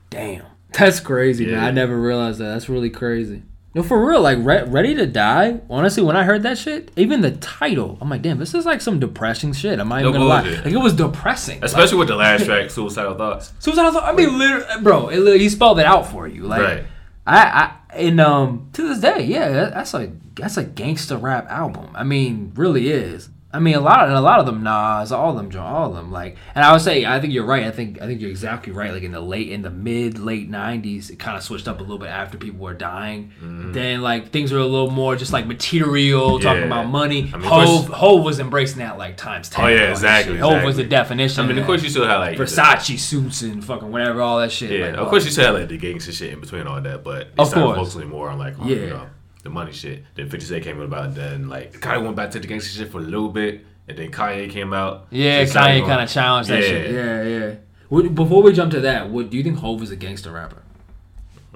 Damn, 0.09 0.43
that's 0.77 0.99
crazy, 0.99 1.45
man. 1.47 1.63
I 1.63 1.71
never 1.71 1.99
realized 1.99 2.39
that. 2.39 2.45
That's 2.53 2.67
really 2.69 2.89
crazy. 2.89 3.43
No, 3.75 3.81
for 3.81 4.05
real. 4.07 4.21
Like, 4.21 4.37
Re- 4.41 4.65
Ready 4.65 4.93
to 4.93 5.07
Die. 5.07 5.59
Honestly, 5.67 6.03
when 6.03 6.15
I 6.15 6.23
heard 6.25 6.43
that 6.43 6.59
shit, 6.59 6.91
even 6.95 7.21
the 7.21 7.31
title, 7.31 7.97
I'm 8.01 8.07
like, 8.09 8.21
damn, 8.21 8.37
this 8.37 8.53
is 8.53 8.67
like 8.67 8.81
some 8.81 8.99
depressing 8.99 9.51
shit. 9.53 9.79
I'm 9.79 9.89
not 9.89 10.01
even 10.01 10.11
No 10.11 10.19
gonna 10.19 10.29
lie. 10.29 10.41
Like, 10.63 10.65
it 10.73 10.77
was 10.77 10.93
depressing. 10.93 11.55
Like, 11.61 11.63
Especially 11.65 11.97
with 11.97 12.09
the 12.09 12.15
last 12.15 12.45
track, 12.45 12.69
Suicidal 12.69 13.15
Thoughts. 13.15 13.51
Suicidal 13.57 13.91
Thoughts. 13.93 14.05
I 14.07 14.11
mean, 14.11 14.37
literally, 14.37 14.65
bro. 14.83 15.07
It, 15.07 15.41
he 15.41 15.49
spelled 15.49 15.79
it 15.79 15.87
out 15.87 16.05
for 16.11 16.27
you. 16.27 16.43
Like, 16.43 16.61
Right. 16.61 16.83
I, 17.25 17.39
I, 17.39 17.71
and 17.95 18.19
um, 18.19 18.69
to 18.73 18.87
this 18.87 18.99
day, 18.99 19.23
yeah, 19.23 19.69
that's 19.69 19.93
a 19.93 20.11
that's 20.35 20.57
a 20.57 20.63
gangster 20.63 21.17
rap 21.17 21.47
album. 21.49 21.89
I 21.93 22.03
mean, 22.03 22.51
really 22.55 22.89
is. 22.89 23.29
I 23.55 23.59
mean, 23.59 23.75
a 23.75 23.79
lot 23.79 24.07
of 24.09 24.11
a 24.15 24.19
lot 24.19 24.39
of 24.39 24.47
them, 24.47 24.63
Nas, 24.63 25.11
all 25.11 25.37
of 25.37 25.51
them, 25.51 25.61
all 25.61 25.89
of 25.89 25.95
them. 25.95 26.11
Like, 26.11 26.37
and 26.55 26.65
I 26.65 26.71
would 26.71 26.81
say, 26.81 27.05
I 27.05 27.19
think 27.19 27.33
you're 27.33 27.45
right. 27.45 27.65
I 27.65 27.71
think 27.71 28.01
I 28.01 28.07
think 28.07 28.19
you're 28.19 28.31
exactly 28.31 28.73
right. 28.73 28.91
Like 28.91 29.03
in 29.03 29.11
the 29.11 29.21
late, 29.21 29.49
in 29.49 29.61
the 29.61 29.69
mid 29.69 30.17
late 30.17 30.49
'90s, 30.49 31.11
it 31.11 31.19
kind 31.19 31.37
of 31.37 31.43
switched 31.43 31.67
up 31.67 31.77
a 31.79 31.81
little 31.83 31.99
bit 31.99 32.09
after 32.09 32.37
people 32.39 32.59
were 32.59 32.73
dying. 32.73 33.31
Then 33.41 34.01
like 34.01 34.29
things 34.31 34.51
were 34.51 34.57
a 34.57 34.65
little 34.65 34.89
more 34.89 35.15
just 35.15 35.33
like 35.33 35.45
material, 35.45 36.39
talking 36.39 36.63
Mm-hmm. 36.63 36.71
About 36.71 36.87
money. 36.87 37.31
I 37.33 37.37
mean, 37.37 37.47
Hove, 37.49 37.85
course- 37.87 37.99
Hove 37.99 38.23
was 38.23 38.39
embracing 38.39 38.79
that 38.79 38.97
like 38.97 39.17
times 39.17 39.49
ten. 39.49 39.65
Oh, 39.65 39.67
yeah, 39.67 39.91
exactly, 39.91 40.33
shit. 40.33 40.41
Hove 40.41 40.63
was 40.63 40.77
the 40.77 40.83
definition. 40.83 41.43
I 41.43 41.47
mean, 41.47 41.57
of 41.59 41.65
course 41.65 41.83
you 41.83 41.89
still 41.89 42.05
had 42.07 42.17
like 42.17 42.37
Versace 42.37 42.97
suits 42.99 43.41
and 43.43 43.63
fucking 43.63 43.91
whatever, 43.91 44.21
all 44.21 44.39
that 44.39 44.51
shit. 44.51 44.71
Yeah, 44.71 44.87
like, 44.87 44.95
of 44.97 45.07
course 45.09 45.25
you 45.25 45.31
still 45.31 45.45
had 45.53 45.59
like 45.61 45.69
the 45.69 45.77
gangster 45.77 46.11
shit 46.11 46.33
in 46.33 46.39
between 46.39 46.65
all 46.67 46.81
that, 46.81 47.03
but 47.03 47.27
Of 47.37 47.49
of 47.49 47.53
course. 47.53 47.77
focusing 47.77 48.09
more 48.09 48.29
on 48.29 48.39
like 48.39 48.57
on, 48.59 48.67
Yeah. 48.67 48.75
you 48.75 48.89
know 48.89 49.07
the 49.43 49.49
money 49.49 49.71
shit. 49.71 50.03
Then 50.15 50.29
50 50.29 50.45
Cent 50.45 50.63
came 50.63 50.79
about, 50.81 51.15
then 51.15 51.47
like 51.49 51.73
Kanye 51.79 52.03
went 52.03 52.15
back 52.15 52.31
to 52.31 52.39
the 52.39 52.47
gangster 52.47 52.71
shit 52.71 52.91
for 52.91 52.97
a 52.99 53.01
little 53.01 53.29
bit, 53.29 53.65
and 53.87 53.97
then 53.97 54.11
Kanye 54.11 54.49
came 54.49 54.73
out. 54.73 55.07
Yeah, 55.11 55.43
Just 55.43 55.55
Kanye 55.55 55.85
kind 55.85 56.01
of 56.01 56.09
challenged 56.09 56.49
that 56.49 56.61
Yeah. 56.61 56.67
shit. 56.67 56.91
Yeah, 56.91 57.23
yeah. 57.23 57.55
What, 57.89 58.15
before 58.15 58.41
we 58.41 58.53
jump 58.53 58.71
to 58.71 58.79
that, 58.81 59.09
what 59.09 59.29
do 59.29 59.37
you 59.37 59.43
think 59.43 59.59
Hove 59.59 59.83
is 59.83 59.91
a 59.91 59.95
gangster 59.95 60.31
rapper? 60.31 60.63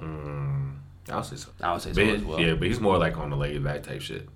Mm, 0.00 0.74
I'll 1.10 1.22
say 1.24 1.36
so. 1.36 1.48
I 1.60 1.72
would 1.72 1.82
say 1.82 1.92
so 1.92 2.04
But, 2.04 2.14
as 2.14 2.22
well. 2.24 2.40
Yeah, 2.40 2.54
but 2.54 2.68
he's 2.68 2.80
more 2.80 2.98
like 2.98 3.16
on 3.18 3.30
the 3.30 3.36
laid 3.36 3.62
back 3.64 3.82
type 3.82 4.00
shit. 4.00 4.28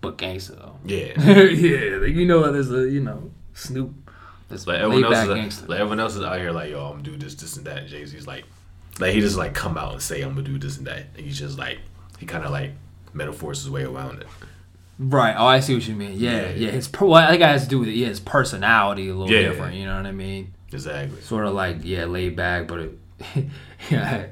But 0.00 0.16
gangster 0.18 0.54
though. 0.54 0.76
Yeah. 0.84 1.12
yeah, 1.20 1.96
like, 1.98 2.14
you 2.14 2.26
know, 2.26 2.50
there's 2.50 2.70
a 2.72 2.88
you 2.88 3.00
know 3.00 3.30
Snoop. 3.54 3.92
That's 4.48 4.66
Like 4.66 4.80
everyone 4.80 5.04
else 5.14 5.28
is 5.28 5.34
gangster. 5.34 5.66
like 5.66 5.78
everyone 5.80 6.00
else 6.00 6.16
is 6.16 6.22
out 6.22 6.38
here 6.38 6.50
like, 6.52 6.70
yo, 6.70 6.84
I'm 6.86 6.92
gonna 6.92 7.02
do 7.02 7.16
this, 7.16 7.34
this 7.34 7.56
and 7.56 7.66
that. 7.66 7.86
Jay 7.86 8.04
Z's 8.04 8.26
like 8.26 8.44
like 8.98 9.14
he 9.14 9.20
just 9.20 9.36
like 9.36 9.54
come 9.54 9.76
out 9.78 9.92
and 9.92 10.02
say 10.02 10.22
I'm 10.22 10.30
gonna 10.34 10.42
do 10.42 10.58
this 10.58 10.76
and 10.78 10.86
that. 10.86 11.06
And 11.16 11.24
he's 11.24 11.38
just 11.38 11.58
like 11.58 11.78
he 12.18 12.26
kinda 12.26 12.48
like 12.50 12.72
metaphors 13.14 13.62
his 13.62 13.70
way 13.70 13.84
around 13.84 14.20
it. 14.20 14.26
Right. 14.98 15.34
Oh, 15.36 15.46
I 15.46 15.60
see 15.60 15.74
what 15.74 15.86
you 15.88 15.94
mean. 15.94 16.12
Yeah, 16.18 16.50
yeah. 16.50 16.66
Yeah. 16.66 16.70
His 16.70 16.86
per- 16.88 17.06
well, 17.06 17.22
I 17.24 17.30
think 17.30 17.42
it 17.42 17.46
has 17.46 17.64
to 17.64 17.68
do 17.68 17.80
with 17.80 17.88
yeah, 17.88 18.08
his 18.08 18.20
personality 18.20 19.08
a 19.08 19.14
little 19.14 19.30
Yeah. 19.34 19.48
different. 19.48 19.74
You 19.74 19.86
know 19.86 19.96
what 19.96 20.06
I 20.06 20.12
mean? 20.12 20.54
Exactly. 20.72 21.20
Sort 21.22 21.46
of 21.46 21.54
like 21.54 21.78
yeah, 21.82 22.04
laid 22.04 22.36
back, 22.36 22.66
but 22.68 22.78
it, 22.80 22.98
yeah. 23.90 24.26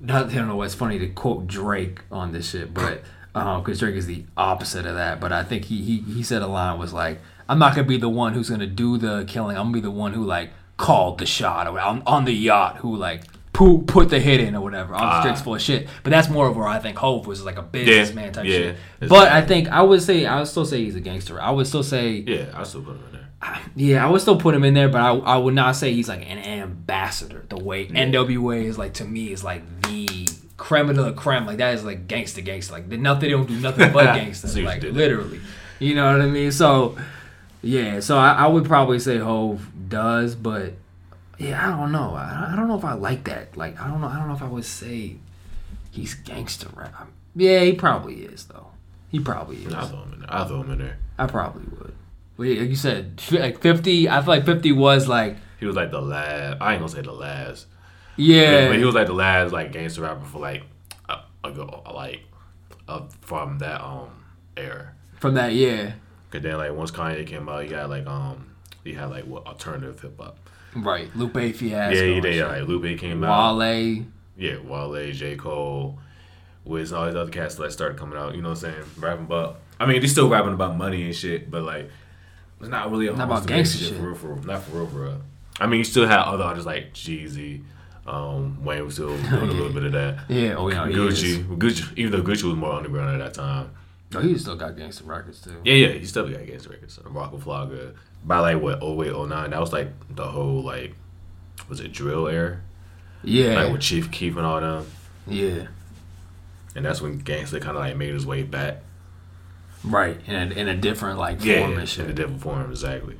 Not, 0.00 0.26
I 0.30 0.34
don't 0.34 0.48
know 0.48 0.56
what's 0.56 0.74
funny 0.74 0.98
to 0.98 1.08
quote 1.08 1.46
Drake 1.46 2.00
on 2.10 2.32
this 2.32 2.50
shit, 2.50 2.72
but 2.74 3.02
uh, 3.34 3.58
because 3.60 3.78
Drake 3.80 3.94
is 3.96 4.06
the 4.06 4.24
opposite 4.36 4.86
of 4.86 4.94
that. 4.94 5.20
But 5.20 5.32
I 5.32 5.42
think 5.42 5.66
he 5.66 5.82
he 5.82 5.98
he 6.00 6.22
said 6.22 6.42
a 6.42 6.46
line 6.46 6.78
was 6.78 6.92
like, 6.92 7.20
"I'm 7.48 7.58
not 7.58 7.74
gonna 7.74 7.88
be 7.88 7.96
the 7.96 8.08
one 8.08 8.34
who's 8.34 8.50
gonna 8.50 8.66
do 8.66 8.98
the 8.98 9.24
killing. 9.26 9.56
I'm 9.56 9.64
gonna 9.64 9.74
be 9.74 9.80
the 9.80 9.90
one 9.90 10.12
who 10.12 10.24
like 10.24 10.50
called 10.76 11.18
the 11.18 11.26
shot 11.26 11.66
or 11.66 11.78
on, 11.80 12.02
on 12.06 12.24
the 12.24 12.32
yacht 12.34 12.78
who 12.78 12.94
like." 12.96 13.22
Who 13.56 13.82
put 13.82 14.10
the 14.10 14.20
hit 14.20 14.40
in 14.40 14.54
or 14.54 14.60
whatever? 14.60 14.94
All 14.94 15.22
Drake's 15.22 15.40
ah. 15.40 15.44
full 15.44 15.54
of 15.54 15.62
shit, 15.62 15.88
but 16.02 16.10
that's 16.10 16.28
more 16.28 16.46
of 16.46 16.56
where 16.56 16.66
I 16.66 16.78
think 16.78 16.96
Hove 16.98 17.26
was 17.26 17.44
like 17.44 17.56
a 17.56 17.62
businessman 17.62 18.32
type 18.32 18.44
yeah, 18.44 18.58
shit. 18.58 18.76
But 19.00 19.32
I 19.32 19.42
think 19.42 19.68
I 19.68 19.82
would 19.82 20.02
say 20.02 20.26
I 20.26 20.38
would 20.38 20.48
still 20.48 20.66
say 20.66 20.84
he's 20.84 20.94
a 20.94 21.00
gangster. 21.00 21.40
I 21.40 21.50
would 21.50 21.66
still 21.66 21.82
say 21.82 22.10
Yeah, 22.26 22.50
I 22.54 22.64
still 22.64 22.82
put 22.82 22.96
him 22.96 23.04
in 23.06 23.12
there. 23.12 23.60
yeah, 23.76 24.06
I 24.06 24.10
would 24.10 24.20
still 24.20 24.38
put 24.38 24.54
him 24.54 24.64
in 24.64 24.74
there, 24.74 24.88
but 24.88 25.00
I, 25.00 25.16
I 25.16 25.36
would 25.38 25.54
not 25.54 25.76
say 25.76 25.92
he's 25.92 26.08
like 26.08 26.28
an 26.30 26.38
ambassador. 26.38 27.44
The 27.48 27.56
way 27.56 27.86
NWA 27.86 28.64
is 28.64 28.78
like 28.78 28.94
to 28.94 29.04
me 29.04 29.32
is 29.32 29.42
like 29.42 29.62
the 29.82 30.28
creme 30.56 30.88
de 30.88 31.00
la 31.00 31.12
creme. 31.12 31.46
Like 31.46 31.58
that 31.58 31.74
is 31.74 31.84
like 31.84 32.08
gangster 32.08 32.40
gangster. 32.40 32.74
Like 32.74 32.88
they 32.88 32.96
nothing 32.96 33.22
they 33.22 33.30
don't 33.30 33.48
do 33.48 33.58
nothing 33.60 33.92
but 33.92 34.04
gangster. 34.16 34.48
You 34.58 34.66
like 34.66 34.82
literally. 34.82 35.40
You 35.78 35.94
know 35.94 36.10
what 36.10 36.20
I 36.20 36.26
mean? 36.26 36.52
So 36.52 36.96
yeah, 37.62 38.00
so 38.00 38.18
I, 38.18 38.32
I 38.32 38.46
would 38.46 38.64
probably 38.64 38.98
say 38.98 39.18
Hove 39.18 39.66
does, 39.88 40.34
but 40.34 40.74
yeah, 41.38 41.66
I 41.66 41.76
don't 41.76 41.92
know. 41.92 42.14
I, 42.14 42.50
I 42.52 42.56
don't 42.56 42.68
know 42.68 42.76
if 42.78 42.84
I 42.84 42.94
like 42.94 43.24
that. 43.24 43.56
Like 43.56 43.80
I 43.80 43.88
don't 43.88 44.00
know. 44.00 44.08
I 44.08 44.18
don't 44.18 44.28
know 44.28 44.34
if 44.34 44.42
I 44.42 44.48
would 44.48 44.64
say 44.64 45.16
he's 45.90 46.14
gangster 46.14 46.68
rap. 46.74 47.08
Yeah, 47.34 47.60
he 47.60 47.72
probably 47.74 48.22
is 48.22 48.44
though. 48.46 48.68
He 49.10 49.20
probably 49.20 49.56
is. 49.64 49.72
I'll 49.74 49.86
throw 49.86 50.02
him 50.02 50.12
in 50.14 50.20
there. 50.20 50.32
I'll 50.32 50.48
throw 50.48 50.62
him 50.62 50.70
in 50.72 50.78
there. 50.78 50.98
I 51.18 51.26
probably 51.26 51.64
would. 51.78 51.94
Well, 52.36 52.48
yeah, 52.48 52.60
like 52.60 52.70
you 52.70 52.76
said, 52.76 53.22
like 53.30 53.60
fifty. 53.60 54.08
I 54.08 54.20
feel 54.20 54.28
like 54.28 54.44
fifty 54.46 54.72
was 54.72 55.08
like 55.08 55.36
He 55.60 55.66
was 55.66 55.76
like 55.76 55.90
the 55.90 56.00
last. 56.02 56.60
I 56.60 56.72
ain't 56.72 56.80
gonna 56.80 56.92
say 56.92 57.02
the 57.02 57.12
last. 57.12 57.66
yeah, 58.16 58.68
But 58.68 58.78
he 58.78 58.84
was 58.84 58.94
like 58.94 59.06
the 59.06 59.12
last 59.14 59.52
like 59.52 59.72
gangster 59.72 60.02
rapper 60.02 60.24
for 60.24 60.38
like 60.40 60.62
a, 61.08 61.18
a, 61.44 61.52
go- 61.52 61.82
like 61.94 62.20
uh, 62.88 63.02
from 63.20 63.58
that 63.58 63.80
um 63.82 64.08
era. 64.56 64.92
from 65.20 65.34
that 65.34 65.52
yeah, 65.52 65.92
Cause 66.30 66.42
then 66.42 66.56
like 66.56 66.72
once 66.72 66.90
Kanye 66.90 67.26
came 67.26 67.48
out, 67.48 67.62
he 67.62 67.68
got 67.68 67.88
like 67.90 68.06
um 68.06 68.50
he 68.84 68.92
had 68.94 69.06
like 69.10 69.24
what 69.24 69.46
alternative 69.46 70.00
hip 70.00 70.18
hop. 70.18 70.38
Right. 70.84 71.14
Lupe 71.16 71.32
Fiasco. 71.54 71.70
Yeah, 71.96 72.02
he 72.04 72.12
and 72.14 72.22
did. 72.22 72.34
shit. 72.34 72.48
Like 72.48 72.62
Lupe 72.68 72.98
came 72.98 73.22
out. 73.24 73.56
Wale. 73.58 74.04
Yeah, 74.36 74.58
Wale, 74.60 75.12
J 75.12 75.36
Cole, 75.36 75.98
Wiz, 76.64 76.92
and 76.92 76.98
all 77.00 77.06
these 77.06 77.14
other 77.14 77.30
cats 77.30 77.54
that 77.56 77.72
started 77.72 77.98
coming 77.98 78.18
out. 78.18 78.34
You 78.34 78.42
know 78.42 78.50
what 78.50 78.62
I'm 78.64 78.72
saying? 78.72 78.84
Rapping 78.98 79.24
about. 79.26 79.60
I 79.80 79.86
mean, 79.86 80.00
they 80.00 80.06
still 80.06 80.28
rapping 80.28 80.52
about 80.54 80.76
money 80.76 81.02
and 81.04 81.14
shit, 81.14 81.50
but 81.50 81.62
like 81.62 81.90
it's 82.60 82.68
not 82.68 82.90
really 82.90 83.06
a 83.06 83.12
Not 83.12 83.28
whole 83.28 83.36
about 83.36 83.46
gangster 83.46 83.84
shit. 83.84 83.96
For 83.96 84.02
real, 84.02 84.14
for 84.14 84.26
real. 84.34 84.42
Not 84.44 84.62
for 84.62 84.76
real, 84.78 84.86
for 84.86 85.00
real. 85.02 85.20
I 85.58 85.66
mean, 85.66 85.78
you 85.78 85.84
still 85.84 86.06
have 86.06 86.26
other 86.26 86.44
artists 86.44 86.66
like 86.66 86.92
Jeezy. 86.92 87.62
Um, 88.06 88.62
Wayne 88.64 88.84
was 88.84 88.94
still 88.94 89.08
doing 89.08 89.32
a 89.32 89.44
little 89.52 89.72
bit 89.72 89.84
of 89.84 89.92
that. 89.92 90.30
Yeah, 90.30 90.54
oh 90.56 90.68
yeah, 90.68 90.86
Gucci. 90.86 91.42
Gucci, 91.58 91.96
even 91.96 92.12
though 92.12 92.22
Gucci 92.22 92.44
was 92.44 92.54
more 92.54 92.72
underground 92.72 93.20
at 93.20 93.24
that 93.24 93.34
time. 93.34 93.70
Oh, 94.14 94.20
he 94.20 94.38
still 94.38 94.56
got 94.56 94.76
gangster 94.76 95.04
records 95.04 95.40
too. 95.40 95.60
Yeah, 95.64 95.74
yeah, 95.74 95.88
he 95.92 96.04
still 96.06 96.28
got 96.28 96.46
gangster 96.46 96.70
records. 96.70 96.98
Waka 97.12 97.36
Flocka. 97.38 97.94
By 98.24 98.38
like 98.38 98.60
what 98.62 98.82
08, 98.82 99.12
09, 99.28 99.50
that 99.50 99.60
was 99.60 99.72
like 99.72 99.88
the 100.14 100.26
whole 100.26 100.62
like 100.62 100.94
was 101.68 101.80
it 101.80 101.92
drill 101.92 102.28
era? 102.28 102.60
Yeah, 103.24 103.62
Like 103.62 103.72
with 103.72 103.80
Chief 103.80 104.10
Keef 104.10 104.36
and 104.36 104.46
all 104.46 104.60
them. 104.60 104.86
yeah, 105.26 105.66
And 106.76 106.84
that's 106.84 107.00
when 107.00 107.18
gangster 107.18 107.58
kinda 107.58 107.78
like 107.78 107.96
made 107.96 108.14
his 108.14 108.24
way 108.26 108.42
back. 108.44 108.82
right. 109.84 110.20
In 110.26 110.34
a, 110.34 110.54
in 110.54 110.68
a 110.68 110.76
different 110.76 111.18
like 111.18 111.38
form 111.38 111.48
Yeah, 111.48 111.56
and 111.80 111.98
in 111.98 112.10
a 112.10 112.12
different 112.12 112.40
form, 112.42 112.70
exactly. 112.70 113.18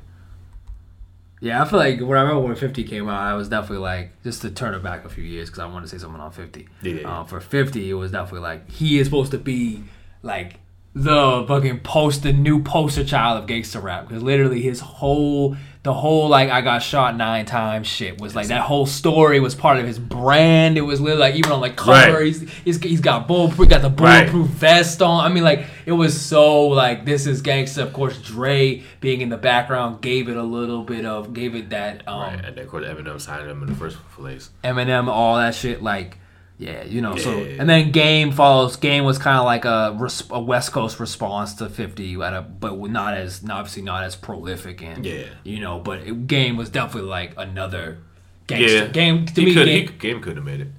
Yeah, 1.39 1.61
I 1.61 1.65
feel 1.67 1.77
like 1.77 1.99
when 1.99 2.17
I 2.17 2.21
remember 2.21 2.41
when 2.41 2.55
Fifty 2.55 2.83
came 2.83 3.07
out, 3.07 3.21
I 3.21 3.35
was 3.35 3.47
definitely 3.49 3.79
like 3.79 4.11
just 4.23 4.41
to 4.41 4.49
turn 4.49 4.73
it 4.73 4.81
back 4.81 5.05
a 5.05 5.09
few 5.09 5.23
years 5.23 5.49
because 5.49 5.59
I 5.59 5.65
wanted 5.67 5.85
to 5.87 5.89
say 5.89 5.97
something 5.99 6.19
on 6.21 6.31
Fifty. 6.31 6.67
Yeah. 6.81 7.07
Uh, 7.19 7.23
for 7.25 7.39
Fifty, 7.39 7.89
it 7.89 7.93
was 7.93 8.11
definitely 8.11 8.39
like 8.41 8.69
he 8.71 8.97
is 8.99 9.05
supposed 9.07 9.31
to 9.31 9.37
be 9.37 9.83
like 10.23 10.59
the 11.03 11.45
fucking 11.47 11.79
post 11.81 12.23
the 12.23 12.33
new 12.33 12.63
poster 12.63 13.03
child 13.03 13.39
of 13.41 13.47
gangster 13.47 13.79
rap 13.79 14.07
because 14.07 14.23
literally 14.23 14.61
his 14.61 14.79
whole 14.79 15.55
the 15.83 15.93
whole 15.93 16.27
like 16.27 16.49
I 16.49 16.61
got 16.61 16.79
shot 16.79 17.15
nine 17.15 17.45
times 17.45 17.87
shit 17.87 18.19
was 18.19 18.35
like 18.35 18.47
that 18.47 18.61
whole 18.61 18.85
story 18.85 19.39
was 19.39 19.53
part 19.55 19.77
of 19.79 19.85
his 19.85 19.99
brand. 19.99 20.77
It 20.77 20.81
was 20.81 20.99
literally 20.99 21.21
like 21.21 21.35
even 21.35 21.51
on 21.51 21.61
like 21.61 21.75
cover 21.77 22.13
Right. 22.17 22.25
he's, 22.25 22.49
he's 22.65 22.81
he's 22.81 22.99
got 23.01 23.27
bulletproof 23.27 23.69
got 23.69 23.81
the 23.81 23.89
Right. 23.91 24.29
bulletproof 24.29 24.47
vest 24.47 25.01
on. 25.01 25.23
I 25.23 25.33
mean 25.33 25.43
like 25.43 25.65
it 25.85 25.93
was 25.93 26.19
so 26.19 26.67
like 26.67 27.05
this 27.05 27.25
is 27.27 27.41
gangster. 27.41 27.83
Of 27.83 27.93
course 27.93 28.17
Dre 28.21 28.81
being 28.99 29.21
in 29.21 29.29
the 29.29 29.37
background 29.37 30.01
gave 30.01 30.27
it 30.29 30.35
a 30.35 30.43
little 30.43 30.83
bit 30.83 31.05
of 31.05 31.33
gave 31.33 31.55
it 31.55 31.69
that 31.69 32.05
um 32.07 32.19
right. 32.21 32.43
And 32.45 32.55
then 32.57 32.65
of 32.65 32.69
course 32.71 32.85
Eminem 32.85 33.21
signed 33.21 33.49
him 33.49 33.61
in 33.61 33.69
the 33.69 33.75
first 33.75 33.97
place. 34.13 34.49
Eminem, 34.63 35.07
all 35.07 35.37
that 35.37 35.53
shit. 35.55 35.81
Like, 35.83 36.17
yeah, 36.57 36.83
you 36.83 37.01
know. 37.01 37.15
So 37.17 37.31
and 37.37 37.69
then 37.69 37.91
Game 37.91 38.31
follows. 38.31 38.75
Game 38.77 39.03
was 39.03 39.17
kind 39.17 39.37
of 39.37 39.45
like 39.45 39.65
a, 39.65 39.95
res- 39.99 40.23
a 40.31 40.39
West 40.41 40.71
Coast 40.71 40.99
response 40.99 41.53
to 41.55 41.69
Fifty, 41.69 42.15
at 42.21 42.33
a, 42.33 42.41
but 42.41 42.77
not 42.89 43.13
as 43.15 43.43
not- 43.43 43.59
obviously 43.59 43.83
not 43.83 44.03
as 44.03 44.15
prolific 44.15 44.81
and 44.81 45.05
Yeah. 45.05 45.25
you 45.43 45.59
know. 45.59 45.79
But 45.79 45.99
it, 46.01 46.27
Game 46.27 46.57
was 46.57 46.69
definitely 46.69 47.09
like 47.09 47.33
another 47.37 47.99
gangster. 48.47 48.77
Yeah. 48.77 48.87
Game 48.87 49.25
to 49.27 49.41
he 49.41 49.45
me. 49.47 49.53
could 49.53 49.65
Game, 49.65 49.87
he 49.87 49.93
game 49.97 50.21
could 50.21 50.35
have 50.37 50.45
made 50.45 50.61
it. 50.61 50.69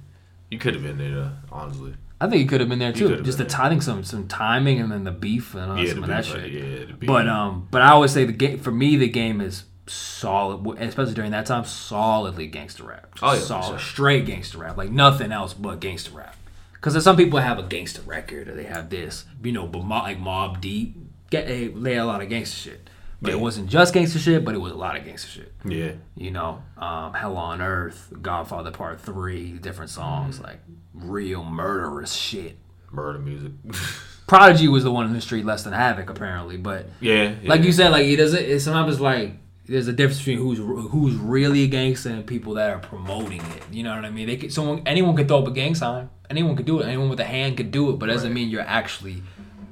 He 0.49 0.57
could 0.57 0.73
have 0.73 0.83
been 0.83 0.97
there, 0.97 1.31
honestly. 1.51 1.93
I 2.21 2.27
think 2.27 2.41
he 2.41 2.47
could 2.47 2.59
have 2.59 2.67
been 2.67 2.79
there 2.79 2.91
too. 2.91 3.21
Just 3.21 3.37
the 3.37 3.45
there. 3.45 3.49
timing, 3.49 3.79
some 3.79 4.03
some 4.03 4.27
timing, 4.27 4.81
and 4.81 4.91
then 4.91 5.05
the 5.05 5.11
beef 5.11 5.53
and 5.55 5.71
uh, 5.71 5.75
Yeah, 5.75 5.93
some 5.93 6.03
of 6.03 6.09
that 6.09 6.25
shit. 6.25 6.51
yeah, 6.51 6.85
the 6.87 6.93
beef. 6.93 7.07
But 7.07 7.29
um, 7.29 7.67
but 7.71 7.81
I 7.81 7.91
always 7.91 8.11
say 8.11 8.25
the 8.25 8.33
game 8.33 8.59
for 8.59 8.71
me, 8.71 8.97
the 8.97 9.07
game 9.07 9.39
is 9.39 9.63
solid, 9.89 10.79
especially 10.79 11.13
during 11.13 11.31
that 11.31 11.45
time, 11.45 11.65
solidly 11.65 12.47
gangster 12.47 12.83
rap. 12.83 13.07
Oh, 13.21 13.33
yeah, 13.33 13.39
solid, 13.39 13.67
sure. 13.67 13.79
straight 13.79 14.25
gangster 14.25 14.59
rap, 14.59 14.77
like 14.77 14.91
nothing 14.91 15.31
else 15.31 15.53
but 15.53 15.79
gangster 15.79 16.11
rap. 16.11 16.35
Because 16.73 17.03
some 17.03 17.17
people 17.17 17.39
have 17.39 17.59
a 17.59 17.63
gangster 17.63 18.01
record 18.03 18.47
or 18.47 18.55
they 18.55 18.63
have 18.63 18.89
this, 18.89 19.25
you 19.43 19.51
know, 19.51 19.67
but 19.67 19.83
Mo- 19.83 19.99
like 19.99 20.19
Mobb 20.19 20.61
Deep, 20.61 20.95
get 21.29 21.47
they, 21.47 21.67
they 21.67 21.95
had 21.95 22.03
a 22.03 22.05
lot 22.05 22.21
of 22.21 22.29
gangster 22.29 22.69
shit. 22.71 22.89
But 23.21 23.33
it 23.33 23.39
wasn't 23.41 23.67
just 23.69 23.93
gangster 23.93 24.17
shit, 24.17 24.45
but 24.45 24.55
it 24.55 24.59
was 24.59 24.71
a 24.71 24.75
lot 24.77 24.95
of 24.95 25.03
gangster 25.03 25.27
shit. 25.29 25.53
Yeah. 25.65 25.91
You 26.15 26.31
know, 26.31 26.63
um, 26.77 27.13
Hell 27.13 27.35
on 27.35 27.61
Earth, 27.61 28.13
Godfather 28.21 28.71
Part 28.71 29.01
Three, 29.01 29.51
different 29.51 29.91
songs 29.91 30.35
Mm-hmm. 30.37 30.45
like 30.45 30.59
real 30.93 31.43
murderous 31.43 32.13
shit. 32.13 32.57
Murder 32.91 33.19
music. 33.19 33.51
Prodigy 34.27 34.67
was 34.69 34.83
the 34.85 34.91
one 34.91 35.05
in 35.05 35.11
the 35.13 35.19
street 35.21 35.43
less 35.43 35.63
than 35.63 35.73
Havoc 35.73 36.09
apparently, 36.09 36.55
but 36.55 36.85
yeah, 37.01 37.33
yeah. 37.41 37.49
like 37.49 37.63
you 37.63 37.71
said, 37.73 37.89
like 37.91 38.05
it 38.05 38.15
doesn't. 38.15 38.41
It, 38.43 38.59
sometimes 38.61 38.93
it's 38.93 39.01
like 39.01 39.33
there's 39.69 39.87
a 39.87 39.93
difference 39.93 40.17
between 40.19 40.39
who's 40.39 40.57
who's 40.91 41.15
really 41.15 41.63
a 41.63 41.67
gangster 41.67 42.09
and 42.09 42.25
people 42.25 42.55
that 42.55 42.69
are 42.71 42.79
promoting 42.79 43.39
it. 43.41 43.63
You 43.71 43.83
know 43.83 43.95
what 43.95 44.03
I 44.03 44.09
mean? 44.09 44.27
They 44.27 44.37
could, 44.37 44.51
someone 44.51 44.81
anyone 44.85 45.15
could 45.15 45.27
throw 45.27 45.39
up 45.39 45.47
a 45.47 45.51
gang 45.51 45.75
sign. 45.75 46.09
Anyone 46.29 46.55
could 46.55 46.65
do 46.65 46.79
it. 46.79 46.87
Anyone 46.87 47.09
with 47.09 47.19
a 47.19 47.25
hand 47.25 47.57
could 47.57 47.71
do 47.71 47.89
it, 47.89 47.93
but 47.99 48.09
it 48.09 48.13
doesn't 48.13 48.29
Right. 48.29 48.35
mean 48.35 48.49
you're 48.49 48.61
actually 48.61 49.23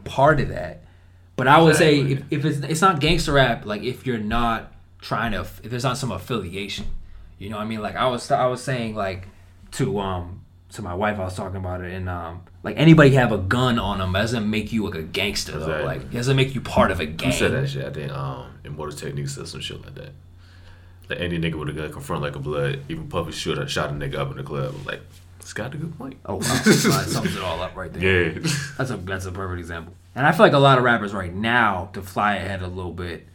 part 0.06 0.40
of 0.40 0.50
that. 0.50 0.84
But 1.36 1.48
I 1.48 1.62
would 1.62 1.76
say 1.76 2.00
if, 2.00 2.24
if 2.32 2.46
it's 2.46 2.58
it's 2.60 2.82
not 2.82 3.00
gangster 3.00 3.34
rap, 3.34 3.66
like 3.66 3.84
if 3.84 4.06
you're 4.08 4.18
not 4.18 4.72
trying 5.02 5.34
to, 5.34 5.42
if 5.42 5.64
there's 5.64 5.84
not 5.84 5.98
some 5.98 6.12
affiliation, 6.12 6.86
you 7.38 7.50
know 7.50 7.58
what 7.58 7.64
I 7.64 7.68
mean? 7.68 7.82
Like 7.82 7.96
I 7.96 8.08
was 8.08 8.30
I 8.32 8.46
was 8.48 8.62
saying 8.64 8.96
like 8.96 9.28
to 9.74 10.00
um 10.00 10.42
to 10.74 10.82
my 10.82 10.94
wife, 10.94 11.18
I 11.20 11.24
was 11.26 11.36
talking 11.36 11.58
about 11.58 11.82
it, 11.82 11.94
and 11.94 12.10
um 12.10 12.42
like 12.68 12.78
anybody 12.78 13.12
have 13.12 13.32
a 13.32 13.38
gun 13.38 13.80
on 13.80 14.00
them 14.00 14.12
doesn't 14.12 14.50
make 14.50 14.74
you 14.74 14.86
like 14.86 14.96
a 14.96 15.02
gangster 15.02 15.54
though. 15.54 15.60
Exactly. 15.60 15.86
Like 15.86 16.02
it 16.02 16.12
doesn't 16.12 16.36
make 16.36 16.54
you 16.54 16.60
part 16.60 16.92
of 16.92 17.00
a 17.00 17.06
gang. 17.06 17.32
Who 17.32 17.38
said 17.38 17.52
that 17.54 17.70
shit? 17.70 17.86
I 17.86 17.92
think 17.92 18.12
um, 18.12 18.60
Immortal 18.66 18.98
Technique 18.98 19.30
said 19.30 19.48
some 19.48 19.62
shit 19.62 19.82
like 19.82 19.96
that. 19.96 20.12
Like 21.10 21.22
any 21.22 21.40
nigga 21.40 21.56
with 21.56 21.70
a 21.70 21.72
gun 21.72 21.90
confront 21.94 22.24
like 22.24 22.36
a 22.36 22.40
blood, 22.40 22.82
even 22.90 23.08
Puffy 23.08 23.32
should 23.32 23.58
have 23.58 23.72
shot 23.72 23.90
a 23.90 23.94
nigga 23.94 24.16
up 24.16 24.32
in 24.32 24.38
the 24.38 24.44
club. 24.44 24.76
I'm 24.78 24.84
like, 24.84 25.00
this 25.40 25.54
got 25.54 25.74
a 25.74 25.78
good 25.78 25.98
point. 25.98 26.18
Oh 26.26 26.36
wow, 26.36 26.42
that 26.42 27.08
sums 27.10 27.38
it 27.38 27.42
all 27.42 27.62
up 27.62 27.74
right 27.78 27.94
there. 27.94 28.32
Yeah. 28.32 28.40
That's 28.78 28.92
a 28.92 28.98
that's 28.98 29.26
a 29.26 29.32
perfect 29.32 29.60
example. 29.60 29.94
And 30.14 30.26
I 30.26 30.34
feel 30.34 30.46
like 30.46 30.52
a 30.52 30.60
lot 30.60 30.78
of 30.78 30.84
rappers 30.84 31.14
right 31.14 31.34
now, 31.34 31.90
to 31.94 32.02
fly 32.02 32.36
ahead 32.36 32.62
a 32.62 32.68
little 32.68 32.92
bit, 32.92 33.28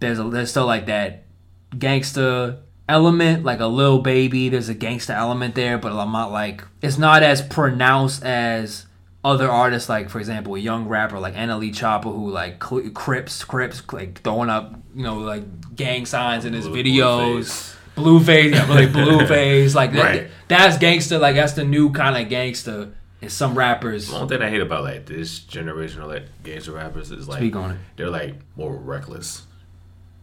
there's 0.00 0.18
a 0.18 0.24
there's 0.24 0.50
still 0.50 0.66
like 0.66 0.86
that 0.86 1.22
gangsta 1.70 2.58
element, 2.92 3.44
like 3.44 3.60
a 3.60 3.66
little 3.66 3.98
baby. 4.00 4.48
There's 4.48 4.68
a 4.68 4.74
gangsta 4.74 5.14
element 5.14 5.54
there, 5.54 5.78
but 5.78 5.92
I'm 5.92 6.12
not 6.12 6.30
like 6.32 6.62
it's 6.82 6.98
not 6.98 7.22
as 7.22 7.40
pronounced 7.42 8.22
as 8.24 8.86
other 9.24 9.48
artists. 9.50 9.88
Like 9.88 10.10
for 10.10 10.18
example, 10.18 10.54
a 10.54 10.58
young 10.58 10.86
rapper 10.88 11.18
like 11.18 11.34
NLE 11.34 11.70
Choppa 11.70 12.04
who 12.04 12.30
like 12.30 12.62
cl- 12.62 12.90
Crips 12.90 13.44
Crips 13.44 13.82
like 13.92 14.20
throwing 14.22 14.50
up 14.50 14.74
you 14.94 15.02
know 15.02 15.18
like 15.18 15.44
gang 15.76 16.06
signs 16.06 16.44
in 16.44 16.52
his 16.52 16.68
Blue- 16.68 16.82
videos. 16.82 17.76
Blueface, 17.94 18.52
yeah, 18.54 18.64
like 18.70 18.88
Blueface, 18.92 19.74
like 19.74 19.92
that, 19.92 20.02
Right. 20.02 20.28
that's 20.48 20.78
gangster. 20.78 21.18
Like 21.18 21.34
that's 21.34 21.52
the 21.52 21.64
new 21.64 21.90
kind 21.92 22.16
of 22.22 22.28
gangster. 22.30 22.88
And 23.20 23.30
some 23.30 23.54
rappers, 23.56 24.08
The 24.08 24.16
only 24.16 24.36
thing 24.36 24.44
I 24.46 24.50
hate 24.50 24.62
about 24.62 24.82
like 24.82 25.06
this 25.06 25.38
generation 25.40 26.00
of 26.00 26.08
like 26.08 26.24
gangster 26.42 26.72
rappers 26.72 27.10
is 27.12 27.28
like 27.28 27.38
Speak 27.38 27.54
on 27.54 27.72
it. 27.72 27.76
they're 27.96 28.10
like 28.10 28.34
more 28.56 28.74
reckless 28.74 29.42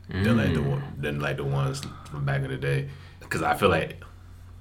than 0.09 0.37
like 0.37 0.53
the 0.53 0.61
one, 0.61 0.83
than 0.97 1.19
like 1.19 1.37
the 1.37 1.43
ones 1.43 1.81
from 2.09 2.25
back 2.25 2.41
in 2.43 2.49
the 2.49 2.57
day. 2.57 2.89
Because 3.19 3.41
I 3.41 3.55
feel 3.55 3.69
like 3.69 4.01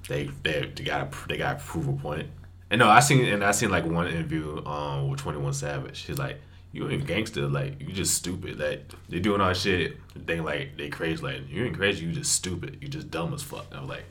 they 0.07 0.29
they 0.43 0.71
they 0.75 0.83
got 0.83 1.11
they 1.27 1.37
got 1.37 1.59
to 1.59 1.65
prove 1.65 1.87
a 1.87 1.93
point. 1.93 2.27
And 2.71 2.79
no, 2.79 2.89
I 2.89 2.99
seen 2.99 3.25
and 3.25 3.43
I 3.43 3.51
seen 3.51 3.69
like 3.71 3.85
one 3.85 4.07
interview 4.07 4.63
um 4.65 5.09
with 5.09 5.19
Twenty 5.19 5.39
One 5.39 5.53
Savage. 5.53 6.01
He's 6.01 6.17
like, 6.19 6.39
"You 6.71 6.89
ain't 6.89 7.07
gangster, 7.07 7.47
like 7.47 7.79
you 7.81 7.91
just 7.91 8.13
stupid. 8.13 8.59
Like 8.59 8.91
they 9.09 9.19
doing 9.19 9.41
all 9.41 9.53
shit. 9.53 9.97
They 10.15 10.39
like 10.39 10.77
they 10.77 10.89
crazy. 10.89 11.21
Like 11.23 11.49
you 11.49 11.65
ain't 11.65 11.75
crazy. 11.77 12.05
You 12.05 12.11
just 12.11 12.31
stupid. 12.33 12.77
You 12.81 12.87
just 12.87 13.09
dumb 13.09 13.33
as 13.33 13.41
fuck." 13.43 13.65
I 13.73 13.79
was 13.79 13.89
like, 13.89 14.05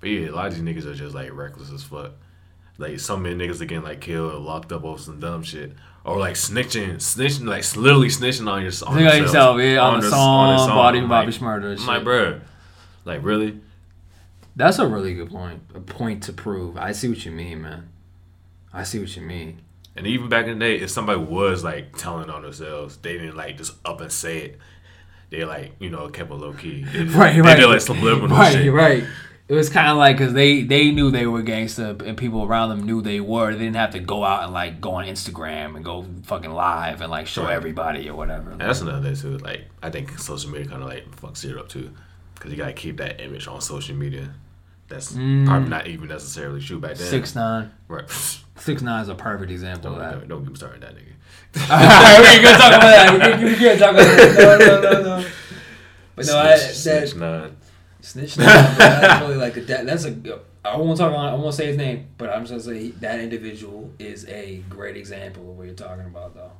but 0.00 0.10
yeah, 0.10 0.30
a 0.30 0.32
lot 0.32 0.46
of 0.46 0.54
these 0.54 0.62
niggas 0.62 0.86
are 0.86 0.94
just 0.94 1.14
like 1.14 1.32
reckless 1.32 1.72
as 1.72 1.82
fuck. 1.82 2.12
like 2.78 3.00
so 3.00 3.16
many 3.16 3.34
niggas 3.34 3.60
are 3.60 3.64
getting 3.64 3.84
like 3.84 4.00
killed 4.00 4.32
or 4.32 4.38
locked 4.38 4.70
up 4.72 4.84
over 4.84 5.00
some 5.00 5.18
dumb 5.18 5.42
shit. 5.42 5.72
Or 6.08 6.18
like 6.18 6.34
snitching, 6.34 6.94
snitching, 6.96 7.46
like 7.46 7.64
literally 7.76 8.08
snitching 8.08 8.50
on 8.50 8.62
your 8.62 8.72
on 8.86 8.94
Think 8.96 9.06
of 9.08 9.12
themselves, 9.14 9.20
yourself, 9.20 9.60
yeah, 9.60 9.78
on, 9.80 9.94
the 9.96 10.00
their- 10.02 10.10
song, 10.10 10.66
their 10.66 10.74
Body 10.74 10.98
I'm 11.00 11.08
Bobby 11.08 11.32
like, 11.32 11.40
Shmurda. 11.40 11.78
I'm 11.88 12.04
like, 12.06 12.42
like 13.04 13.24
really? 13.24 13.60
That's 14.56 14.78
a 14.78 14.86
really 14.86 15.14
good 15.14 15.30
point. 15.30 15.60
A 15.74 15.80
point 15.80 16.22
to 16.24 16.32
prove. 16.32 16.76
I 16.76 16.92
see 16.92 17.08
what 17.08 17.24
you 17.24 17.30
mean, 17.30 17.62
man. 17.62 17.88
I 18.72 18.82
see 18.84 18.98
what 18.98 19.14
you 19.16 19.22
mean. 19.22 19.60
And 19.96 20.06
even 20.06 20.28
back 20.28 20.46
in 20.46 20.58
the 20.58 20.64
day, 20.64 20.76
if 20.80 20.90
somebody 20.90 21.20
was 21.20 21.62
like 21.64 21.96
telling 21.96 22.30
on 22.30 22.42
themselves, 22.42 22.96
they 22.98 23.14
didn't 23.18 23.36
like 23.36 23.56
just 23.58 23.74
up 23.84 24.00
and 24.00 24.10
say 24.10 24.38
it. 24.38 24.58
They 25.30 25.44
like 25.44 25.74
you 25.78 25.90
know 25.90 26.08
kept 26.08 26.30
a 26.30 26.34
low 26.34 26.52
key. 26.54 26.84
They, 26.92 27.04
Right, 27.04 27.34
they 27.34 27.40
right. 27.42 27.56
did 27.56 27.66
like 27.66 27.80
subliminal 27.82 28.28
right, 28.36 28.52
shit. 28.52 28.72
right. 28.72 29.04
It 29.48 29.54
was 29.54 29.70
kind 29.70 29.88
of 29.88 29.96
like 29.96 30.18
because 30.18 30.34
they 30.34 30.62
they 30.62 30.90
knew 30.90 31.10
they 31.10 31.26
were 31.26 31.40
gangster 31.40 31.96
and 32.04 32.18
people 32.18 32.44
around 32.44 32.68
them 32.68 32.84
knew 32.84 33.00
they 33.00 33.18
were. 33.20 33.52
They 33.52 33.64
didn't 33.64 33.76
have 33.76 33.92
to 33.92 33.98
go 33.98 34.22
out 34.22 34.44
and 34.44 34.52
like 34.52 34.78
go 34.80 34.92
on 34.92 35.06
Instagram 35.06 35.74
and 35.74 35.82
go 35.84 36.04
fucking 36.24 36.50
live 36.52 37.00
and 37.00 37.10
like 37.10 37.26
show 37.26 37.44
Right. 37.44 37.54
everybody 37.54 38.10
or 38.10 38.14
whatever. 38.14 38.50
And 38.50 38.60
that's 38.60 38.82
another 38.82 39.14
thing 39.14 39.16
too. 39.16 39.38
Like 39.38 39.62
I 39.82 39.88
think 39.88 40.18
social 40.18 40.50
media 40.50 40.68
kind 40.68 40.82
of 40.82 40.88
like 40.88 41.10
fucks 41.16 41.44
it 41.46 41.56
up 41.56 41.68
too, 41.70 41.90
because 42.34 42.50
you 42.50 42.58
gotta 42.58 42.74
keep 42.74 42.98
that 42.98 43.22
image 43.22 43.46
on 43.48 43.60
social 43.62 43.96
media. 43.96 44.28
That's 44.88 45.12
probably 45.12 45.68
not 45.68 45.86
even 45.86 46.08
necessarily 46.08 46.60
true 46.60 46.78
back 46.78 46.96
then. 46.96 47.06
Mm. 47.06 47.10
Six 47.10 47.34
nine. 47.34 47.70
Right. 47.88 48.08
Six 48.56 48.82
nine 48.82 49.02
is 49.02 49.08
a 49.08 49.14
perfect 49.14 49.50
example 49.50 49.92
Don't, 49.92 50.00
of 50.00 50.04
that. 50.04 50.18
don't, 50.20 50.28
don't 50.28 50.42
get 50.44 50.50
me 50.50 50.56
started 50.56 50.82
that 50.82 50.94
nigga. 50.94 51.14
Alright, 51.70 52.20
we 52.36 52.42
can 52.44 52.58
talk 52.58 52.68
about 52.68 52.80
that. 52.80 53.12
We 53.12 53.18
can, 53.20 53.44
we 53.44 53.54
can 53.56 53.78
talk 53.78 53.90
about 53.92 54.04
that. 54.04 54.34
No, 54.38 54.58
no, 54.58 55.02
no, 55.02 55.20
no. 55.20 55.28
But 56.16 56.26
no, 56.26 56.36
I, 56.36 56.56
Snitch, 56.56 56.84
that 56.84 57.08
snitch 57.08 57.14
nine. 57.16 57.56
Snitch. 58.00 58.34
That's 58.36 59.22
really 59.24 59.36
like 59.36 59.56
a, 59.56 59.60
that. 59.62 59.86
That's 59.86 60.04
a. 60.04 60.40
I 60.64 60.76
won't 60.76 60.98
talk 60.98 61.12
on. 61.12 61.28
I 61.28 61.34
won't 61.34 61.54
say 61.54 61.66
his 61.66 61.76
name, 61.76 62.08
but 62.18 62.30
I'm 62.30 62.44
just 62.44 62.50
gonna 62.66 62.78
say 62.78 62.90
that 63.00 63.20
individual 63.20 63.90
is 63.98 64.26
a 64.28 64.62
great 64.68 64.96
example 64.96 65.50
of 65.50 65.56
what 65.56 65.66
you're 65.66 65.74
talking 65.74 66.04
about, 66.06 66.34
though. 66.34 66.52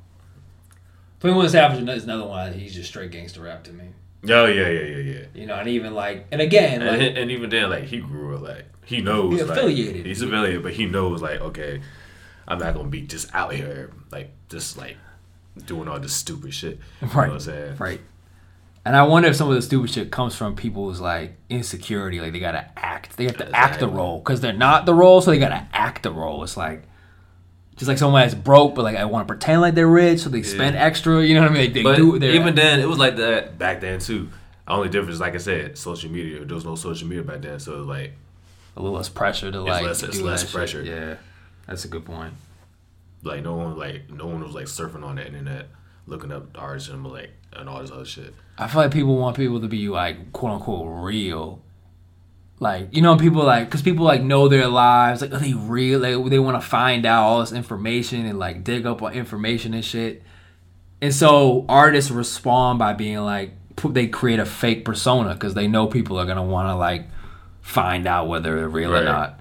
Twenty 1.19 1.35
One 1.35 1.49
Savage 1.49 1.87
is 1.87 2.03
another 2.05 2.25
one. 2.25 2.53
He's 2.53 2.73
just 2.73 2.89
straight 2.89 3.11
gangster 3.11 3.41
rap 3.41 3.63
to 3.65 3.73
me. 3.73 3.85
Oh 4.29 4.45
yeah, 4.45 4.67
yeah, 4.69 4.81
yeah, 4.81 4.97
yeah. 4.97 5.25
You 5.33 5.45
know, 5.45 5.55
and 5.55 5.67
even 5.69 5.93
like, 5.93 6.27
and 6.31 6.41
again, 6.41 6.81
And, 6.81 6.97
like, 6.99 7.17
and 7.17 7.31
even 7.31 7.49
then, 7.49 7.69
like 7.69 7.83
he 7.85 7.99
grew 7.99 8.35
up, 8.35 8.41
like 8.41 8.65
he 8.85 9.01
knows, 9.01 9.33
He's 9.39 9.43
like, 9.47 9.57
affiliated. 9.57 10.05
he's 10.05 10.21
affiliated, 10.21 10.63
but 10.63 10.73
he 10.73 10.85
knows, 10.87 11.21
like, 11.21 11.39
okay, 11.41 11.81
I'm 12.47 12.57
not 12.59 12.73
gonna 12.73 12.89
be 12.89 13.01
just 13.01 13.33
out 13.35 13.53
here, 13.53 13.91
like, 14.11 14.31
just 14.49 14.77
like 14.77 14.97
doing 15.65 15.87
all 15.87 15.99
this 15.99 16.13
stupid 16.13 16.53
shit. 16.53 16.79
You 17.01 17.07
know 17.07 17.13
Right. 17.13 17.27
what 17.27 17.33
I'm 17.35 17.39
saying? 17.41 17.75
right. 17.77 18.01
And 18.89 18.95
I 18.97 19.03
wonder 19.03 19.29
if 19.29 19.35
some 19.35 19.47
of 19.49 19.53
the 19.53 19.61
stupid 19.61 19.91
shit 19.91 20.09
comes 20.09 20.35
from 20.35 20.55
people's 20.55 20.99
like 20.99 21.37
insecurity, 21.47 22.19
like 22.21 22.33
they 22.33 22.39
gotta 22.39 22.71
act, 22.75 23.17
they 23.17 23.25
have 23.25 23.37
to 23.37 23.55
act 23.55 23.79
the 23.79 23.87
role 23.87 24.17
because 24.17 24.41
they're 24.41 24.51
not 24.51 24.87
the 24.87 24.95
role, 24.95 25.21
so 25.21 25.29
they 25.29 25.37
gotta 25.37 25.67
act 25.71 26.01
the 26.01 26.11
role. 26.11 26.43
It's 26.43 26.57
like. 26.57 26.81
Just 27.75 27.87
like 27.87 27.99
someone 27.99 28.21
that's 28.23 28.33
broke, 28.33 28.73
but 28.73 28.81
like 28.81 28.97
I 28.97 29.05
want 29.05 29.27
to 29.27 29.31
pretend 29.31 29.61
like 29.61 29.75
they're 29.75 29.87
rich, 29.87 30.21
so 30.21 30.29
they 30.29 30.41
spend 30.41 30.75
extra. 30.75 31.23
You 31.23 31.35
know 31.35 31.43
what 31.43 31.51
I 31.51 31.53
mean? 31.53 31.61
They, 31.71 31.81
they 31.81 31.83
But 31.83 31.97
do. 31.97 32.15
even 32.17 32.55
then, 32.55 32.79
it 32.79 32.87
was 32.87 32.97
like 32.97 33.15
that 33.17 33.59
back 33.59 33.79
then 33.79 33.99
too. 33.99 34.29
Only 34.67 34.89
difference, 34.89 35.19
like 35.19 35.35
I 35.35 35.37
said, 35.37 35.77
social 35.77 36.09
media. 36.09 36.43
There 36.43 36.55
was 36.55 36.65
no 36.65 36.73
social 36.75 37.07
media 37.07 37.23
back 37.23 37.41
then, 37.43 37.59
so 37.59 37.75
it 37.75 37.77
was 37.77 37.87
like 37.87 38.13
a 38.75 38.81
little 38.81 38.97
less 38.97 39.07
pressure 39.07 39.51
to 39.51 39.61
like. 39.61 39.83
less- 39.83 40.01
it's 40.01 40.17
do 40.17 40.25
less 40.25 40.41
that 40.41 40.47
shit. 40.47 40.55
pressure. 40.55 40.81
Yeah, 40.83 41.15
that's 41.67 41.85
a 41.85 41.87
good 41.89 42.05
point. 42.05 42.33
like 43.23 43.43
no 43.43 43.53
one 43.55 43.77
like 43.77 44.09
no 44.09 44.25
one 44.25 44.43
was 44.43 44.53
like 44.55 44.65
surfing 44.65 45.03
on 45.05 45.17
the 45.17 45.25
internet 45.27 45.67
looking 46.07 46.31
up 46.31 46.47
artists 46.57 46.89
and 46.89 47.05
like 47.05 47.31
and 47.53 47.69
all 47.69 47.81
this 47.81 47.91
other 47.91 48.03
shit. 48.03 48.33
I 48.59 48.67
feel 48.67 48.81
like 48.81 48.91
people 48.91 49.15
want 49.15 49.37
people 49.37 49.61
to 49.61 49.67
be 49.67 49.87
like 49.87 50.33
quote 50.33 50.51
unquote 50.51 51.03
real. 51.03 51.61
Like 52.59 52.89
you 52.91 53.01
know, 53.01 53.15
people 53.15 53.43
like 53.43 53.65
because 53.65 53.81
people 53.81 54.05
like 54.05 54.21
know 54.21 54.49
their 54.49 54.67
lives. 54.67 55.21
Like 55.21 55.31
are 55.31 55.39
they 55.39 55.53
real? 55.53 55.99
Like 55.99 56.29
they 56.29 56.39
want 56.39 56.61
to 56.61 56.67
find 56.67 57.05
out 57.05 57.23
all 57.23 57.39
this 57.39 57.53
information 57.53 58.25
and 58.25 58.37
like 58.37 58.65
dig 58.65 58.85
up 58.85 59.01
on 59.01 59.13
information 59.13 59.73
and 59.73 59.83
shit. 59.83 60.23
And 61.01 61.15
so 61.15 61.65
artists 61.69 62.11
respond 62.11 62.79
by 62.79 62.91
being 62.93 63.19
like 63.19 63.53
they 63.87 64.07
create 64.07 64.39
a 64.39 64.45
fake 64.45 64.83
persona 64.83 65.33
because 65.33 65.53
they 65.53 65.67
know 65.67 65.87
people 65.87 66.19
are 66.19 66.25
gonna 66.25 66.43
want 66.43 66.67
to 66.67 66.75
like 66.75 67.07
find 67.61 68.05
out 68.07 68.27
whether 68.27 68.57
they're 68.57 68.67
real 68.67 68.93
or 68.93 69.05
not, 69.05 69.39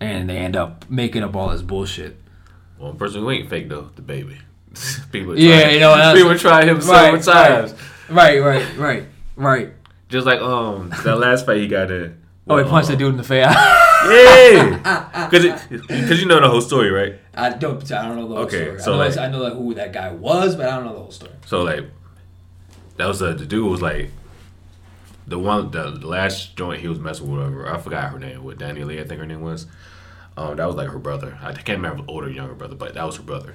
and 0.00 0.30
they 0.30 0.38
end 0.38 0.56
up 0.56 0.88
making 0.88 1.22
up 1.22 1.36
all 1.36 1.50
this 1.50 1.60
bullshit. 1.60 2.16
One 2.78 2.96
person 2.96 3.20
who 3.20 3.30
ain't 3.30 3.50
fake 3.50 3.68
though, 3.68 3.90
DaBaby. 3.96 4.38
people 5.12 5.38
Yeah, 5.38 5.60
try, 5.60 5.70
you 5.70 5.80
know, 5.80 6.14
people 6.16 6.38
try 6.38 6.64
him 6.64 6.80
several 6.80 7.22
times. 7.22 7.74
Right, 8.08 8.38
right, 8.40 8.76
right, 8.76 9.04
right. 9.36 9.72
Just 10.08 10.26
like 10.26 10.40
um 10.40 10.90
that 11.04 11.16
last 11.18 11.46
fight 11.46 11.58
he 11.58 11.66
got 11.68 11.90
in. 11.90 12.20
Oh, 12.46 12.58
he 12.58 12.64
punched 12.64 12.90
um, 12.90 12.94
the 12.96 12.98
dude 12.98 13.10
in 13.12 13.16
the 13.16 13.24
face. 13.24 13.46
Yeah, 14.04 15.28
because 15.30 15.62
because 15.86 16.20
you 16.20 16.26
know 16.28 16.38
the 16.40 16.48
whole 16.48 16.60
story, 16.60 16.90
right? 16.90 17.14
I 17.34 17.48
don't. 17.50 17.90
I 17.90 18.06
don't 18.06 18.16
know 18.16 18.28
the 18.28 18.34
whole 18.34 18.44
Okay, 18.44 18.64
story. 18.64 18.80
so, 18.80 18.92
I, 18.92 18.96
know, 18.96 18.98
like- 19.08 19.16
I 19.18 19.28
know 19.28 19.38
like 19.42 19.52
who 19.54 19.74
that 19.74 19.92
guy 19.94 20.10
was, 20.12 20.54
but 20.56 20.68
I 20.68 20.76
don't 20.76 20.84
know 20.84 20.92
the 20.92 20.98
whole 21.00 21.10
story. 21.10 21.32
So 21.46 21.62
like, 21.62 21.84
that 22.98 23.06
was 23.08 23.20
the 23.20 23.32
the 23.32 23.46
dude 23.46 23.70
was 23.70 23.80
like, 23.80 24.10
the 25.26 25.38
one 25.38 25.70
the, 25.70 25.90
last 26.06 26.54
joint 26.54 26.82
he 26.82 26.88
was 26.88 26.98
messing 26.98 27.30
with. 27.30 27.38
Whatever, 27.40 27.66
I 27.74 27.78
forgot 27.78 28.10
her 28.10 28.18
name. 28.18 28.44
What 28.44 28.58
DaniLeigh, 28.58 29.00
I 29.00 29.04
think 29.04 29.20
her 29.20 29.26
name 29.26 29.40
was. 29.40 29.66
Um, 30.36 30.56
that 30.56 30.66
was 30.66 30.76
like 30.76 30.88
her 30.90 30.98
brother. 30.98 31.38
I 31.40 31.52
can't 31.54 31.78
remember 31.78 31.94
if 31.94 32.00
it 32.00 32.02
was 32.02 32.08
older 32.14 32.28
younger 32.28 32.54
brother, 32.54 32.74
but 32.74 32.92
that 32.94 33.04
was 33.04 33.16
her 33.16 33.22
brother. 33.22 33.54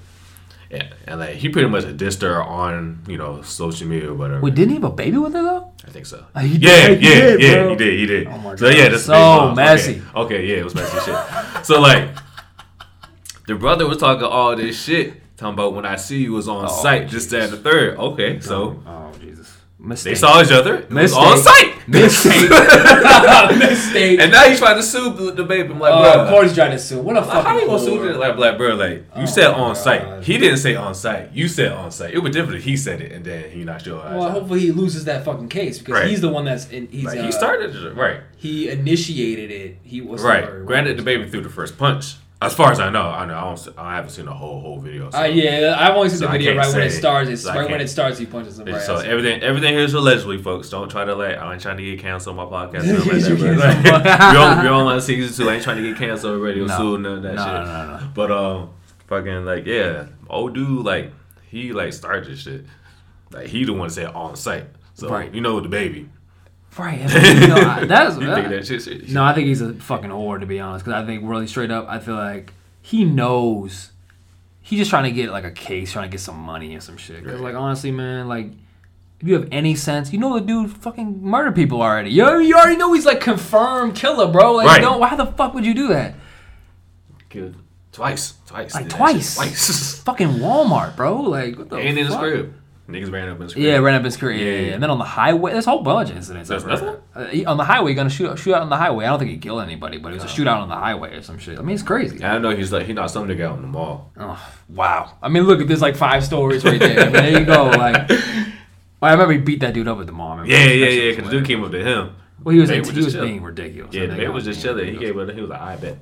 Yeah, 0.70 0.88
and 1.08 1.20
like 1.20 1.36
he 1.36 1.50
pretty 1.50 1.68
much 1.68 1.84
dissed 1.86 2.22
her 2.22 2.44
on 2.44 3.02
you 3.08 3.18
know 3.18 3.42
social 3.42 3.88
media 3.88 4.12
or 4.12 4.14
whatever. 4.14 4.42
Wait, 4.42 4.54
didn't 4.54 4.70
he 4.70 4.76
have 4.76 4.84
a 4.84 4.90
baby 4.92 5.18
with 5.18 5.34
her 5.34 5.42
though? 5.42 5.72
I 5.88 5.90
think 5.90 6.06
so. 6.06 6.24
Uh, 6.36 6.42
he 6.42 6.58
yeah, 6.60 6.88
did, 6.90 7.00
he 7.02 7.08
yeah, 7.10 7.16
did, 7.22 7.42
yeah, 7.42 7.54
bro. 7.56 7.70
he 7.70 7.76
did, 7.76 8.00
he 8.00 8.06
did. 8.06 8.28
Oh 8.28 8.38
my 8.38 8.44
god. 8.52 8.60
so 8.60 8.70
yeah, 8.70 8.90
that's 8.90 9.04
So 9.06 9.54
messy. 9.56 9.92
Okay. 10.16 10.20
okay, 10.36 10.46
yeah, 10.46 10.58
it 10.58 10.64
was 10.64 10.76
messy 10.76 10.98
shit. 11.00 11.66
So 11.66 11.82
like, 11.82 12.10
the 13.48 13.56
brother 13.56 13.88
was 13.88 13.98
talking 13.98 14.26
all 14.26 14.56
this 14.56 14.80
shit, 14.80 15.36
talking 15.38 15.54
about 15.54 15.74
when 15.74 15.86
I 15.86 15.96
see 15.96 16.22
you 16.22 16.34
was 16.34 16.48
on 16.48 16.66
Oh, 16.66 16.82
site, 16.84 17.10
this, 17.10 17.26
that, 17.28 17.46
and 17.46 17.54
the 17.54 17.58
third. 17.58 17.98
Okay, 17.98 18.40
so 18.40 18.84
Oh 18.86 19.09
Jesus! 19.82 20.04
they 20.04 20.16
saw 20.16 20.42
each 20.42 20.52
other. 20.52 20.76
It 20.76 20.90
was 20.90 21.12
Mistake. 21.14 21.20
on 21.20 21.38
site. 21.38 21.88
Mistake. 21.88 22.50
Mistake. 23.58 24.20
and 24.20 24.32
now 24.32 24.44
he's 24.44 24.60
trying 24.60 24.76
to 24.76 24.84
sue 24.84 25.10
the, 25.12 25.32
DaBaby. 25.44 25.72
I'm 25.72 25.80
like, 25.80 25.94
Oh, 25.94 26.14
bro. 26.14 26.24
of 26.24 26.30
course, 26.30 26.48
he's 26.48 26.56
trying 26.56 26.72
to 26.72 26.80
sue. 26.80 27.00
What 27.00 27.18
a 27.18 27.24
fucking. 27.24 27.42
How 27.44 27.58
you 27.58 27.66
gonna 27.66 27.80
sue 27.80 27.98
whore. 27.98 28.18
Like, 28.18 28.38
like, 28.38 28.58
bro, 28.58 28.76
like 28.76 28.92
you 29.16 29.24
Oh 29.24 29.26
said 29.26 29.52
my 29.52 29.58
on 29.60 29.76
site. 29.76 30.24
He 30.24 30.38
didn't 30.38 30.58
say 30.58 30.76
on 30.76 30.94
site. 30.96 31.32
You 31.34 31.48
said 31.48 31.72
on 31.72 31.92
site. 31.92 32.14
It 32.14 32.20
was 32.20 32.34
different. 32.34 32.60
if 32.60 32.64
He 32.66 32.78
said 32.78 33.02
it, 33.02 33.12
and 33.12 33.24
then 33.26 33.50
he 33.52 33.64
not 33.64 33.82
sure. 33.82 33.98
Well, 33.98 34.30
hopefully 34.30 34.60
he 34.60 34.72
loses 34.72 35.06
that 35.06 35.24
fucking 35.26 35.50
case 35.50 35.80
because 35.80 35.94
Right. 35.94 36.08
he's 36.10 36.22
the 36.22 36.30
one 36.30 36.46
that's 36.46 36.70
in. 36.70 36.88
He's 36.88 37.06
like, 37.06 37.20
uh, 37.20 37.24
he 37.24 37.32
started 37.32 37.76
it, 37.76 37.96
right. 37.96 38.22
He 38.38 38.70
initiated 38.70 39.50
it. 39.52 39.78
He 39.84 40.02
was 40.02 40.22
Right. 40.22 40.46
Granted, 40.66 40.98
DaBaby 41.00 41.32
threw 41.32 41.42
the 41.42 41.50
first 41.50 41.78
punch. 41.78 42.16
As 42.42 42.54
far 42.54 42.72
as 42.72 42.80
I 42.80 42.90
know, 42.90 43.02
I 43.02 43.26
know 43.26 43.36
I 43.38 43.42
don't. 43.54 43.78
I 43.78 43.96
haven't 43.96 44.12
seen 44.12 44.24
the 44.26 44.34
whole 44.34 44.62
whole 44.62 44.80
video. 44.80 45.10
So, 45.10 45.20
Uh, 45.20 45.24
yeah, 45.26 45.76
I've 45.78 45.94
only 45.98 46.08
seen 46.08 46.20
So 46.20 46.26
the 46.28 46.32
video 46.32 46.56
right 46.56 46.72
when 46.74 46.84
it 46.84 46.92
starts. 46.92 47.30
It's 47.30 47.42
So 47.44 47.54
right 47.54 47.70
when 47.70 47.82
it 47.82 47.90
starts. 47.90 48.18
He 48.18 48.26
punches 48.26 48.58
him 48.58 48.68
right. 48.72 48.82
so 48.82 48.96
everything 48.96 49.42
everything 49.44 49.74
here 49.74 49.84
is 49.84 49.94
allegedly, 49.94 50.38
folks. 50.42 50.70
Don't 50.70 50.88
try 50.90 51.04
to 51.04 51.16
like. 51.16 51.38
I 51.38 51.52
ain't 51.52 51.62
trying 51.62 51.76
to 51.76 51.84
get 51.84 52.00
canceled 52.00 52.40
on 52.40 52.50
my 52.50 52.58
podcast. 52.68 52.88
Like 52.88 53.84
that. 53.84 53.84
Like, 53.84 54.34
we 54.34 54.38
on 54.40 54.64
we 54.64 54.70
on 54.70 54.86
like 54.86 55.02
season 55.02 55.36
two. 55.36 55.50
I 55.50 55.56
ain't 55.56 55.64
trying 55.64 55.84
to 55.84 55.90
get 55.90 55.98
canceled 55.98 56.40
already 56.40 56.62
or 56.62 56.68
No. 56.68 56.78
sued 56.78 57.02
none 57.02 57.18
of 57.18 57.24
that 57.24 57.36
No, 57.36 57.44
shit. 57.44 57.54
no, 57.54 57.64
no, 57.66 57.98
no. 57.98 58.10
But 58.16 58.32
um, 58.32 58.70
fucking 59.08 59.44
like 59.44 59.66
yeah, 59.66 60.06
old 60.30 60.54
dude 60.56 60.86
like 60.86 61.12
he 61.50 61.74
like 61.74 61.92
started 61.92 62.32
this 62.32 62.40
shit. 62.40 62.64
Like 63.32 63.48
he 63.48 63.66
the 63.66 63.74
one 63.74 63.90
that 63.90 63.94
said 63.94 64.08
on 64.08 64.38
site. 64.38 64.68
So 64.94 65.10
Right. 65.10 65.34
you 65.34 65.42
know 65.42 65.60
DaBaby. 65.60 66.08
Right. 66.80 67.02
I 67.02 67.08
mean, 67.34 67.42
you 67.42 67.48
know, 67.48 67.56
I- 67.58 67.86
that's 67.86 68.18
You 68.18 68.26
that 68.28 68.66
shit 68.66 68.82
serious? 68.82 69.12
No, 69.12 69.24
I 69.24 69.34
think 69.34 69.48
he's 69.48 69.62
a 69.62 69.74
fucking 69.74 70.10
whore 70.10 70.40
to 70.40 70.46
be 70.46 70.60
honest. 70.60 70.86
Because 70.86 71.02
I 71.04 71.06
think 71.06 71.24
really 71.26 71.48
straight 71.48 71.72
up, 71.72 71.88
I 71.90 72.00
feel 72.00 72.16
like 72.16 72.54
he 72.82 73.04
knows 73.06 73.92
he's 74.62 74.80
just 74.80 74.90
trying 74.90 75.04
to 75.06 75.12
get 75.12 75.30
like 75.32 75.44
a 75.44 75.52
case, 75.52 75.92
trying 75.92 76.08
to 76.10 76.12
get 76.12 76.22
some 76.22 76.38
money 76.40 76.74
and 76.74 76.82
some 76.84 76.98
shit. 76.98 77.24
Because 77.24 77.40
Right. 77.42 77.54
like 77.54 77.56
honestly, 77.62 77.92
man, 77.92 78.28
like 78.28 78.48
if 79.22 79.28
you 79.28 79.34
have 79.34 79.50
any 79.52 79.76
sense, 79.76 80.14
you 80.14 80.20
know 80.20 80.34
the 80.40 80.46
dude 80.46 80.72
fucking 80.72 81.22
murdered 81.22 81.54
people 81.56 81.82
already. 81.82 82.10
You 82.12 82.40
you 82.40 82.56
already 82.56 82.78
know 82.78 82.94
he's 82.94 83.06
like 83.06 83.20
confirmed 83.20 83.96
killer, 83.96 84.28
bro. 84.32 84.54
Like 84.54 84.68
Right. 84.68 84.82
no, 84.82 84.98
why 84.98 85.16
the 85.16 85.26
fuck 85.26 85.54
would 85.54 85.66
you 85.66 85.74
do 85.74 85.90
that? 85.90 86.16
Killed 87.30 87.56
twice, 87.92 88.34
twice, 88.48 88.74
Like 88.74 88.86
that 88.90 88.96
twice, 88.96 89.36
Twice. 89.36 90.00
fucking 90.06 90.28
Walmart, 90.40 90.96
bro. 90.96 91.22
Like 91.22 91.58
what 91.58 91.70
the 91.70 91.76
and 91.78 91.90
in 91.90 91.98
his 91.98 92.10
fuck? 92.10 92.22
crib. 92.22 92.54
Niggas 92.90 93.12
ran 93.12 93.30
up 93.30 93.36
in 93.38 93.44
his 93.44 93.54
crib. 93.54 93.66
Yeah, 93.66 93.78
ran 93.78 93.96
up 93.96 94.04
his 94.04 94.18
career. 94.18 94.38
Yeah, 94.38 94.44
yeah, 94.44 94.68
Yeah. 94.68 94.74
And 94.74 94.84
then 94.84 94.90
on 94.90 94.98
the 94.98 95.06
highway, 95.06 95.52
there's 95.54 95.68
a 95.68 95.70
whole 95.70 95.84
bunch 95.84 96.10
of 96.10 96.18
incidents. 96.18 96.50
There's 96.50 96.66
nothing? 96.66 96.96
Uh, 97.16 97.50
on 97.50 97.58
the 97.58 97.64
highway, 97.64 97.94
gonna 97.94 98.10
shoot 98.10 98.38
shoot 98.40 98.54
out 98.56 98.64
on 98.64 98.70
the 98.70 98.78
highway. 98.78 99.06
I 99.06 99.10
don't 99.10 99.20
think 99.20 99.32
he 99.32 99.38
killed 99.38 99.62
anybody, 99.62 99.98
but 99.98 100.12
it 100.12 100.16
was 100.16 100.24
a 100.24 100.28
shootout 100.28 100.62
on 100.62 100.70
the 100.70 100.76
highway 100.76 101.16
or 101.16 101.22
some 101.22 101.38
shit. 101.38 101.60
I 101.60 101.62
mean, 101.62 101.76
it's 101.76 101.84
crazy. 101.84 102.24
I 102.24 102.34
don't 102.34 102.42
know 102.42 102.56
he's 102.56 102.72
like 102.72 102.88
he 102.88 102.94
not 102.94 103.12
some 103.12 103.28
nigga 103.28 103.46
out 103.46 103.58
in 103.58 103.62
the 103.62 103.68
mall. 103.68 104.12
Oh, 104.18 104.52
wow. 104.70 105.18
I 105.22 105.30
mean, 105.30 105.44
look, 105.44 105.66
there's 105.68 105.82
like 105.82 105.96
five 105.96 106.26
stories 106.26 106.66
right 106.66 106.80
there. 106.80 107.00
I 107.00 107.04
mean, 107.06 107.14
there 107.14 107.40
you 107.40 107.46
go. 107.46 107.66
Like, 107.66 108.10
I 109.02 109.12
remember 109.12 109.34
he 109.34 109.40
beat 109.40 109.60
that 109.62 109.74
dude 109.74 109.88
up 109.88 110.00
at 110.00 110.08
the 110.08 110.12
mall. 110.12 110.46
Yeah, 110.46 110.66
yeah, 110.66 110.88
yeah. 110.88 111.12
Because 111.12 111.26
the 111.26 111.38
dude 111.38 111.46
came 111.48 111.64
up 111.64 111.72
to 111.72 111.84
him. 111.84 112.16
Well, 112.44 112.54
he 112.54 112.62
was, 112.62 112.70
he 112.70 112.80
was 112.80 113.16
being 113.16 113.42
ridiculous. 113.44 113.94
Yeah, 113.94 114.04
I 114.04 114.06
the 114.06 114.12
think 114.12 114.20
baby 114.20 114.32
I 114.32 114.34
was 114.34 114.46
just 114.46 114.62
chilling. 114.62 114.94
He 114.94 115.00
gave 115.00 115.18
it. 115.18 115.36
He 115.36 115.42
was 115.42 115.50
like, 115.50 115.62
I 115.62 115.76
bet. 115.76 115.98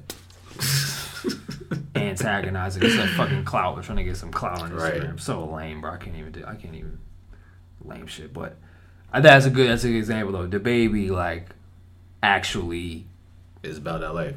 antagonizing. 1.95 2.83
It's 2.83 2.95
that 2.97 3.09
fucking 3.09 3.45
clout. 3.45 3.75
We're 3.75 3.83
trying 3.83 3.97
to 3.97 4.03
get 4.03 4.17
some 4.17 4.31
clout 4.31 4.61
on 4.61 4.73
Right. 4.73 4.93
Instagram. 4.95 5.19
So 5.19 5.45
lame, 5.45 5.81
bro. 5.81 5.91
I 5.91 5.97
can't 5.97 6.15
even 6.15 6.31
do. 6.31 6.43
I 6.45 6.55
can't 6.55 6.75
even 6.75 6.99
lame 7.83 8.07
shit. 8.07 8.33
But 8.33 8.57
I, 9.11 9.19
that's 9.21 9.45
a 9.45 9.49
good. 9.49 9.69
That's 9.69 9.83
a 9.83 9.87
good 9.87 9.97
example 9.97 10.33
though. 10.33 10.59
DaBaby 10.59 11.09
like 11.09 11.49
actually. 12.23 13.05
is 13.63 13.77
about 13.77 14.01
LA. 14.01 14.31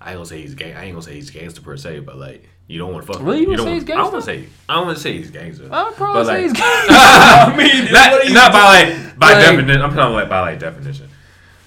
I 0.00 0.10
ain't 0.10 0.16
gonna 0.16 0.26
say 0.26 0.42
he's 0.42 0.54
gang. 0.54 0.76
I 0.76 0.84
ain't 0.84 0.92
gonna 0.94 1.02
say 1.02 1.14
he's 1.14 1.30
gangster 1.30 1.62
per 1.62 1.76
se, 1.76 2.00
but 2.00 2.16
like 2.18 2.48
you 2.66 2.78
don't 2.78 2.92
want 2.92 3.06
to 3.06 3.12
fuck. 3.12 3.22
Really? 3.22 3.40
You 3.42 3.50
you 3.52 3.56
don't. 3.56 3.66
say 3.66 3.74
he's 3.74 3.84
gangster. 3.84 4.00
I 4.00 4.02
don't 4.04 4.12
want 4.12 4.24
to 4.24 4.30
say. 4.30 4.48
I 4.68 4.74
don't 4.74 4.86
want 4.86 4.96
to 4.98 5.02
say 5.02 5.12
he's 5.16 5.30
gangster. 5.30 5.68
I'll 5.70 5.92
probably 5.92 6.22
But, 6.22 6.26
say 6.26 6.32
like- 6.32 6.42
he's 6.42 6.52
gay. 6.52 6.60
I 6.62 7.54
mean, 7.56 7.92
not, 7.92 8.12
what 8.12 8.22
are 8.22 8.28
you 8.28 8.34
not 8.34 8.52
by 8.52 8.64
like 8.64 9.18
by 9.18 9.32
Like- 9.32 9.44
definition. 9.44 9.82
I'm 9.82 9.94
talking 9.94 10.14
like 10.14 10.28
by 10.28 10.40
like 10.40 10.58
definition. 10.58 11.08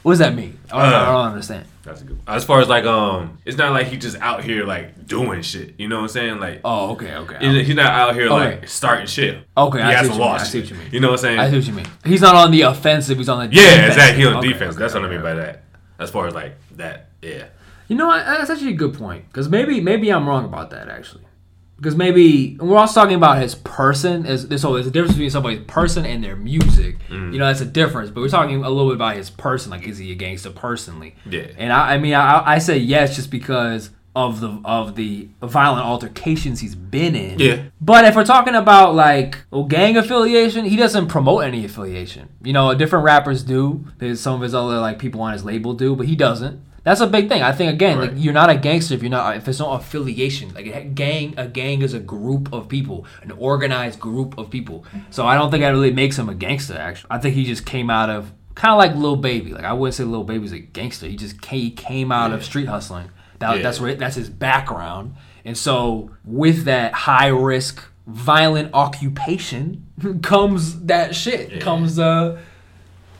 What 0.04 0.12
does 0.14 0.20
that 0.20 0.36
mean? 0.36 0.58
I 0.72 0.84
don't, 0.84 0.94
I 0.94 0.98
Uh, 1.02 1.06
don't 1.12 1.32
understand. 1.32 1.66
That's 1.88 2.02
a 2.02 2.04
good. 2.04 2.20
As 2.28 2.44
far 2.44 2.60
as 2.60 2.68
like 2.68 2.84
um, 2.84 3.38
it's 3.46 3.58
not 3.58 3.72
like 3.72 3.88
he 3.88 3.96
just 3.98 4.18
out 4.20 4.44
here 4.44 4.66
like 4.66 5.08
doing 5.08 5.42
shit. 5.42 5.76
You 5.80 5.88
know 5.88 5.96
what 5.96 6.02
I'm 6.04 6.08
saying? 6.10 6.40
Like 6.40 6.60
Oh, 6.66 6.92
okay, 6.92 7.16
okay. 7.16 7.38
he's 7.40 7.68
he's 7.68 7.76
not 7.78 7.88
out 7.92 8.14
here 8.14 8.26
Okay. 8.26 8.34
like 8.60 8.68
starting 8.68 9.08
shit. 9.08 9.40
Okay, 9.58 9.78
he 9.80 9.84
I 9.84 9.90
see 9.92 9.96
hasn't 9.96 10.10
what 10.10 10.16
you 10.18 10.22
mean. 10.24 10.32
lost 10.34 10.46
I 10.46 10.48
see 10.50 10.60
what 10.60 10.70
you 10.70 10.76
mean. 10.76 10.90
You 10.92 11.00
know 11.00 11.08
what 11.12 11.14
I'm 11.14 11.18
saying? 11.24 11.40
I 11.40 11.50
see 11.50 11.56
what 11.56 11.68
you 11.68 11.74
mean. 11.74 11.86
He's 12.06 12.22
not 12.22 12.36
on 12.36 12.52
the 12.52 12.62
offensive. 12.64 13.18
He's 13.18 13.30
on 13.30 13.48
the 13.50 13.56
yeah, 13.56 13.62
defensive. 13.62 13.88
exactly. 13.90 14.22
He 14.22 14.28
on 14.28 14.36
Okay, 14.38 14.48
defense. 14.50 14.76
okay, 14.76 14.80
That's 14.84 14.94
what 14.94 15.06
I 15.06 15.10
mean 15.10 15.22
by 15.22 15.34
that. 15.36 15.64
As 16.00 16.12
far 16.12 16.28
as 16.28 16.36
like 16.36 16.58
that, 16.76 17.10
yeah. 17.22 17.46
You 17.88 17.96
know, 17.96 18.08
what? 18.08 18.26
that's 18.26 18.50
actually 18.50 18.74
a 18.74 18.76
good 18.76 18.94
point 18.94 19.28
because 19.30 19.48
maybe 19.48 19.80
maybe 19.80 20.12
I'm 20.12 20.28
wrong 20.28 20.44
about 20.44 20.70
that 20.72 20.90
actually. 20.90 21.24
Because 21.78 21.96
maybe 21.96 22.58
and 22.60 22.70
we're 22.70 22.78
also 22.78 23.00
talking 23.00 23.16
about 23.16 23.40
his 23.40 23.56
person. 23.56 24.26
Is 24.26 24.48
so 24.62 24.74
there's 24.74 24.88
a 24.88 24.92
difference 24.92 25.14
between 25.14 25.30
somebody's 25.30 25.64
person 25.68 26.06
and 26.06 26.24
their 26.24 26.36
music. 26.36 26.98
Mm. 27.08 27.34
You 27.34 27.40
know, 27.40 27.46
that's 27.46 27.62
a 27.62 27.66
difference. 27.66 28.10
But 28.10 28.22
we're 28.22 28.30
talking 28.30 28.64
a 28.64 28.70
little 28.70 28.90
bit 28.90 28.96
about 28.96 29.16
his 29.16 29.30
person. 29.30 29.72
Like, 29.72 29.88
is 29.88 29.98
he 29.98 30.12
a 30.12 30.16
gangster 30.16 30.50
personally? 30.50 31.16
Yeah. 31.30 31.48
And 31.58 31.72
I, 31.72 31.94
I 31.94 31.98
mean, 32.00 32.16
I, 32.16 32.44
I 32.46 32.58
say 32.58 32.78
yes 32.78 33.16
just 33.16 33.30
because 33.30 33.92
of 34.18 34.40
the 34.40 34.60
of 34.66 34.96
the 34.96 35.30
violent 35.44 35.86
altercations 35.86 36.60
he's 36.60 36.74
been 36.74 37.16
in. 37.16 37.38
Yeah. 37.38 37.66
But 37.80 38.04
if 38.06 38.16
we're 38.16 38.26
talking 38.26 38.56
about 38.56 38.96
like 38.96 39.38
well, 39.52 39.66
gang 39.66 39.96
affiliation, 39.96 40.66
he 40.66 40.76
doesn't 40.76 41.08
promote 41.08 41.44
any 41.44 41.64
affiliation. 41.64 42.30
You 42.42 42.54
know, 42.54 42.74
different 42.74 43.06
rappers 43.06 43.44
do. 43.44 43.86
There's 44.00 44.20
some 44.20 44.34
of 44.34 44.42
his 44.42 44.56
other 44.56 44.80
like 44.80 44.98
people 44.98 45.22
on 45.22 45.34
his 45.34 45.46
label 45.46 45.76
do, 45.76 45.96
but 45.96 46.08
he 46.08 46.16
doesn't. 46.16 46.60
That's 46.88 47.02
a 47.02 47.08
big 47.08 47.28
thing. 47.30 47.42
I 47.44 47.52
think 47.52 47.74
again, 47.74 47.98
Right. 47.98 48.14
like 48.14 48.24
you're 48.24 48.34
not 48.42 48.50
a 48.50 48.56
gangster 48.56 48.94
if 48.96 49.02
you're 49.04 49.10
not 49.12 49.36
if 49.36 49.48
it's 49.48 49.60
no 49.60 49.72
affiliation. 49.72 50.54
Like 50.54 50.68
a 50.68 50.84
gang, 50.84 51.34
a 51.38 51.48
gang 51.48 51.82
is 51.82 51.94
a 51.94 52.00
group 52.00 52.52
of 52.54 52.68
people, 52.70 53.06
an 53.24 53.32
organized 53.32 54.00
group 54.00 54.38
of 54.38 54.50
people. 54.50 54.86
So 55.10 55.26
I 55.26 55.36
don't 55.36 55.52
think 55.52 55.62
that 55.64 55.70
really 55.78 55.92
makes 56.04 56.18
him 56.18 56.30
a 56.30 56.36
gangster. 56.36 56.78
Actually, 56.78 57.08
I 57.12 57.18
think 57.20 57.36
he 57.36 57.44
just 57.44 57.66
came 57.66 57.90
out 57.90 58.10
of 58.10 58.32
kind 58.56 58.72
of 58.72 58.78
like 58.78 58.96
Lil 58.96 59.18
Baby. 59.18 59.52
Like 59.54 59.66
I 59.66 59.74
wouldn't 59.74 59.96
say 59.96 60.04
Lil 60.06 60.24
Baby's 60.24 60.54
a 60.54 60.60
gangster. 60.60 61.08
He 61.08 61.16
just 61.18 61.42
came, 61.42 61.60
he 61.60 61.72
came 61.72 62.12
out 62.12 62.32
of 62.32 62.44
street 62.46 62.68
hustling. 62.68 63.10
That, 63.40 63.58
Yeah. 63.58 63.64
That's 63.64 63.80
where 63.82 63.94
that's 63.96 64.16
his 64.16 64.30
background. 64.30 65.16
And 65.46 65.58
so 65.58 66.12
with 66.26 66.64
that 66.66 66.94
high 66.94 67.28
risk 67.28 67.84
violent 68.08 68.70
occupation 68.74 69.86
comes 70.24 70.84
that 70.86 71.16
shit. 71.16 71.52
Yeah. 71.52 71.60
Comes 71.60 72.00
uh 72.00 72.40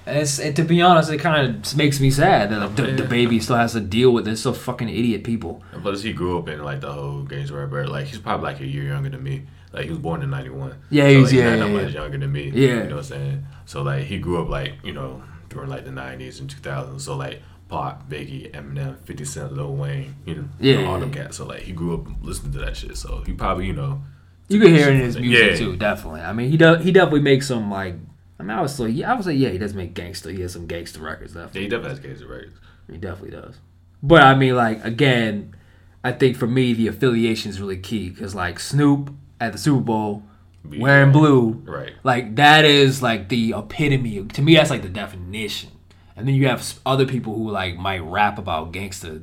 and, 0.08 0.18
it's, 0.20 0.40
and 0.40 0.56
to 0.56 0.64
be 0.64 0.82
honest, 0.82 1.12
it 1.12 1.18
kind 1.20 1.66
of 1.66 1.76
makes 1.78 2.00
me 2.00 2.10
sad 2.10 2.50
that 2.52 2.76
the, 2.76 2.84
the 2.92 3.04
baby 3.04 3.40
still 3.40 3.58
has 3.58 3.74
to 3.74 3.80
deal 3.82 4.12
with 4.12 4.26
this 4.26 4.42
so 4.42 4.54
fucking 4.54 4.90
idiot 4.90 5.24
people. 5.24 5.62
And 5.74 5.82
plus, 5.82 6.02
he 6.02 6.14
grew 6.14 6.40
up 6.40 6.48
in 6.50 6.64
like 6.64 6.82
the 6.82 6.92
whole 6.92 7.24
gangster 7.24 7.56
rapper. 7.56 7.88
Like 7.88 8.08
he's 8.08 8.20
probably 8.20 8.46
like 8.46 8.60
a 8.62 8.66
year 8.66 8.84
younger 8.86 9.10
than 9.10 9.22
me. 9.24 9.44
Like 9.74 9.84
he 9.86 9.90
was 9.92 10.00
born 10.00 10.24
in 10.24 10.30
'91. 10.30 10.76
Yeah, 10.90 11.04
so, 11.04 11.10
he's- 11.10 11.24
like, 11.26 11.34
yeah, 11.34 11.56
not 11.58 11.70
yeah, 11.70 11.78
that 11.82 11.92
yeah. 11.92 12.02
younger 12.02 12.18
than 12.18 12.32
me. 12.32 12.44
Yeah. 12.50 12.68
you 12.68 12.76
know 12.76 12.84
what 12.84 12.92
I'm 12.98 13.04
saying. 13.04 13.46
So 13.66 13.84
like 13.84 14.06
he 14.06 14.18
grew 14.18 14.42
up 14.42 14.50
like 14.50 14.74
you 14.84 14.94
know 14.94 15.22
during 15.50 15.70
like 15.70 15.84
the 15.86 15.92
'90s 15.92 16.40
and 16.40 16.50
2000s. 16.50 17.02
So 17.02 17.16
like 17.16 17.42
Pop, 17.68 18.10
Biggie, 18.10 18.50
Eminem, 18.54 18.98
50 19.04 19.26
Cent, 19.26 19.52
Lil 19.54 19.76
Wayne, 19.76 20.16
you 20.26 20.36
know, 20.36 20.46
Yeah, 20.58 20.86
all 20.86 21.00
them 21.02 21.12
cats. 21.12 21.36
So 21.36 21.46
like 21.46 21.64
he 21.64 21.74
grew 21.74 21.96
up 21.96 22.08
listening 22.22 22.54
to 22.54 22.60
that 22.60 22.78
shit. 22.78 22.96
So 22.98 23.24
he 23.26 23.34
probably 23.34 23.66
you 23.68 23.74
know 23.74 24.02
You 24.48 24.62
can 24.62 24.74
hear 24.74 24.88
it 24.88 24.96
in 24.96 25.02
his 25.02 25.16
Yeah. 25.18 25.22
music 25.22 25.58
too, 25.58 25.76
definitely. 25.76 26.22
I 26.22 26.32
mean, 26.32 26.50
he 26.50 26.56
does. 26.56 26.84
He 26.84 26.92
definitely 26.94 27.22
makes 27.22 27.48
some 27.48 27.70
like. 27.70 27.96
I 28.40 28.44
mean, 28.44 28.52
I 28.58 28.62
would 28.62 28.70
say, 28.70 28.88
yeah, 28.90 29.12
I 29.12 29.16
would 29.16 29.26
say, 29.26 29.34
yeah, 29.34 29.50
he 29.50 29.58
does 29.58 29.74
make 29.74 29.94
gangster. 29.94 30.30
He 30.30 30.42
has 30.42 30.54
some 30.54 30.68
gangster 30.68 31.02
records, 31.02 31.34
definitely. 31.34 31.62
yeah, 31.62 31.66
he 31.66 31.70
definitely 31.70 31.90
has 31.90 32.00
gangster 32.00 32.28
records. 32.28 32.58
He 32.92 32.98
definitely 32.98 33.32
does. 33.32 33.56
But 34.04 34.22
I 34.24 34.36
mean, 34.36 34.56
like 34.56 34.84
again, 34.86 35.56
I 36.04 36.12
think 36.12 36.38
for 36.38 36.48
me 36.48 36.74
the 36.74 36.88
affiliation 36.88 37.50
is 37.50 37.60
really 37.60 37.78
key 37.78 38.10
because 38.10 38.36
like 38.36 38.60
Snoop 38.60 39.12
at 39.42 39.52
the 39.54 39.58
Super 39.58 39.82
Bowl 39.82 40.24
Be- 40.70 40.80
wearing 40.80 41.12
blue, 41.12 41.62
Right. 41.66 41.94
like 42.04 42.36
that 42.36 42.64
is 42.64 43.02
like 43.02 43.30
the 43.30 43.54
epitome. 43.58 44.18
Of, 44.20 44.32
to 44.34 44.42
me, 44.42 44.56
that's 44.56 44.70
like 44.70 44.84
the 44.84 44.90
definition. 44.90 45.72
And 46.16 46.28
then 46.28 46.36
you 46.36 46.48
have 46.48 46.80
other 46.86 47.06
people 47.06 47.36
who 47.36 47.50
like 47.50 47.78
might 47.78 48.04
rap 48.04 48.38
about 48.38 48.72
gangster 48.72 49.22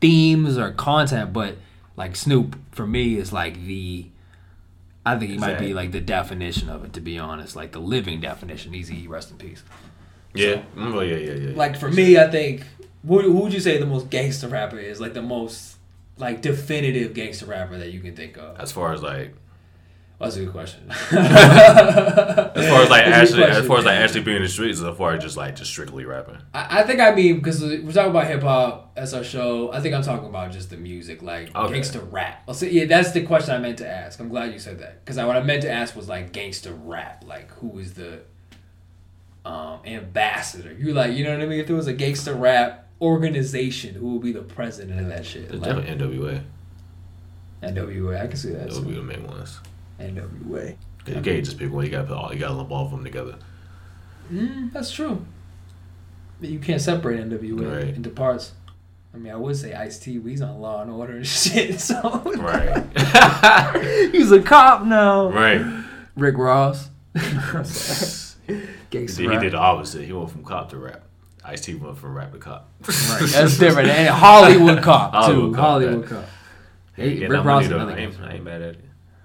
themes 0.00 0.56
or 0.56 0.70
content, 0.72 1.32
but 1.32 1.56
like 1.96 2.16
Snoop 2.16 2.56
for 2.72 2.86
me 2.86 3.16
is 3.16 3.32
like 3.32 3.64
the. 3.64 4.06
I 5.04 5.18
think 5.18 5.30
he 5.30 5.38
might 5.38 5.58
be 5.58 5.72
like 5.72 5.92
the 5.92 6.00
definition 6.00 6.68
of 6.68 6.84
it, 6.84 6.92
to 6.92 7.00
be 7.00 7.18
honest, 7.18 7.56
like 7.56 7.72
the 7.72 7.78
living 7.78 8.20
definition. 8.20 8.72
Eazy, 8.72 9.08
rest 9.08 9.30
in 9.30 9.38
peace. 9.38 9.62
Yeah. 10.34 10.62
Mm, 10.76 10.94
well, 10.94 11.04
yeah. 11.04 11.16
Yeah. 11.16 11.32
Yeah. 11.32 11.56
Like 11.56 11.76
for 11.76 11.90
me, 11.90 12.18
I 12.18 12.30
think 12.30 12.64
who, 13.06 13.20
who 13.20 13.40
would 13.40 13.52
you 13.52 13.60
say 13.60 13.78
the 13.78 13.86
most 13.86 14.10
gangster 14.10 14.48
rapper 14.48 14.78
is? 14.78 15.00
Like 15.00 15.14
the 15.14 15.22
most 15.22 15.76
like 16.18 16.42
definitive 16.42 17.14
gangster 17.14 17.46
rapper 17.46 17.78
that 17.78 17.92
you 17.92 18.00
can 18.00 18.14
think 18.14 18.36
of. 18.36 18.60
As 18.60 18.72
far 18.72 18.92
as 18.92 19.02
like, 19.02 19.34
That's 20.20 20.36
a 20.36 20.40
good 20.40 20.52
question. 20.52 20.84
as 20.90 21.08
far 21.08 22.82
as 22.82 22.90
like 22.90 23.06
That's 23.06 23.32
actually, 23.32 23.44
as 23.44 23.66
far 23.66 23.78
as 23.78 23.86
like 23.86 23.96
actually 23.96 24.20
being 24.20 24.36
in 24.36 24.42
the 24.42 24.48
streets, 24.50 24.82
as 24.82 24.96
far 24.98 25.14
as 25.14 25.22
just 25.22 25.38
like 25.38 25.56
just 25.56 25.70
strictly 25.70 26.04
rapping. 26.04 26.36
I, 26.52 26.80
I 26.80 26.82
think 26.82 27.00
I 27.00 27.14
mean 27.14 27.36
because 27.36 27.62
we're 27.62 27.90
talking 27.90 28.10
about 28.10 28.26
hip 28.26 28.42
hop 28.42 28.92
as 28.96 29.14
our 29.14 29.24
show. 29.24 29.72
I 29.72 29.80
think 29.80 29.94
I'm 29.94 30.02
talking 30.02 30.28
about 30.28 30.52
just 30.52 30.68
the 30.68 30.76
music, 30.76 31.22
like 31.22 31.56
Okay. 31.56 31.72
gangster 31.72 32.00
rap. 32.00 32.42
I'll 32.46 32.52
say, 32.52 32.70
yeah, 32.70 32.84
that's 32.84 33.12
the 33.12 33.22
question 33.22 33.54
I 33.54 33.58
meant 33.58 33.78
to 33.78 33.88
ask. 33.88 34.20
I'm 34.20 34.28
glad 34.28 34.52
you 34.52 34.58
said 34.58 34.78
that 34.80 35.02
because 35.02 35.16
what 35.16 35.36
I 35.36 35.42
meant 35.42 35.62
to 35.62 35.70
ask 35.70 35.96
was 35.96 36.06
like 36.06 36.32
gangster 36.32 36.74
rap, 36.74 37.24
like 37.26 37.50
who 37.52 37.78
is 37.78 37.94
the 37.94 38.20
um, 39.46 39.80
ambassador? 39.86 40.70
You 40.78 40.92
like, 40.92 41.14
you 41.14 41.24
know 41.24 41.32
what 41.32 41.40
I 41.42 41.46
mean? 41.46 41.60
If 41.60 41.66
there 41.66 41.76
was 41.76 41.86
a 41.86 41.94
gangster 41.94 42.34
rap 42.34 42.88
organization, 43.00 43.94
who 43.94 44.12
would 44.12 44.22
be 44.22 44.32
the 44.32 44.42
president 44.42 45.00
of 45.00 45.08
that 45.08 45.24
shit? 45.24 45.44
It's 45.44 45.52
Like, 45.54 45.76
definitely 45.76 46.18
NWA. 46.18 46.42
NWA, 47.62 48.20
I 48.22 48.26
can 48.26 48.36
see 48.36 48.50
that. 48.50 48.68
Those 48.68 48.80
would 48.80 48.88
be 48.88 48.94
the 48.96 49.02
main 49.02 49.26
ones. 49.26 49.60
NWA. 50.00 50.76
You 51.06 51.20
can't 51.20 51.44
just 51.44 51.58
pick 51.58 51.70
one. 51.72 51.84
You 51.84 51.90
gotta 51.90 52.06
put 52.08 52.16
all. 52.16 52.32
You 52.32 52.38
gotta 52.40 52.54
lump 52.54 52.70
all 52.70 52.84
of 52.84 52.90
them 52.90 53.04
together. 53.04 53.36
Mm, 54.32 54.72
that's 54.72 54.90
true. 54.90 55.24
You 56.40 56.58
can't 56.58 56.80
separate 56.80 57.20
NWA 57.20 57.84
Right. 57.84 57.94
into 57.94 58.10
parts. 58.10 58.52
I 59.12 59.18
mean, 59.18 59.32
I 59.32 59.36
would 59.36 59.56
say 59.56 59.74
Ice 59.74 59.98
T. 59.98 60.20
He's 60.20 60.40
on 60.40 60.60
Law 60.60 60.82
and 60.82 60.90
Order 60.90 61.16
and 61.16 61.26
shit. 61.26 61.80
So 61.80 62.22
Right. 62.38 62.86
he's 64.12 64.30
a 64.30 64.40
cop 64.40 64.84
now. 64.84 65.30
right. 65.30 65.84
Rick 66.16 66.36
Ross. 66.38 66.88
He 68.46 68.56
Gangsta 68.98 69.18
did, 69.18 69.30
he 69.30 69.38
did 69.38 69.52
the 69.52 69.58
opposite. 69.58 70.04
He 70.04 70.12
went 70.12 70.30
from 70.30 70.44
cop 70.44 70.70
to 70.70 70.76
rap. 70.78 71.02
Ice 71.44 71.60
T 71.60 71.74
went 71.76 71.96
from 71.96 72.14
rap 72.14 72.32
to 72.32 72.38
cop. 72.38 72.68
Right, 72.88 73.20
that's 73.30 73.56
different. 73.58 73.88
And 73.88 74.08
Hollywood 74.08 74.82
cop 74.82 75.12
too. 75.12 75.18
Hollywood 75.54 75.56
Hollywood 75.56 76.08
cop, 76.08 76.18
cop. 76.22 76.28
Hey, 76.94 77.10
Yeah, 77.14 77.28
Rick 77.28 77.44
Ross 77.44 77.66
another 77.66 77.92
I 77.92 77.96
ain't. 77.98 78.20
I 78.20 78.32
ain't 78.34 78.44
mad 78.44 78.62
at 78.62 78.68
it. 78.74 78.84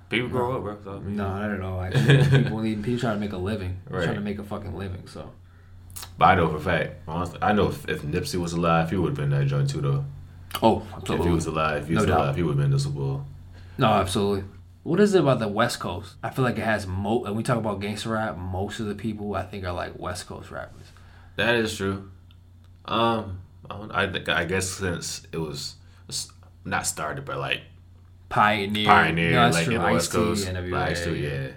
People 0.10 0.30
grow 0.30 0.56
up, 0.56 0.62
bro. 0.64 0.78
So, 0.84 0.98
I 0.98 1.00
mean, 1.00 1.16
No, 1.16 1.28
I 1.28 1.48
don't 1.48 1.60
know. 1.60 1.82
Actually, 1.84 2.44
people 2.44 2.60
need 2.60 2.84
people 2.84 3.00
trying 3.00 3.16
to 3.16 3.20
make 3.20 3.34
a 3.34 3.38
living. 3.38 3.80
They're 3.90 4.04
Trying 4.04 4.16
to 4.16 4.22
make 4.22 4.40
a 4.40 4.44
fucking 4.44 4.76
living. 4.76 5.08
So 5.08 5.32
But 6.18 6.26
I 6.26 6.36
know 6.36 6.50
for 6.50 6.58
a 6.58 6.60
fact. 6.62 6.96
Honestly, 7.08 7.40
I 7.42 7.54
know 7.54 7.68
if, 7.70 7.88
if 7.90 8.02
Nipsey 8.04 8.36
was 8.40 8.54
alive, 8.54 8.90
he 8.92 8.96
would 8.98 9.10
have 9.10 9.18
been 9.18 9.32
that 9.32 9.48
joint 9.48 9.70
too, 9.70 9.82
though. 9.82 10.06
oh, 10.62 10.80
If 10.82 10.94
absolutely. 10.98 11.28
he 11.28 11.34
was 11.34 11.46
alive, 11.48 11.82
if 11.84 11.88
he 11.90 11.96
was 11.96 12.04
No 12.06 12.10
doubt. 12.10 12.22
alive, 12.22 12.36
he 12.36 12.44
would 12.44 12.52
have 12.58 12.58
been 12.60 12.72
the 12.72 12.80
Super 12.80 13.00
Bowl. 13.00 13.26
No, 13.78 13.88
absolutely. 13.88 14.44
What 14.84 15.00
is 15.00 15.16
it 15.16 15.22
about 15.22 15.40
the 15.40 15.48
West 15.48 15.80
Coast? 15.80 16.14
I 16.22 16.30
feel 16.30 16.46
like 16.46 16.60
it 16.60 16.64
has 16.64 16.86
mo. 16.86 17.18
When 17.24 17.36
we 17.36 17.42
talk 17.42 17.58
about 17.58 17.82
gangster 17.82 18.10
rap, 18.10 18.38
most 18.38 18.80
of 18.80 18.86
the 18.86 18.94
people 18.94 19.34
I 19.34 19.42
think 19.44 19.66
are 19.66 19.74
like 19.74 19.98
West 19.98 20.28
Coast 20.28 20.52
rappers. 20.52 20.86
That 21.38 21.56
is 21.56 21.76
true. 21.76 22.12
Um, 22.86 23.40
I, 23.68 23.76
don't, 23.78 23.92
I 23.92 24.12
think 24.12 24.30
I 24.30 24.46
guess 24.46 24.70
since 24.70 25.26
it 25.32 25.38
was 25.38 25.76
not 26.64 26.86
started, 26.86 27.26
but 27.26 27.40
like 27.40 27.62
Pioneer, 28.36 28.86
pioneer, 28.86 29.32
No, 29.32 29.50
like 29.50 29.64
true. 29.66 29.76
in 29.76 29.82
the 29.82 29.92
West 29.94 30.12
Coast, 30.12 30.46
NWA, 30.46 31.22
yeah. 31.22 31.52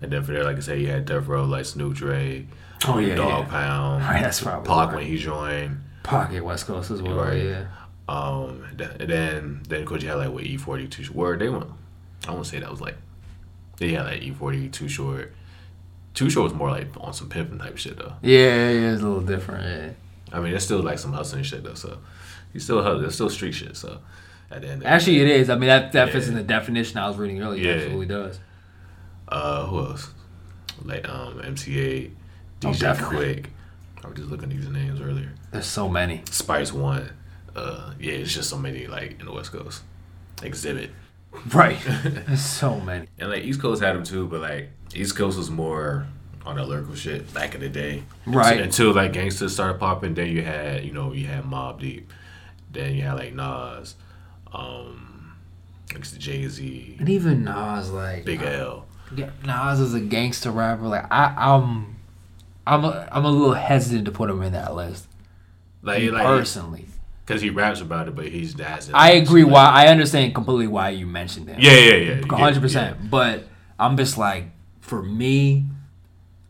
And 0.00 0.12
then 0.12 0.22
for 0.22 0.32
there, 0.32 0.44
like 0.44 0.56
I 0.56 0.60
said, 0.60 0.80
you 0.80 0.86
had 0.86 1.04
Death 1.04 1.26
Row, 1.26 1.44
like 1.44 1.64
Snoop 1.64 1.94
Dre, 1.94 2.46
Oh, 2.86 2.98
yeah, 2.98 3.16
Dog 3.16 3.46
yeah. 3.46 3.50
Pound, 3.50 4.04
Right, 4.04 4.22
that's 4.22 4.40
probably 4.40 4.68
Pac 4.68 4.86
right. 4.88 4.94
when 4.96 5.06
he 5.06 5.16
joined. 5.18 5.80
Pocket 6.04 6.44
West 6.44 6.66
Coast 6.66 6.92
as 6.92 7.02
well. 7.02 7.16
Right. 7.16 7.42
Yeah. 7.44 7.66
Um, 8.08 8.64
and 8.72 9.08
then 9.10 9.62
then 9.68 9.82
of 9.82 9.86
course 9.86 10.02
you 10.02 10.08
had 10.08 10.16
like 10.16 10.30
what 10.30 10.44
E 10.44 10.56
forty 10.56 10.86
two 10.88 11.04
where 11.12 11.36
they 11.36 11.48
went. 11.48 11.66
I 12.26 12.32
won't 12.32 12.46
say 12.46 12.58
that 12.60 12.70
was 12.70 12.80
like 12.80 12.96
they 13.78 13.90
had 13.92 14.06
like 14.06 14.22
E 14.22 14.30
forty 14.30 14.68
two 14.68 14.88
short. 14.88 15.32
Too 16.14 16.30
short 16.30 16.44
was 16.44 16.54
more 16.54 16.70
like 16.70 16.88
on 16.98 17.12
some 17.12 17.28
pimping 17.28 17.58
type 17.58 17.76
shit 17.78 17.98
though. 17.98 18.14
Yeah, 18.22 18.70
yeah, 18.70 18.92
it's 18.92 19.02
a 19.02 19.06
little 19.06 19.20
different. 19.22 19.64
Yeah. 19.64 20.36
I 20.36 20.40
mean, 20.40 20.54
it's 20.54 20.64
still 20.64 20.82
like 20.82 20.98
some 21.00 21.12
hustling 21.12 21.42
shit 21.44 21.62
though. 21.64 21.74
So 21.74 21.98
you 22.52 22.60
still 22.60 22.82
hustle. 22.82 23.04
It's 23.04 23.14
still 23.16 23.30
street 23.30 23.52
shit. 23.52 23.76
So 23.76 24.00
at 24.50 24.62
the 24.62 24.68
end, 24.68 24.82
the 24.82 24.86
Actually, 24.86 25.18
day, 25.18 25.22
it 25.22 25.40
is. 25.42 25.50
I 25.50 25.54
mean, 25.56 25.68
that 25.68 25.92
that 25.92 26.10
fits 26.10 26.28
in 26.28 26.34
the 26.34 26.42
definition 26.42 26.98
I 26.98 27.08
was 27.08 27.16
reading 27.16 27.42
earlier. 27.42 27.62
Yeah. 27.64 27.72
It 27.72 27.76
absolutely 27.82 28.06
does. 28.06 28.40
uh, 29.28 29.66
who 29.66 29.78
else? 29.80 30.10
Like 30.84 31.08
um, 31.08 31.40
Oh, 31.42 32.68
DJ 32.68 32.78
definitely. 32.78 33.34
Quik. 33.34 33.46
I 34.04 34.08
was 34.08 34.16
just 34.16 34.30
looking 34.30 34.50
at 34.50 34.56
these 34.56 34.68
names 34.68 35.00
earlier. 35.00 35.32
There's 35.52 35.66
so 35.66 35.88
many. 35.88 36.22
Spice 36.30 36.72
One. 36.72 37.10
Uh, 37.54 37.92
yeah, 37.98 38.12
it's 38.12 38.32
just 38.34 38.48
so 38.48 38.56
many 38.58 38.86
like 38.86 39.18
in 39.20 39.26
the 39.26 39.32
West 39.32 39.52
Coast. 39.52 39.82
Xzibit. 40.36 40.90
Right. 41.54 41.78
There's 42.04 42.40
so 42.44 42.80
many. 42.80 43.06
And 43.18 43.30
like 43.30 43.44
East 43.44 43.60
Coast 43.60 43.82
had 43.82 43.94
them 43.94 44.04
too, 44.04 44.26
but 44.26 44.40
like 44.40 44.70
East 44.94 45.16
Coast 45.16 45.36
was 45.38 45.50
more 45.50 46.06
on 46.46 46.56
that 46.56 46.66
lyrical 46.66 46.94
shit 46.94 47.32
back 47.34 47.54
in 47.54 47.60
the 47.60 47.68
day. 47.68 48.02
Right. 48.26 48.60
Until, 48.60 48.88
until 48.90 48.94
like 48.94 49.12
gangsters 49.12 49.52
started 49.52 49.78
popping, 49.78 50.14
then 50.14 50.28
you 50.28 50.42
had 50.42 50.84
you 50.84 50.92
know 50.92 51.12
you 51.12 51.26
had 51.26 51.44
Mobb 51.44 51.80
Deep, 51.80 52.10
Then 52.70 52.94
you 52.94 53.02
had 53.02 53.14
like 53.14 53.34
Nas, 53.34 53.94
um, 54.52 55.36
like 55.92 56.02
Jay 56.18 56.46
Z, 56.48 56.96
And 56.98 57.08
even 57.08 57.44
Nas, 57.44 57.90
like 57.90 58.24
Big 58.24 58.42
I- 58.42 58.54
L. 58.54 58.86
Yeah, 59.16 59.30
Nas 59.44 59.80
is 59.80 59.92
a 59.94 60.00
gangster 60.00 60.50
rapper. 60.52 60.82
Like 60.86 61.06
I, 61.10 61.34
I'm, 61.36 61.96
I'm, 62.66 62.84
a, 62.84 63.08
I'm 63.10 63.24
a 63.24 63.30
little 63.30 63.54
hesitant 63.54 64.04
to 64.04 64.12
put 64.12 64.30
him 64.30 64.40
in 64.42 64.52
that 64.52 64.74
list 64.74 65.08
Like, 65.82 66.10
like, 66.12 66.22
personally. 66.24 66.84
because 67.26 67.42
he 67.42 67.50
raps 67.50 67.80
about 67.80 68.06
it, 68.06 68.14
but 68.14 68.26
he's 68.28 68.58
hasn't. 68.60 68.96
I 68.96 69.12
agree. 69.12 69.42
like- 69.42 69.52
Why 69.52 69.64
I 69.66 69.86
understand 69.88 70.34
completely 70.34 70.68
why 70.68 70.90
you 70.90 71.06
mentioned 71.06 71.48
him. 71.48 71.58
Yeah, 71.60 71.72
yeah, 71.72 71.94
yeah. 71.94 72.20
yeah, 72.28 72.36
hundred 72.36 72.60
percent. 72.60 73.10
But 73.10 73.48
I'm 73.80 73.96
just 73.96 74.16
like, 74.16 74.44
for 74.80 75.02
me, 75.02 75.66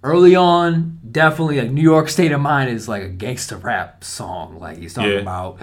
early 0.03 0.37
on, 0.37 0.99
definitely 1.11 1.61
like 1.63 1.71
New 1.71 1.81
York 1.83 2.09
State 2.11 2.33
of 2.33 2.41
Mind 2.43 2.69
is 2.71 2.89
like 2.89 3.03
a 3.05 3.09
gangster 3.09 3.57
rap 3.57 4.05
song. 4.05 4.59
Like 4.59 4.77
he's 4.79 4.93
talking 4.93 5.13
Yeah. 5.13 5.19
about 5.19 5.61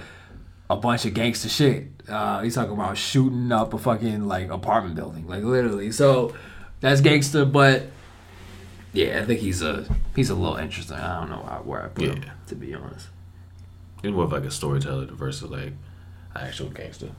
a 0.70 0.76
bunch 0.76 1.04
of 1.04 1.14
gangster 1.14 1.48
shit. 1.48 1.88
Uh, 2.08 2.40
he's 2.42 2.54
talking 2.54 2.72
about 2.72 2.96
shooting 2.96 3.52
up 3.52 3.74
a 3.74 3.78
fucking 3.78 4.26
like 4.26 4.50
apartment 4.50 4.94
building, 4.94 5.26
like 5.26 5.42
literally. 5.42 5.92
So 5.92 6.34
that's 6.80 7.00
gangster. 7.00 7.44
But 7.44 7.84
yeah, 8.92 9.20
I 9.20 9.24
think 9.24 9.40
he's 9.40 9.62
a 9.62 9.86
he's 10.16 10.30
a 10.30 10.34
little 10.34 10.56
interesting. 10.56 10.96
I 10.96 11.20
don't 11.20 11.30
know 11.30 11.42
how, 11.42 11.62
where 11.64 11.84
I 11.84 11.88
put 11.88 12.06
him 12.06 12.24
to 12.48 12.54
be 12.54 12.74
honest. 12.74 13.08
He's 14.02 14.12
more 14.12 14.24
of 14.24 14.32
like 14.32 14.44
a 14.44 14.50
storyteller 14.50 15.06
versus 15.06 15.50
like 15.50 15.72
an 16.34 16.46
actual 16.46 16.70
gangster. 16.70 17.10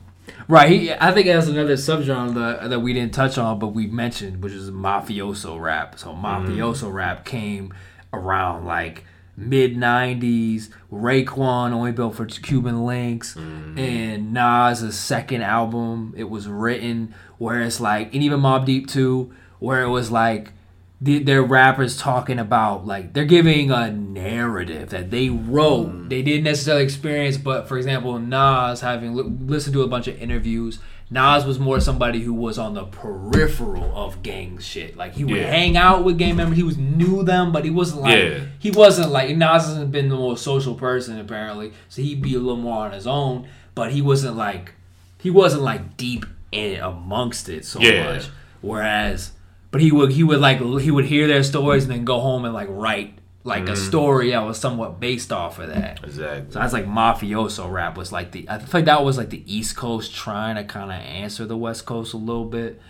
Right. 0.48 0.70
He, 0.70 0.92
I 0.92 1.12
think 1.12 1.26
that's 1.26 1.46
another 1.46 1.74
subgenre 1.74 2.34
that, 2.34 2.70
that 2.70 2.80
we 2.80 2.92
didn't 2.92 3.14
touch 3.14 3.36
on, 3.36 3.58
but 3.58 3.68
we 3.68 3.86
mentioned, 3.86 4.42
which 4.42 4.52
is 4.52 4.70
mafioso 4.70 5.60
rap. 5.60 5.98
So 5.98 6.12
mafioso 6.12 6.92
rap 6.92 7.24
came 7.24 7.74
around 8.12 8.64
like 8.64 9.04
mid 9.40 9.76
'90s. 9.76 10.68
Raekwon 10.92 11.72
only 11.72 11.92
built 11.92 12.14
for 12.14 12.26
Cuban 12.26 12.76
Linx, 12.76 13.36
mm-hmm. 13.36 13.78
and 13.78 14.32
Nas' 14.32 14.98
second 14.98 15.42
album. 15.42 16.14
It 16.16 16.24
was 16.24 16.48
written 16.48 17.14
where 17.38 17.62
it's 17.62 17.80
like, 17.80 18.14
and 18.14 18.22
even 18.22 18.40
Mobb 18.40 18.66
Deep 18.66 18.88
too, 18.88 19.32
where 19.58 19.82
it 19.82 19.88
was 19.88 20.10
like 20.10 20.52
the, 21.00 21.18
their 21.22 21.42
rappers 21.42 21.96
talking 21.96 22.38
about 22.38 22.86
like 22.86 23.14
they're 23.14 23.24
giving 23.24 23.70
a 23.70 23.90
narrative 23.90 24.90
that 24.90 25.10
they 25.10 25.30
wrote 25.30 25.88
mm-hmm. 25.88 26.08
they 26.08 26.20
didn't 26.20 26.44
necessarily 26.44 26.84
experience 26.84 27.38
but 27.38 27.66
for 27.66 27.78
example 27.78 28.18
nas 28.18 28.82
having 28.82 29.14
li- 29.14 29.22
listened 29.22 29.72
to 29.72 29.82
a 29.82 29.88
bunch 29.88 30.08
of 30.08 30.20
interviews 30.20 30.78
nas 31.12 31.44
was 31.44 31.58
more 31.58 31.80
somebody 31.80 32.20
who 32.20 32.32
was 32.32 32.56
on 32.58 32.74
the 32.74 32.84
peripheral 32.84 33.92
of 33.96 34.22
gang 34.22 34.58
shit 34.58 34.96
like 34.96 35.14
he 35.14 35.24
would 35.24 35.36
Yeah. 35.36 35.50
hang 35.50 35.76
out 35.76 36.04
with 36.04 36.18
gang 36.18 36.36
members 36.36 36.56
he 36.56 36.62
was 36.62 36.78
knew 36.78 37.22
them 37.22 37.50
but 37.52 37.64
he 37.64 37.70
wasn't 37.70 38.02
like 38.02 38.16
Yeah. 38.18 38.38
he 38.58 38.70
wasn't 38.70 39.10
like 39.10 39.36
nas 39.36 39.66
hasn't 39.66 39.90
been 39.90 40.08
the 40.08 40.16
most 40.16 40.42
social 40.44 40.74
person 40.74 41.18
apparently 41.18 41.72
so 41.88 42.00
he'd 42.02 42.22
be 42.22 42.34
a 42.34 42.38
little 42.38 42.56
more 42.56 42.86
on 42.86 42.92
his 42.92 43.06
own 43.06 43.48
but 43.74 43.92
he 43.92 44.00
wasn't 44.02 44.36
like 44.36 44.74
he 45.18 45.30
wasn't 45.30 45.62
like 45.62 45.96
deep 45.96 46.24
in 46.52 46.80
amongst 46.80 47.48
it 47.48 47.64
so 47.64 47.80
Yeah. 47.80 48.12
much 48.14 48.28
whereas 48.60 49.32
but 49.70 49.80
he 49.80 49.90
would 49.92 50.12
he 50.12 50.22
would 50.24 50.40
like 50.40 50.58
he 50.80 50.90
would 50.90 51.06
hear 51.06 51.26
their 51.26 51.42
stories 51.42 51.84
and 51.84 51.92
then 51.92 52.04
go 52.04 52.20
home 52.20 52.44
and 52.44 52.54
like 52.54 52.68
write 52.70 53.14
like 53.42 53.64
Mm-hmm. 53.64 53.72
a 53.72 53.76
story 53.76 54.30
that 54.30 54.40
was 54.40 54.58
somewhat 54.58 55.00
based 55.00 55.32
off 55.32 55.58
of 55.58 55.68
that. 55.68 56.04
Exactly. 56.04 56.52
So 56.52 56.58
that's 56.58 56.72
like 56.72 56.86
mafioso 56.86 57.70
rap 57.70 57.96
was 57.96 58.12
like 58.12 58.32
the 58.32 58.46
I 58.48 58.58
feel 58.58 58.68
like 58.80 58.84
that 58.86 59.02
was 59.04 59.16
like 59.16 59.30
the 59.30 59.42
East 59.52 59.76
Coast 59.76 60.14
trying 60.14 60.56
to 60.56 60.64
kind 60.64 60.90
of 60.90 60.98
answer 61.00 61.46
the 61.46 61.56
West 61.56 61.86
Coast 61.86 62.12
a 62.12 62.18
little 62.18 62.44
bit. 62.44 62.80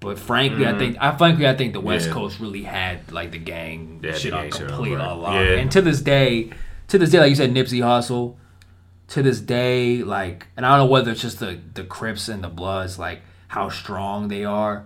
But 0.00 0.16
frankly, 0.18 0.64
I 0.66 0.78
think 0.78 0.96
I 1.00 1.16
frankly 1.16 1.48
I 1.48 1.56
think 1.56 1.72
the 1.72 1.80
West 1.80 2.06
Mm-hmm. 2.08 2.16
Yeah. 2.16 2.22
Coast 2.22 2.38
really 2.40 2.62
had 2.62 3.10
like 3.10 3.32
the 3.32 3.38
gang 3.38 4.00
Yeah, 4.02 4.12
shit 4.12 4.32
on 4.32 4.44
on 4.44 4.50
complete 4.50 4.94
right. 4.94 5.00
on 5.08 5.20
lock. 5.20 5.34
Yeah. 5.34 5.56
And 5.56 5.70
to 5.72 5.82
this 5.82 6.00
day, 6.00 6.50
to 6.86 6.98
this 6.98 7.10
day, 7.10 7.18
like 7.18 7.30
you 7.30 7.34
said, 7.36 7.50
Nipsey 7.52 7.80
Hussle. 7.80 8.36
To 9.12 9.22
this 9.22 9.40
day, 9.40 10.02
like, 10.02 10.48
and 10.54 10.66
I 10.66 10.76
don't 10.76 10.86
know 10.86 10.92
whether 10.92 11.10
it's 11.12 11.22
just 11.22 11.40
the 11.40 11.58
the 11.74 11.82
Crips 11.82 12.28
and 12.28 12.44
the 12.44 12.48
Bloods, 12.48 12.98
like 12.98 13.22
how 13.48 13.70
strong 13.70 14.28
they 14.28 14.44
are 14.44 14.84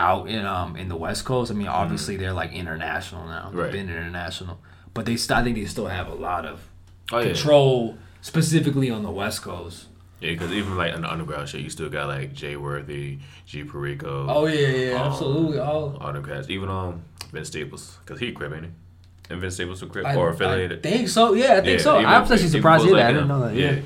out 0.00 0.28
in 0.28 0.44
um 0.46 0.76
in 0.76 0.88
the 0.88 0.96
West 0.96 1.24
Coast. 1.24 1.50
I 1.50 1.54
mean, 1.54 1.68
obviously 1.68 2.16
they're 2.16 2.32
like 2.32 2.52
international 2.52 3.26
now. 3.26 3.44
They've 3.44 3.48
Mm-hmm. 3.50 3.58
Right. 3.60 3.72
been 3.72 3.88
international, 3.90 4.58
but 4.94 5.04
they 5.06 5.16
st- 5.16 5.38
I 5.38 5.44
think 5.44 5.56
they 5.56 5.66
still 5.66 5.86
have 5.86 6.08
a 6.08 6.14
lot 6.14 6.44
of 6.46 6.66
Oh 7.12 7.18
yeah. 7.18 7.26
control 7.32 7.96
specifically 8.22 8.90
on 8.90 9.02
the 9.02 9.10
West 9.10 9.42
Coast. 9.42 9.86
Yeah, 10.20 10.32
because 10.32 10.52
even 10.52 10.76
like 10.76 10.94
in 10.94 11.00
the 11.02 11.10
underground 11.10 11.48
shit, 11.48 11.60
you 11.62 11.70
still 11.70 11.88
got 11.88 12.08
like 12.08 12.32
Jay 12.34 12.56
Worthy, 12.56 13.18
G 13.46 13.64
Perico. 13.64 14.26
Oh 14.28 14.46
yeah, 14.46 14.68
yeah, 14.68 14.92
Um, 15.02 15.12
absolutely. 15.12 15.58
All 15.58 15.96
all 16.00 16.12
them 16.12 16.24
cats. 16.24 16.48
Even 16.50 16.68
um 16.68 17.02
Vince 17.32 17.48
Staples, 17.48 17.98
because 18.04 18.20
he 18.20 18.32
Crip, 18.32 18.52
ain't 18.52 18.64
he? 18.66 18.70
And 19.30 19.40
Vince 19.40 19.54
Staples 19.54 19.82
a 19.82 19.86
Crip 19.86 20.04
I, 20.04 20.16
or 20.16 20.30
I 20.30 20.32
affiliated. 20.32 20.82
think 20.82 21.08
so. 21.08 21.32
Yeah, 21.34 21.52
I 21.52 21.60
think 21.60 21.78
Yeah, 21.78 21.84
so. 21.84 21.94
even- 22.00 22.06
I'm 22.10 22.22
actually 22.22 22.48
surprised 22.48 22.84
hear. 22.84 22.96
I 22.96 23.12
didn't 23.12 23.28
know 23.28 23.40
that. 23.48 23.54
Yeah. 23.54 23.76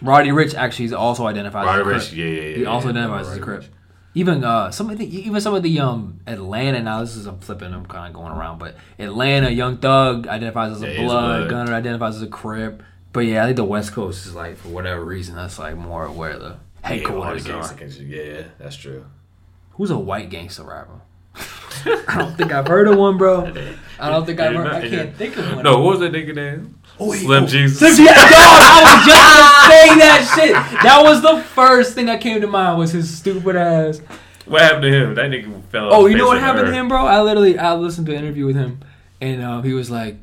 Roddy 0.00 0.30
Ricch 0.30 0.54
actually 0.54 0.86
is 0.86 0.92
also 0.92 1.26
identified. 1.26 1.66
Roddy 1.66 1.94
as 1.96 2.08
a 2.08 2.10
Ricch, 2.12 2.16
yeah, 2.16 2.24
yeah, 2.24 2.40
yeah. 2.50 2.56
He 2.56 2.64
also 2.66 2.86
yeah, 2.88 2.90
identifies 2.92 3.26
as 3.28 3.36
a 3.36 3.40
Roddy 3.40 3.42
Crip. 3.42 3.60
Ricch. 3.62 3.68
Even 4.14 4.42
uh, 4.42 4.70
some 4.70 4.90
of 4.90 4.98
the 4.98 5.06
even 5.26 5.40
some 5.40 5.54
of 5.54 5.62
the 5.62 5.78
um 5.80 6.20
Atlanta 6.26 6.82
now 6.82 7.00
this 7.00 7.14
is 7.14 7.26
I'm 7.26 7.38
flipping 7.38 7.72
I'm 7.72 7.86
kind 7.86 8.08
of 8.08 8.14
going 8.14 8.32
around 8.32 8.58
but 8.58 8.74
Atlanta 8.98 9.50
Young 9.50 9.76
Thug 9.76 10.26
identifies 10.26 10.72
as 10.72 10.82
a 10.82 10.88
Yeah, 10.88 10.96
blood, 10.96 11.38
blood. 11.40 11.50
Gunna 11.50 11.72
identifies 11.72 12.16
as 12.16 12.22
a 12.22 12.26
Crip 12.26 12.82
but 13.12 13.20
yeah 13.20 13.42
I 13.42 13.46
think 13.46 13.56
the 13.56 13.64
West 13.64 13.92
Coast 13.92 14.26
is 14.26 14.34
like 14.34 14.56
for 14.56 14.68
whatever 14.68 15.04
reason 15.04 15.36
that's 15.36 15.58
like 15.58 15.76
more 15.76 16.10
where 16.10 16.38
the 16.38 16.56
Yeah, 16.82 16.88
headquarters 16.88 17.46
gangsta 17.46 17.80
are. 17.80 18.02
Yeah, 18.02 18.42
that's 18.58 18.76
true. 18.76 19.04
Who's 19.72 19.90
a 19.90 19.98
white 19.98 20.30
gangster 20.30 20.64
rapper? 20.64 21.00
I 22.08 22.18
don't 22.18 22.36
think 22.36 22.50
I've 22.52 22.66
heard 22.66 22.88
of 22.88 22.96
one, 22.96 23.18
bro. 23.18 23.46
I 24.00 24.10
don't 24.10 24.26
think 24.26 24.40
I've 24.40 24.52
Yeah, 24.54 24.58
heard. 24.64 24.84
I 24.84 24.88
can't 24.88 25.14
think 25.16 25.36
of 25.36 25.54
one. 25.54 25.62
No, 25.62 25.78
what 25.80 25.98
was 25.98 26.00
that 26.00 26.12
nigga 26.12 26.34
name? 26.34 26.77
Oh, 27.00 27.10
wait, 27.10 27.20
Slim 27.20 27.44
oh, 27.44 27.46
Jesus. 27.46 27.78
Slim 27.78 27.96
Jesus. 27.96 28.06
Dog, 28.14 28.24
I 28.30 28.82
was 28.82 29.06
just 29.06 29.24
gonna 29.24 30.00
that 30.00 30.34
shit. 30.34 30.52
That 30.82 31.02
was 31.02 31.22
the 31.22 31.42
first 31.54 31.94
thing 31.94 32.06
that 32.06 32.20
came 32.20 32.40
to 32.40 32.46
mind 32.46 32.78
was 32.78 32.92
his 32.92 33.16
stupid 33.16 33.56
ass. 33.56 34.00
What 34.46 34.62
happened 34.62 34.82
to 34.82 34.92
him? 34.92 35.14
That 35.14 35.30
nigga 35.30 35.62
fell. 35.64 35.92
Oh, 35.92 36.06
you 36.06 36.16
know 36.16 36.26
what 36.26 36.40
happened 36.40 36.66
to 36.66 36.72
him, 36.72 36.88
bro? 36.88 37.06
I 37.06 37.20
literally 37.22 37.58
I 37.58 37.74
listened 37.74 38.06
to 38.06 38.12
an 38.14 38.18
interview 38.18 38.46
with 38.46 38.56
him, 38.56 38.80
and 39.20 39.42
uh, 39.42 39.60
he 39.62 39.74
was 39.74 39.90
like, 39.90 40.16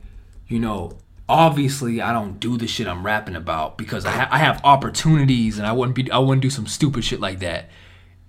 you 0.47 0.59
know, 0.59 0.97
obviously 1.29 2.01
I 2.01 2.11
don't 2.11 2.39
do 2.39 2.57
the 2.57 2.67
shit 2.67 2.87
I'm 2.87 3.05
rapping 3.05 3.35
about 3.35 3.77
because 3.77 4.05
I, 4.05 4.11
ha- 4.11 4.29
I 4.31 4.39
have 4.39 4.61
opportunities, 4.63 5.57
and 5.57 5.67
I 5.67 5.71
wouldn't 5.71 5.95
be 5.95 6.09
I 6.11 6.17
wouldn't 6.17 6.41
do 6.41 6.49
some 6.49 6.67
stupid 6.67 7.03
shit 7.03 7.19
like 7.19 7.39
that. 7.39 7.69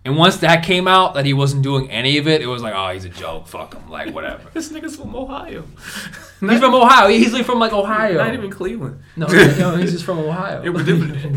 And 0.07 0.17
once 0.17 0.37
that 0.37 0.63
came 0.63 0.87
out 0.87 1.15
that 1.15 1.27
he 1.27 1.33
wasn't 1.33 1.65
doing 1.65 1.91
any 1.91 2.17
of 2.17 2.29
it, 2.29 2.41
it 2.41 2.47
was 2.47 2.63
like, 2.63 2.75
oh, 2.77 2.93
he's 2.93 3.05
a 3.05 3.09
joke. 3.09 3.49
Fuck 3.49 3.75
him. 3.75 3.91
Like 3.91 4.15
whatever. 4.15 4.49
This 4.55 4.71
nigga's 4.71 4.95
from 4.95 5.17
Ohio. 5.17 5.65
he's 6.41 6.61
from 6.61 6.77
Ohio. 6.77 7.09
He's 7.09 7.33
like 7.33 7.45
from 7.45 7.59
like 7.59 7.73
Ohio. 7.73 8.19
Not 8.19 8.33
even 8.33 8.49
Cleveland. 8.49 9.01
No, 9.17 9.27
no, 9.59 9.77
he's 9.77 9.91
just 9.91 10.05
from 10.05 10.21
Ohio. 10.21 10.63
It 10.63 10.69
was 10.69 10.85
different. 10.85 11.37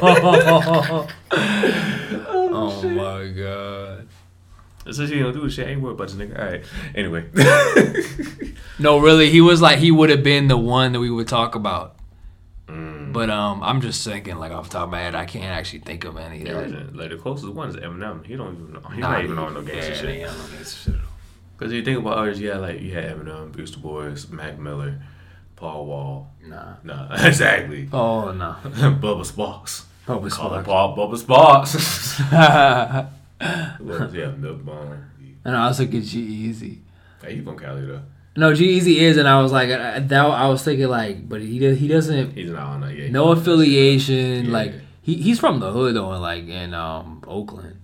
oh, 0.00 1.08
oh 2.30 2.88
my 2.88 3.26
god. 3.28 4.08
That's 4.84 4.98
what 4.98 5.08
you 5.08 5.24
don't 5.24 5.32
do. 5.32 5.50
Shit, 5.50 5.66
I 5.66 5.70
ain't 5.72 5.80
worried 5.80 5.94
about 5.94 6.08
this 6.08 6.16
nigga. 6.16 6.38
All 6.38 6.44
right. 6.44 6.64
Anyway. 6.94 7.24
No, 8.78 8.98
really, 8.98 9.30
he 9.30 9.40
was 9.40 9.60
like 9.60 9.78
he 9.78 9.90
would 9.90 10.10
have 10.10 10.22
been 10.22 10.46
the 10.46 10.56
one 10.56 10.92
that 10.92 11.00
we 11.00 11.10
would 11.10 11.26
talk 11.26 11.56
about. 11.56 11.96
But 13.14 13.30
um, 13.30 13.62
I'm 13.62 13.80
just 13.80 14.04
thinking 14.04 14.36
like 14.36 14.52
off 14.52 14.68
the 14.68 14.74
top 14.74 14.84
of 14.84 14.90
my 14.90 15.00
head, 15.00 15.14
I 15.14 15.24
can't 15.24 15.44
actually 15.46 15.78
think 15.80 16.04
of 16.04 16.16
any. 16.18 16.44
Yeah, 16.44 16.62
that- 16.64 16.94
like 16.96 17.10
the 17.10 17.16
closest 17.16 17.52
one 17.54 17.70
is 17.70 17.76
Eminem. 17.76 18.26
He 18.26 18.36
don't 18.36 18.54
even 18.60 18.72
know. 18.74 18.80
He's 18.90 18.98
Nah, 18.98 19.12
not 19.12 19.24
even 19.24 19.38
on 19.38 19.54
no 19.54 19.62
gangster 19.62 19.90
yeah, 19.90 19.96
shit. 19.96 20.02
they 20.06 20.22
ain't 20.24 20.36
no 20.38 20.46
gangster 20.56 20.90
shit. 20.92 21.00
Because 21.56 21.72
you 21.72 21.84
think 21.84 21.98
about 22.00 22.18
others, 22.18 22.40
yeah, 22.40 22.58
like 22.58 22.80
you 22.80 22.92
had 22.92 23.04
Eminem, 23.16 23.52
Beastie 23.52 23.78
Boys, 23.78 24.28
Mac 24.28 24.58
Miller, 24.58 25.00
Paul 25.56 25.86
Wall. 25.86 26.30
Nah. 26.44 26.74
Nah, 26.82 27.08
exactly. 27.24 27.88
Oh 27.92 28.32
no. 28.32 28.56
Bubba 28.64 29.24
Sparxxx. 29.24 29.86
Bubba 30.06 30.28
Call 30.30 30.54
him 30.54 30.64
Sparxxx. 30.64 30.66
Paul 30.66 30.96
Bubba 30.96 31.16
Sparxxx. 31.16 32.20
and 33.40 34.14
yeah, 34.14 34.30
Milk 34.32 34.62
Bone. 34.64 35.10
I 35.44 35.66
also 35.66 35.84
get 35.86 36.02
G-Eazy. 36.04 36.80
Hey, 37.22 37.34
you 37.36 37.44
from 37.44 37.58
Cali 37.58 37.86
though? 37.86 38.02
No, 38.36 38.52
G-Eazy 38.52 38.96
is, 38.96 39.16
and 39.16 39.28
I 39.28 39.40
was 39.40 39.52
like, 39.52 39.70
I, 39.70 40.00
that, 40.00 40.24
I 40.24 40.48
was 40.48 40.64
thinking 40.64 40.88
like, 40.88 41.28
but 41.28 41.40
he 41.40 41.60
does, 41.60 41.78
he 41.78 41.86
doesn't, 41.86 42.32
He's 42.32 42.50
not 42.50 42.62
on 42.62 42.80
that 42.80 43.10
no 43.10 43.30
affiliation. 43.30 44.46
Yeah. 44.46 44.52
Like 44.52 44.74
he, 45.02 45.14
he's 45.14 45.38
from 45.38 45.60
the 45.60 45.70
hood 45.70 45.94
though, 45.94 46.08
like 46.18 46.48
in 46.48 46.74
um 46.74 47.22
Oakland. 47.26 47.80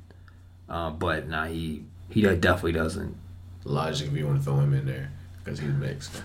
Um, 0.69 0.99
but 0.99 1.29
nah, 1.29 1.45
he 1.47 1.85
he 2.09 2.23
definitely 2.23 2.73
doesn't. 2.73 3.15
Logic 3.65 4.09
if 4.09 4.17
you 4.17 4.27
want 4.27 4.39
to 4.39 4.45
throw 4.45 4.59
him 4.59 4.75
in 4.75 4.87
there 4.87 5.13
because 5.45 5.61
he's 5.61 5.73
mixed. 5.73 6.23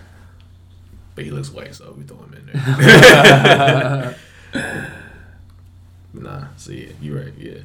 But 1.14 1.24
he 1.24 1.30
looks 1.30 1.50
white, 1.50 1.74
so 1.74 1.92
we 1.96 2.02
throw 2.04 2.18
him 2.18 2.34
in 2.34 2.46
there. 2.46 4.16
nah, 6.14 6.44
so 6.56 6.72
yeah, 6.72 6.88
you're 7.00 7.20
right. 7.22 7.32
Yeah, 7.38 7.58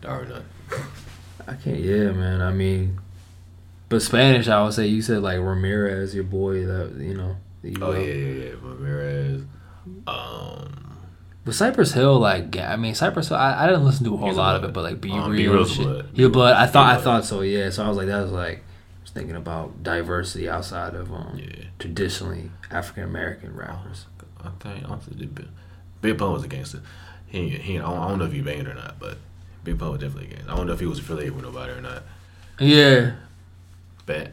Darwin 0.00 0.28
none. 0.28 0.44
I 1.46 1.54
can't. 1.54 1.78
Yeah, 1.78 2.12
man. 2.12 2.42
I 2.42 2.52
mean, 2.52 2.98
but 3.88 4.02
Spanish, 4.02 4.48
I 4.48 4.62
would 4.62 4.74
say 4.74 4.86
you 4.86 5.02
said 5.02 5.22
like 5.22 5.38
Ramirez, 5.38 6.14
your 6.14 6.24
boy. 6.24 6.66
That 6.66 6.92
you 6.98 7.14
know. 7.14 7.36
that 7.62 7.70
you 7.70 7.78
Oh 7.82 7.92
yeah, 7.92 8.12
yeah, 8.12 8.44
yeah. 8.44 8.50
Ramirez. 8.62 9.42
Um, 10.06 10.98
But 11.44 11.54
Cypress 11.54 11.92
Hill, 11.92 12.18
like, 12.18 12.56
I 12.58 12.76
mean, 12.76 12.94
Cypress 12.94 13.28
Hill. 13.28 13.36
I, 13.36 13.64
I 13.64 13.66
didn't 13.66 13.84
listen 13.84 14.04
to 14.06 14.14
a 14.14 14.16
whole 14.16 14.32
lot 14.32 14.56
of 14.56 14.64
it, 14.64 14.72
but 14.72 14.82
like, 14.82 15.00
Be 15.00 15.12
Um, 15.12 15.30
B-Real, 15.32 15.52
Real's 15.54 15.72
shit. 15.72 15.84
blood. 15.84 16.14
Be 16.14 16.28
Blood. 16.28 16.56
I 16.56 16.66
thought, 16.66 16.98
I 16.98 17.00
thought 17.00 17.24
so. 17.24 17.42
Yeah. 17.42 17.70
So 17.70 17.84
I 17.84 17.88
was 17.88 17.96
like, 17.96 18.08
that 18.08 18.22
was 18.22 18.32
like, 18.32 18.58
I 18.58 19.02
was 19.02 19.10
thinking 19.10 19.36
about 19.36 19.82
diversity 19.84 20.48
outside 20.48 20.94
of 20.94 21.12
um 21.12 21.38
yeah. 21.38 21.66
traditionally 21.78 22.50
African 22.70 23.04
American 23.04 23.54
rappers. 23.54 24.06
I 24.44 24.50
think 24.60 25.34
Big 25.34 25.48
Big 26.00 26.18
Pun 26.18 26.32
was 26.32 26.44
a 26.44 26.48
gangster. 26.48 26.82
He 27.26 27.48
he. 27.50 27.78
I 27.78 27.82
don't, 27.82 27.98
I 27.98 28.08
don't 28.08 28.18
know 28.18 28.24
if 28.26 28.32
he 28.32 28.40
banged 28.42 28.68
or 28.68 28.74
not, 28.74 28.98
but 28.98 29.18
Big 29.64 29.78
Pun 29.78 29.90
was 29.90 30.00
definitely 30.00 30.26
a 30.26 30.34
gangster. 30.34 30.50
I 30.52 30.56
don't 30.56 30.66
know 30.66 30.72
if 30.72 30.80
he 30.80 30.86
was 30.86 30.98
affiliated 30.98 31.34
with 31.34 31.44
nobody 31.44 31.72
or 31.72 31.80
not. 31.80 32.02
Yeah. 32.60 33.12
But 34.06 34.32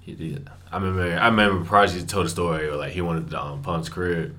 he 0.00 0.14
did. 0.14 0.48
I 0.70 0.76
remember. 0.76 1.18
I 1.18 1.26
remember 1.26 1.64
Prodigy 1.64 2.04
told 2.06 2.26
a 2.26 2.28
story 2.28 2.68
where 2.68 2.76
like 2.76 2.92
he 2.92 3.00
wanted 3.00 3.30
to 3.30 3.42
um, 3.42 3.62
Pun's 3.62 3.88
crib, 3.88 4.36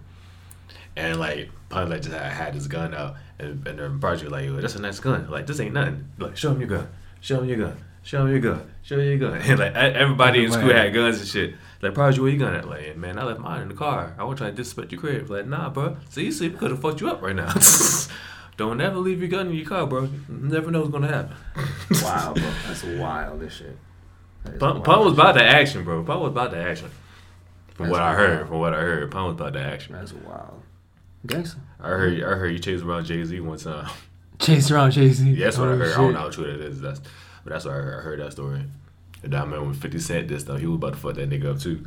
and 0.96 1.20
like 1.20 1.50
Pun 1.70 1.90
like 1.90 2.02
just 2.02 2.14
had, 2.14 2.32
had 2.32 2.54
his 2.54 2.68
gun 2.68 2.94
out, 2.94 3.16
and, 3.40 3.68
and 3.68 3.80
then 3.80 4.00
Prodigy 4.00 4.26
was 4.26 4.32
like, 4.32 4.46
"Yo, 4.46 4.56
that's 4.62 4.76
a 4.76 4.82
nice 4.82 5.00
gun. 5.00 5.30
Like 5.30 5.48
this 5.48 5.60
ain't 5.60 5.74
nothing. 5.74 6.10
Like 6.18 6.38
show 6.38 6.52
him 6.52 6.62
your 6.62 6.70
gun. 6.70 6.88
Show 7.20 7.42
him 7.42 7.50
your 7.50 7.58
gun. 7.58 7.78
Show 8.04 8.22
him 8.22 8.30
your 8.30 8.40
gun. 8.40 8.72
Show 8.84 9.00
him 9.00 9.20
your 9.20 9.32
gun." 9.32 9.42
And 9.50 9.60
like 9.60 9.76
everybody 9.76 10.46
in 10.46 10.52
school 10.52 10.70
had 10.70 10.94
guns 10.94 11.20
and 11.20 11.28
shit. 11.28 11.56
Like 11.82 11.94
Prodigy, 11.94 12.22
where 12.22 12.30
you 12.30 12.38
gun 12.38 12.54
at? 12.56 12.68
Like 12.68 12.96
man, 12.96 13.20
I 13.20 13.24
left 13.24 13.40
mine 13.40 13.64
in 13.64 13.68
the 13.68 13.74
car. 13.74 14.16
I 14.18 14.24
was 14.24 14.38
trying 14.38 14.52
to 14.52 14.56
disrespect 14.56 14.92
your 14.92 15.02
crib. 15.02 15.30
Like 15.30 15.48
nah, 15.48 15.70
bro. 15.70 15.98
See, 16.10 16.26
you 16.26 16.32
sleep 16.32 16.58
could 16.58 16.72
have 16.72 16.82
fucked 16.82 17.02
you 17.02 17.10
up 17.10 17.22
right 17.22 17.36
now. 17.36 17.54
Don't 18.58 18.82
ever 18.82 18.98
leave 18.98 19.20
your 19.20 19.30
gun 19.30 19.48
in 19.48 19.56
your 19.56 19.68
car, 19.68 19.86
bro. 19.86 20.04
You 20.04 20.12
never 20.30 20.72
know 20.72 20.80
what's 20.80 20.92
gonna 20.92 21.08
happen. 21.08 21.36
Wow, 22.02 22.34
bro. 22.34 22.44
That's 22.68 22.84
wild. 22.84 23.40
This 23.40 23.54
shit. 23.54 23.78
Pun, 24.60 24.82
was 25.04 25.14
about 25.14 25.36
the 25.36 25.44
action, 25.44 25.84
bro. 25.84 26.04
Pun 26.04 26.20
was 26.22 26.30
about 26.32 26.52
the 26.52 26.58
action. 26.58 26.90
From 27.74 27.86
That's 27.88 27.92
what 27.92 28.02
I 28.02 28.06
wild. 28.16 28.18
heard, 28.18 28.48
from 28.48 28.60
what 28.60 28.74
I 28.74 28.78
heard, 28.80 29.12
Pun 29.12 29.26
was 29.26 29.34
about 29.34 29.54
the 29.54 29.60
action. 29.60 29.94
That's 29.94 30.14
wild. 30.14 30.62
Gangster. 31.26 31.60
I 31.80 31.90
heard, 31.90 32.14
I 32.24 32.36
heard 32.36 32.50
you 32.54 32.60
chased 32.60 32.84
around 32.84 33.06
Jay 33.06 33.24
Z 33.24 33.40
one 33.42 33.58
time. 33.58 33.90
Chase 34.40 34.72
around 34.72 34.92
Jay 34.92 35.10
Z. 35.10 35.30
Yeah, 35.32 35.44
that's 35.46 35.58
what 35.58 35.68
I 35.68 35.72
Oh, 35.72 35.78
heard. 35.78 35.94
I 35.94 35.98
don't 35.98 36.14
know 36.14 36.20
how 36.20 36.30
true 36.30 36.46
that 36.46 36.62
is. 36.62 36.80
That's, 36.82 37.00
but 37.44 37.54
that's 37.54 37.66
what 37.66 37.74
I 37.74 37.78
heard. 37.78 38.00
I 38.00 38.02
heard 38.04 38.20
that 38.20 38.32
story. 38.32 38.64
And 39.24 39.34
I 39.36 39.42
remember 39.42 39.66
when 39.66 39.74
Fifty 39.74 40.00
Cent 40.00 40.28
did 40.28 40.40
stuff, 40.40 40.60
he 40.60 40.68
was 40.68 40.76
about 40.76 40.94
to 40.94 41.00
fuck 41.00 41.16
that 41.16 41.30
nigga 41.30 41.56
up 41.56 41.60
too. 41.60 41.86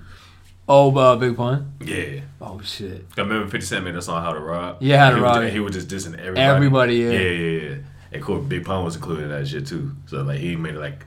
Oh, 0.68 0.94
uh, 0.96 1.16
Big 1.16 1.36
Pun. 1.36 1.72
Yeah, 1.80 2.20
Oh 2.40 2.60
shit. 2.60 3.06
I 3.16 3.20
remember 3.22 3.48
Fifty 3.50 3.66
Cent 3.66 3.84
made 3.84 3.94
a 3.96 4.02
song 4.02 4.22
"How 4.22 4.32
to 4.32 4.40
Rob." 4.40 4.78
Yeah, 4.80 4.98
How 4.98 5.10
to 5.10 5.16
he 5.16 5.22
was 5.22 5.28
Rob. 5.30 5.42
just- 5.42 5.52
he 5.54 5.60
was 5.60 5.74
just 5.74 5.88
dissing 5.88 6.18
everybody. 6.18 6.40
Everybody, 6.40 6.94
yeah. 6.96 7.10
yeah, 7.10 7.18
yeah, 7.30 7.68
yeah. 7.70 7.76
And 8.12 8.22
cool, 8.22 8.40
Big 8.40 8.64
Pun 8.64 8.84
was 8.84 8.96
included 8.96 9.24
in 9.24 9.28
that 9.30 9.46
shit 9.48 9.66
too. 9.66 9.92
So 10.06 10.22
like 10.22 10.38
he 10.40 10.56
made 10.56 10.74
it 10.74 10.80
like, 10.80 11.06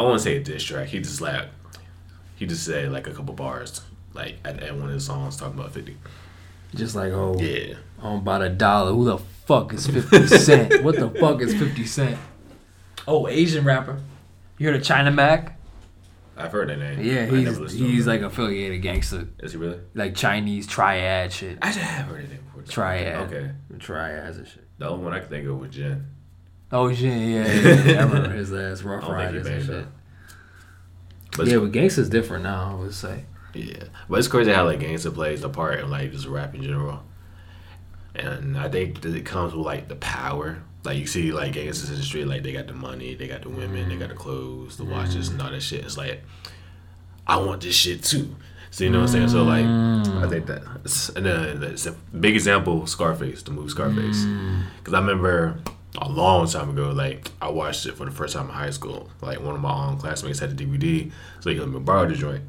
I 0.00 0.04
want 0.04 0.18
to 0.18 0.24
say 0.24 0.36
a 0.36 0.40
diss 0.42 0.62
track. 0.64 0.88
He 0.88 0.98
just 1.00 1.20
like, 1.20 1.48
he 2.36 2.46
just 2.46 2.64
said 2.64 2.90
like 2.90 3.06
a 3.06 3.12
couple 3.12 3.34
bars 3.34 3.82
like 4.14 4.36
at, 4.44 4.62
at 4.62 4.74
one 4.74 4.88
of 4.88 4.94
his 4.94 5.06
songs 5.06 5.36
talking 5.36 5.58
about 5.58 5.72
Fifty. 5.72 5.96
Just 6.74 6.94
like 6.94 7.12
oh, 7.12 7.36
Yeah. 7.38 7.74
I'm 8.02 8.18
about 8.18 8.42
a 8.42 8.48
dollar. 8.48 8.92
Who 8.92 9.04
the 9.04 9.18
fuck 9.18 9.72
is 9.74 9.86
Fifty 9.86 10.26
Cent? 10.26 10.82
what 10.84 10.96
the 10.96 11.10
fuck 11.10 11.40
is 11.40 11.54
Fifty 11.54 11.84
Cent? 11.86 12.18
Oh, 13.06 13.28
Asian 13.28 13.64
rapper. 13.64 14.00
You 14.58 14.66
heard 14.66 14.76
of 14.76 14.82
China 14.82 15.10
Mac? 15.10 15.58
I've 16.36 16.52
heard 16.52 16.68
that 16.70 16.78
name. 16.78 17.00
Yeah, 17.00 17.26
he's 17.26 17.44
never 17.44 17.60
listened 17.60 17.80
to 17.80 17.86
he's 17.88 18.06
him. 18.06 18.12
like 18.12 18.20
affiliated 18.22 18.80
gangster, 18.80 19.28
Is 19.40 19.52
he 19.52 19.58
really? 19.58 19.78
like 19.94 20.14
Chinese 20.14 20.66
triad 20.66 21.32
shit. 21.32 21.58
I 21.60 21.66
just 21.66 21.80
have 21.80 22.06
heard 22.06 22.24
that 22.24 22.30
name 22.30 22.42
before. 22.46 22.62
Triad. 22.62 23.32
Okay. 23.32 23.50
Triads 23.78 24.38
and 24.38 24.48
shit. 24.48 24.66
The 24.78 24.88
only 24.88 25.04
one 25.04 25.12
I 25.12 25.20
can 25.20 25.28
think 25.28 25.46
of 25.46 25.58
was 25.58 25.70
Jen. 25.70 26.06
Oh 26.72 26.92
shit, 26.92 27.04
yeah, 27.04 27.52
yeah, 27.52 27.84
yeah. 27.84 27.92
I 28.00 28.04
remember 28.04 28.30
his 28.30 28.52
ass 28.52 28.82
Ruff 28.82 29.04
I 29.04 29.08
don't 29.08 29.16
think 29.16 29.30
he 29.32 29.36
Ryders 29.38 29.46
and 29.46 29.62
shit. 29.62 29.74
her. 29.74 29.88
But 31.36 31.46
yeah, 31.46 31.54
it's, 31.54 31.62
but 31.62 31.72
gangsta's 31.72 32.08
different 32.08 32.44
now. 32.44 32.76
I 32.76 32.80
would 32.80 32.94
say. 32.94 33.24
yeah, 33.54 33.84
but 34.08 34.18
it's 34.18 34.28
crazy 34.28 34.52
how 34.52 34.64
like 34.64 34.80
gangster 34.80 35.10
plays 35.10 35.40
the 35.40 35.48
part 35.48 35.80
in 35.80 35.90
like 35.90 36.12
just 36.12 36.26
rap 36.26 36.54
in 36.54 36.62
general. 36.62 37.02
And 38.14 38.58
I 38.58 38.68
think 38.68 39.00
that 39.02 39.14
it 39.14 39.24
comes 39.24 39.54
with 39.54 39.66
like 39.66 39.88
the 39.88 39.96
power. 39.96 40.62
Like 40.84 40.98
you 40.98 41.06
see 41.06 41.32
like 41.32 41.52
gangsters 41.52 41.90
in 41.90 41.96
the 41.96 42.02
street, 42.02 42.26
like 42.26 42.42
they 42.42 42.52
got 42.52 42.66
the 42.66 42.72
money, 42.72 43.14
they 43.14 43.28
got 43.28 43.42
the 43.42 43.50
women, 43.50 43.88
they 43.88 43.96
got 43.96 44.08
the 44.08 44.14
clothes, 44.14 44.76
the 44.76 44.84
watches, 44.84 45.28
mm. 45.28 45.32
and 45.32 45.42
all 45.42 45.50
that 45.50 45.62
shit. 45.62 45.84
It's 45.84 45.96
like 45.96 46.22
I 47.26 47.36
want 47.36 47.62
this 47.62 47.74
shit 47.74 48.02
too. 48.02 48.36
So 48.70 48.84
you 48.84 48.90
know 48.90 49.00
what 49.00 49.08
I'm 49.08 49.12
saying? 49.12 49.28
So 49.28 49.42
like 49.42 49.64
mm. 49.64 50.24
I 50.24 50.28
think 50.28 50.46
that, 50.46 50.62
and 51.16 51.26
then 51.26 51.62
it's 51.64 51.86
a 51.86 51.92
big 51.92 52.34
example, 52.34 52.86
Scarface, 52.86 53.42
the 53.42 53.50
movie 53.50 53.68
Scarface, 53.68 54.24
mm. 54.24 54.62
because 54.78 54.94
I 54.94 55.00
remember 55.00 55.58
a 55.98 56.08
long 56.08 56.46
time 56.48 56.70
ago, 56.70 56.90
like 56.90 57.30
I 57.40 57.50
watched 57.50 57.86
it 57.86 57.96
for 57.96 58.04
the 58.04 58.10
first 58.10 58.34
time 58.34 58.46
in 58.46 58.54
high 58.54 58.70
school. 58.70 59.10
Like 59.20 59.40
one 59.40 59.54
of 59.54 59.60
my 59.60 59.88
um, 59.88 59.98
classmates 59.98 60.38
had 60.38 60.56
the 60.56 60.64
DVD, 60.64 61.10
so 61.40 61.50
he 61.50 61.58
let 61.58 61.68
me 61.68 61.80
borrow 61.80 62.08
the 62.08 62.14
joint. 62.14 62.42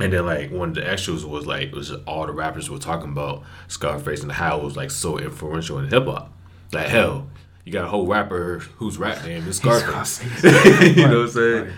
And 0.00 0.12
then 0.12 0.26
like 0.26 0.50
one 0.50 0.70
of 0.70 0.74
the 0.74 0.88
extras 0.88 1.24
was 1.24 1.46
like 1.46 1.68
it 1.68 1.74
was 1.74 1.88
just 1.88 2.00
all 2.06 2.26
the 2.26 2.32
rappers 2.32 2.70
were 2.70 2.78
talking 2.78 3.10
about 3.10 3.42
Scarface 3.68 4.22
and 4.22 4.32
how 4.32 4.58
it 4.58 4.64
was 4.64 4.76
like 4.76 4.90
so 4.90 5.18
influential 5.18 5.78
in 5.78 5.88
hip 5.88 6.06
hop. 6.06 6.32
Like 6.72 6.86
hell, 6.86 7.28
you 7.64 7.72
got 7.72 7.84
a 7.84 7.88
whole 7.88 8.06
rapper 8.06 8.58
whose 8.76 8.98
rap 8.98 9.24
name 9.24 9.46
is 9.48 9.56
Scarface. 9.62 10.22
you 10.44 11.06
know 11.06 11.20
what 11.20 11.26
I'm 11.26 11.28
saying? 11.30 11.64
Right. 11.64 11.72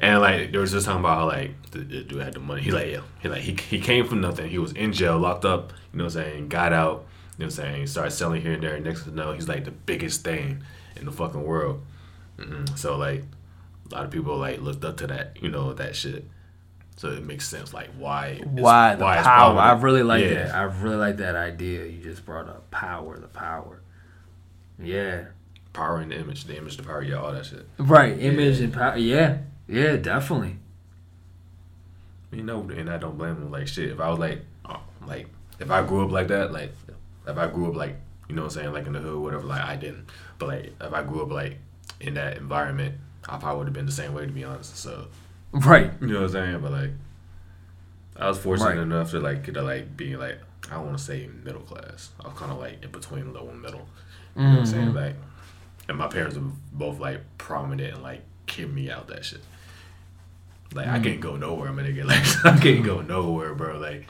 And 0.00 0.20
like 0.20 0.52
there 0.52 0.60
was 0.60 0.72
just 0.72 0.86
talking 0.86 1.00
about 1.00 1.18
how 1.18 1.26
like 1.26 1.70
the, 1.70 1.78
the 1.78 2.02
dude 2.02 2.22
had 2.22 2.34
the 2.34 2.40
money. 2.40 2.62
He 2.62 2.70
like 2.70 2.90
yeah, 2.90 3.00
he 3.20 3.28
like 3.28 3.42
he, 3.42 3.54
he 3.54 3.80
came 3.80 4.06
from 4.06 4.20
nothing. 4.20 4.50
He 4.50 4.58
was 4.58 4.72
in 4.72 4.92
jail, 4.92 5.18
locked 5.18 5.44
up. 5.44 5.72
You 5.92 5.98
know 5.98 6.04
what 6.04 6.16
I'm 6.16 6.22
saying? 6.22 6.48
Got 6.48 6.72
out. 6.72 7.06
You 7.36 7.44
know 7.44 7.46
what 7.46 7.58
I'm 7.58 7.64
saying? 7.64 7.80
He 7.80 7.86
Started 7.86 8.10
selling 8.12 8.42
here 8.42 8.52
and 8.52 8.62
there. 8.62 8.78
Next 8.78 9.04
to 9.04 9.10
know, 9.10 9.32
he's 9.32 9.48
like 9.48 9.64
the 9.64 9.70
biggest 9.72 10.22
thing 10.22 10.62
in 10.96 11.04
the 11.04 11.12
fucking 11.12 11.42
world. 11.42 11.82
mm 12.38 12.78
So 12.78 12.96
like 12.96 13.24
a 13.90 13.94
lot 13.94 14.04
of 14.04 14.10
people 14.10 14.36
like 14.36 14.60
looked 14.60 14.84
up 14.84 14.96
to 14.98 15.06
that. 15.08 15.36
You 15.40 15.48
know 15.50 15.72
that 15.74 15.96
shit. 15.96 16.24
So 16.96 17.08
it 17.08 17.24
makes 17.24 17.48
sense 17.48 17.74
like 17.74 17.90
why 17.98 18.40
Why 18.44 18.94
the 18.94 19.04
it's 19.04 19.22
power? 19.26 19.58
I 19.58 19.72
really 19.72 20.04
like 20.04 20.24
Yeah. 20.24 20.34
that. 20.44 20.54
I 20.54 20.62
really 20.62 20.96
like 20.96 21.16
that 21.16 21.34
idea 21.34 21.86
you 21.86 22.00
just 22.02 22.24
brought 22.24 22.48
up. 22.48 22.70
Power, 22.70 23.18
the 23.18 23.26
power. 23.26 23.80
Yeah. 24.80 25.24
Power 25.72 25.98
and 25.98 26.12
the 26.12 26.18
image, 26.20 26.44
the 26.44 26.56
image, 26.56 26.76
the 26.76 26.84
power, 26.84 27.02
yeah, 27.02 27.16
all 27.16 27.32
that 27.32 27.46
shit. 27.46 27.66
Right. 27.78 28.16
Image 28.20 28.60
and 28.60 28.72
power. 28.72 28.96
Yeah. 28.96 29.38
Yeah. 29.66 29.96
Definitely. 29.96 30.58
You 32.30 32.42
know, 32.44 32.60
and 32.60 32.88
I 32.88 32.98
don't 32.98 33.18
blame 33.18 33.36
him. 33.36 33.50
Like 33.50 33.66
shit, 33.68 33.90
if 33.90 33.98
I 34.00 34.08
was 34.08 34.18
like, 34.20 34.42
uh, 34.64 34.78
like 35.06 35.26
if 35.58 35.70
I 35.70 35.84
grew 35.84 36.04
up 36.04 36.10
like 36.12 36.28
that, 36.28 36.52
like 36.52 36.72
if 37.26 37.36
I 37.38 37.46
grew 37.46 37.68
up 37.68 37.76
like 37.76 37.96
you 38.28 38.34
know 38.34 38.42
what 38.42 38.56
I'm 38.56 38.62
saying, 38.62 38.72
like 38.72 38.86
in 38.86 38.94
the 38.94 39.00
hood, 39.00 39.20
whatever. 39.20 39.44
Like 39.44 39.62
I 39.62 39.76
didn't, 39.76 40.06
but 40.38 40.48
like 40.48 40.72
if 40.80 40.92
I 40.92 41.02
grew 41.02 41.22
up 41.22 41.30
like 41.30 41.58
in 42.00 42.14
that 42.14 42.36
environment, 42.36 42.96
I 43.28 43.38
probably 43.38 43.58
would 43.58 43.66
have 43.68 43.74
been 43.74 43.86
the 43.86 43.92
same 43.92 44.14
way 44.14 44.26
to 44.26 44.32
be 44.32 44.44
honest. 44.44 44.76
So 44.76 45.08
Right. 45.52 45.92
you 46.00 46.08
know 46.08 46.22
what 46.22 46.26
I'm 46.26 46.32
saying, 46.32 46.60
but 46.60 46.72
like 46.72 46.90
I 48.16 48.28
was 48.28 48.38
fortunate 48.38 48.68
Right. 48.68 48.78
enough 48.78 49.10
to 49.10 49.20
like 49.20 49.44
to 49.52 49.62
like 49.62 49.96
be 49.96 50.16
like 50.16 50.38
I 50.70 50.74
don't 50.74 50.86
want 50.86 50.98
to 50.98 51.04
say 51.04 51.28
middle 51.44 51.60
class. 51.62 52.10
I 52.22 52.28
was 52.28 52.38
kind 52.38 52.50
of 52.50 52.58
like 52.58 52.82
in 52.82 52.90
between 52.90 53.32
low 53.32 53.48
and 53.48 53.60
middle. 53.60 53.86
You 54.34 54.42
know 54.42 54.50
what 54.50 54.58
I'm 54.60 54.66
saying? 54.66 54.86
Mm-hmm. 54.88 54.96
Like, 54.96 55.16
and 55.88 55.98
my 55.98 56.08
parents 56.08 56.36
were 56.36 56.50
both 56.72 56.98
like 56.98 57.20
prominent 57.38 57.94
and 57.94 58.02
like 58.02 58.22
kept 58.46 58.70
me 58.70 58.90
out 58.90 59.06
that 59.08 59.24
shit. 59.24 59.40
Like 60.72 60.88
I 60.88 60.98
mm. 60.98 61.04
can't 61.04 61.20
go 61.20 61.36
nowhere, 61.36 61.68
I'm 61.68 61.76
gonna 61.76 61.92
get 61.92 62.06
like 62.06 62.24
I 62.44 62.58
can't 62.58 62.84
go 62.84 63.00
nowhere, 63.00 63.54
bro. 63.54 63.78
Like 63.78 64.06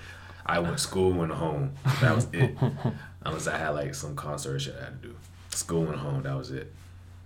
I 0.46 0.58
went 0.58 0.76
to 0.76 0.82
school, 0.82 1.10
went 1.12 1.32
home. 1.32 1.72
That 2.00 2.14
was 2.14 2.26
it. 2.32 2.56
Unless 3.24 3.46
I 3.46 3.56
had 3.56 3.70
like 3.70 3.94
some 3.94 4.14
concert 4.14 4.58
shit 4.60 4.76
I 4.78 4.84
had 4.84 5.02
to 5.02 5.08
do. 5.08 5.14
School 5.50 5.86
and 5.86 5.96
home, 5.96 6.22
that 6.24 6.36
was 6.36 6.50
it. 6.50 6.72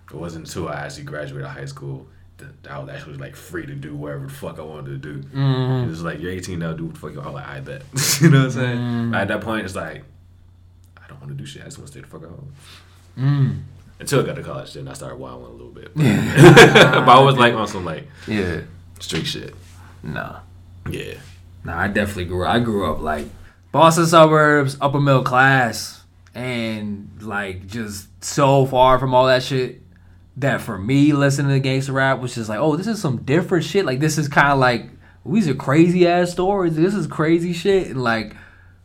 It 0.09 0.15
wasn't 0.15 0.47
until 0.47 0.69
I 0.69 0.75
actually 0.85 1.03
graduated 1.03 1.47
high 1.47 1.65
school 1.65 2.07
that 2.37 2.71
I 2.71 2.79
was 2.79 2.89
actually 2.89 3.17
like 3.17 3.35
free 3.35 3.65
to 3.65 3.75
do 3.75 3.95
whatever 3.95 4.27
the 4.27 4.31
fuck 4.33 4.57
I 4.59 4.61
wanted 4.61 5.01
to 5.01 5.13
do. 5.13 5.21
Mm-hmm. 5.27 5.85
It 5.85 5.89
was 5.89 6.01
like 6.03 6.19
you're 6.21 6.31
18 6.31 6.57
now, 6.59 6.73
do 6.73 6.85
what 6.85 6.93
the 6.93 6.99
fuck 6.99 7.11
you 7.11 7.17
want. 7.17 7.27
I'm 7.29 7.33
like, 7.35 7.47
I 7.47 7.59
bet. 7.59 7.83
you 8.21 8.29
know 8.29 8.39
what 8.39 8.45
I'm 8.45 8.51
saying? 8.51 9.13
At 9.15 9.27
that 9.27 9.41
point, 9.41 9.65
it's 9.65 9.75
like 9.75 10.03
I 10.97 11.07
don't 11.07 11.19
want 11.19 11.31
to 11.31 11.35
do 11.37 11.45
shit. 11.45 11.61
I 11.61 11.65
just 11.65 11.77
want 11.77 11.87
to 11.87 11.91
stay 11.91 12.01
the 12.01 12.07
fuck 12.07 12.23
at 12.23 12.29
home. 12.29 12.53
Mm. 13.17 13.61
Until 13.99 14.21
I 14.21 14.25
got 14.25 14.35
to 14.37 14.43
college, 14.43 14.73
then 14.73 14.87
I 14.87 14.93
started 14.93 15.17
wilding 15.17 15.47
a 15.47 15.49
little 15.49 15.71
bit. 15.73 15.91
But, 15.93 16.03
but 17.05 17.09
I 17.09 17.19
was 17.19 17.35
like 17.35 17.53
on 17.53 17.67
some 17.67 17.83
like 17.83 18.07
Yeah. 18.27 18.61
street 19.01 19.25
shit. 19.27 19.53
Nah. 20.01 20.39
Yeah. 20.89 21.15
Nah, 21.63 21.77
I 21.79 21.87
definitely 21.87 22.25
grew 22.25 22.45
up. 22.45 22.53
I 22.53 22.59
grew 22.59 22.91
up 22.91 23.01
like 23.01 23.27
Boston 23.71 24.05
suburbs, 24.05 24.77
upper 24.81 24.99
middle 24.99 25.23
class, 25.23 26.03
and 26.33 27.09
like 27.21 27.67
just 27.67 28.07
so 28.23 28.65
far 28.65 28.99
from 28.99 29.13
all 29.13 29.27
that 29.27 29.43
shit 29.43 29.81
that 30.37 30.61
for 30.61 30.77
me 30.77 31.11
listening 31.11 31.51
to 31.51 31.59
gangster 31.59 31.91
rap 31.93 32.19
was 32.19 32.33
just 32.33 32.47
like, 32.49 32.59
oh, 32.59 32.75
this 32.77 32.87
is 32.87 33.01
some 33.01 33.17
different 33.23 33.65
shit. 33.65 33.85
Like 33.85 33.99
this 33.99 34.17
is 34.17 34.27
kind 34.27 34.51
of 34.53 34.59
like 34.59 34.89
these 35.25 35.47
are 35.49 35.53
crazy 35.55 36.07
ass 36.07 36.31
stories. 36.31 36.75
This 36.75 36.93
is 36.93 37.05
crazy 37.07 37.53
shit, 37.53 37.87
and 37.87 38.01
like 38.03 38.35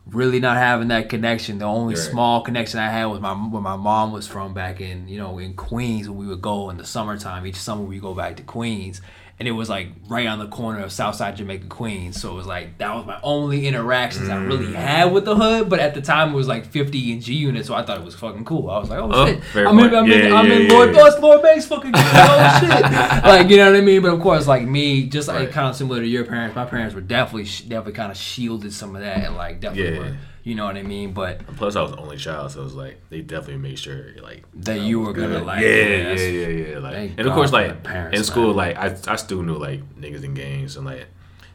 really 0.06 0.38
not 0.40 0.56
having 0.58 0.88
that 0.88 1.08
connection. 1.08 1.58
The 1.58 1.64
only 1.64 1.94
Right. 1.94 2.02
small 2.02 2.42
connection 2.42 2.78
I 2.80 2.90
had 2.90 3.06
was 3.06 3.20
my 3.20 3.32
where 3.32 3.62
my 3.62 3.76
mom 3.76 4.12
was 4.12 4.26
from 4.26 4.52
back 4.52 4.80
in 4.80 5.08
you 5.08 5.16
know 5.18 5.38
in 5.38 5.54
Queens 5.54 6.08
when 6.08 6.18
we 6.18 6.26
would 6.26 6.42
go 6.42 6.68
in 6.70 6.76
the 6.76 6.84
summertime. 6.84 7.46
Each 7.46 7.56
summer 7.56 7.82
we 7.84 7.98
go 8.00 8.14
back 8.14 8.36
to 8.36 8.42
Queens, 8.42 9.00
and 9.38 9.48
it 9.48 9.52
was 9.52 9.68
like 9.68 9.88
right 10.06 10.26
on 10.28 10.38
the 10.38 10.46
corner 10.46 10.78
of 10.80 10.92
Southside 10.92 11.36
Jamaica, 11.36 11.66
Queens. 11.66 12.20
So 12.20 12.30
it 12.30 12.34
was 12.34 12.46
like 12.46 12.78
that 12.78 12.94
was 12.94 13.04
my 13.04 13.18
only 13.22 13.66
interactions 13.66 14.28
I 14.28 14.36
really 14.36 14.66
Mm. 14.66 14.74
had 14.74 15.12
with 15.12 15.24
the 15.24 15.34
hood. 15.34 15.68
But 15.68 15.80
at 15.80 15.94
the 15.94 16.00
time 16.00 16.32
it 16.32 16.36
was 16.36 16.46
like 16.46 16.66
50 16.66 17.12
in 17.12 17.20
G-Unit, 17.20 17.66
so 17.66 17.74
I 17.74 17.82
thought 17.82 17.98
it 17.98 18.04
was 18.04 18.14
fucking 18.14 18.44
cool. 18.44 18.70
I 18.70 18.78
was 18.78 18.88
like, 18.90 18.98
oh, 19.00 19.10
Oh, 19.12 19.26
shit, 19.26 19.66
I'm 19.66 19.78
in. 19.78 19.94
I'm 19.94 20.10
in, 20.10 20.28
Yeah, 20.28 20.34
I'm 20.36 20.46
yeah, 20.46 20.52
in 20.54 20.62
yeah, 20.66 20.72
Lloyd 20.72 20.94
yeah. 20.94 21.00
Bus, 21.02 21.18
Lloyd 21.20 21.42
Banks, 21.42 21.66
fucking 21.66 21.92
oh 21.94 22.58
shit, 22.60 23.24
like 23.24 23.48
you 23.50 23.56
know 23.56 23.70
what 23.72 23.76
I 23.78 23.80
mean. 23.82 24.02
But 24.02 24.14
of 24.14 24.20
course, 24.20 24.46
like 24.46 24.62
me, 24.66 25.04
just 25.06 25.26
like 25.28 25.36
Right. 25.38 25.50
kind 25.50 25.68
of 25.68 25.74
similar 25.76 26.00
to 26.00 26.06
your 26.06 26.24
parents, 26.24 26.54
my 26.54 26.64
parents 26.64 26.94
were 26.94 27.00
definitely 27.00 27.44
definitely 27.68 27.92
kind 27.94 28.12
of 28.12 28.16
shielded 28.16 28.72
some 28.72 28.94
of 28.94 29.02
that, 29.02 29.24
and 29.26 29.36
like 29.36 29.60
definitely 29.60 29.94
Yeah. 29.94 29.98
were, 29.98 30.16
you 30.44 30.54
know 30.54 30.66
what 30.66 30.76
I 30.76 30.82
mean. 30.82 31.12
But 31.12 31.40
And 31.48 31.56
plus, 31.56 31.74
I 31.74 31.82
was 31.82 31.90
the 31.90 31.96
only 31.98 32.16
child, 32.18 32.52
so 32.52 32.60
it 32.60 32.64
was 32.64 32.74
like 32.74 33.00
they 33.10 33.20
definitely 33.22 33.68
made 33.68 33.78
sure 33.78 34.10
like 34.22 34.44
That 34.54 34.80
you 34.80 35.00
were 35.00 35.12
gonna, 35.12 35.42
like, 35.42 35.62
yeah, 35.62 35.68
yeah, 35.68 36.12
yeah, 36.12 36.28
yeah, 36.28 36.48
yeah. 36.72 36.78
Like, 36.78 37.10
and 37.18 37.26
of 37.26 37.32
course, 37.32 37.50
like 37.50 37.84
in 38.12 38.22
school, 38.22 38.52
like 38.52 38.76
I, 38.76 38.96
I 39.08 39.16
still 39.16 39.42
knew 39.42 39.56
like 39.56 39.80
niggas 39.98 40.22
in 40.22 40.34
gangs 40.34 40.76
and 40.76 40.86
like 40.86 41.06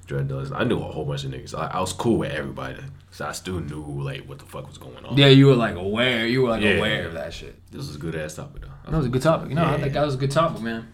drug 0.08 0.28
dealers. 0.28 0.52
I 0.52 0.64
knew 0.64 0.80
a 0.80 0.92
whole 0.92 1.06
bunch 1.06 1.24
of 1.24 1.32
niggas. 1.32 1.58
I, 1.58 1.68
I 1.68 1.80
was 1.80 1.94
cool 1.94 2.18
with 2.18 2.32
everybody, 2.32 2.78
so 3.12 3.28
I 3.28 3.32
still 3.32 3.60
knew 3.60 3.84
like 4.04 4.28
what 4.28 4.40
the 4.40 4.46
fuck 4.46 4.68
was 4.68 4.80
going 4.80 5.06
on. 5.06 5.16
Yeah, 5.16 5.28
you 5.28 5.46
were 5.46 5.56
like 5.56 5.76
aware. 5.76 6.26
You 6.26 6.42
were 6.42 6.50
like 6.50 6.64
Yeah. 6.64 6.72
aware 6.72 7.06
of 7.08 7.14
that 7.14 7.32
shit. 7.32 7.56
This 7.72 7.88
was 7.88 7.96
a 7.96 8.00
good 8.00 8.16
ass 8.16 8.36
topic 8.36 8.64
though. 8.64 8.92
That 8.92 8.98
was 8.98 9.06
a 9.06 9.10
good 9.10 9.22
topic. 9.22 9.52
No, 9.52 9.64
I 9.66 9.80
think 9.80 9.94
that 9.94 10.04
was 10.06 10.16
a 10.16 10.18
good 10.18 10.32
topic, 10.32 10.62
man. 10.62 10.88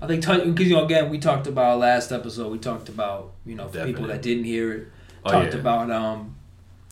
I 0.00 0.06
think 0.06 0.20
because 0.24 0.68
you 0.68 0.76
know 0.76 0.84
again 0.84 1.08
we 1.10 1.18
talked 1.18 1.46
about 1.46 1.78
last 1.78 2.12
episode. 2.12 2.52
We 2.52 2.58
talked 2.58 2.88
about 2.88 3.32
you 3.46 3.54
know 3.54 3.66
people 3.68 4.06
that 4.08 4.22
didn't 4.22 4.44
hear 4.44 4.72
it. 4.72 4.88
Oh, 5.24 5.32
talked 5.32 5.54
yeah. 5.54 5.60
about 5.60 5.90
um 5.90 6.36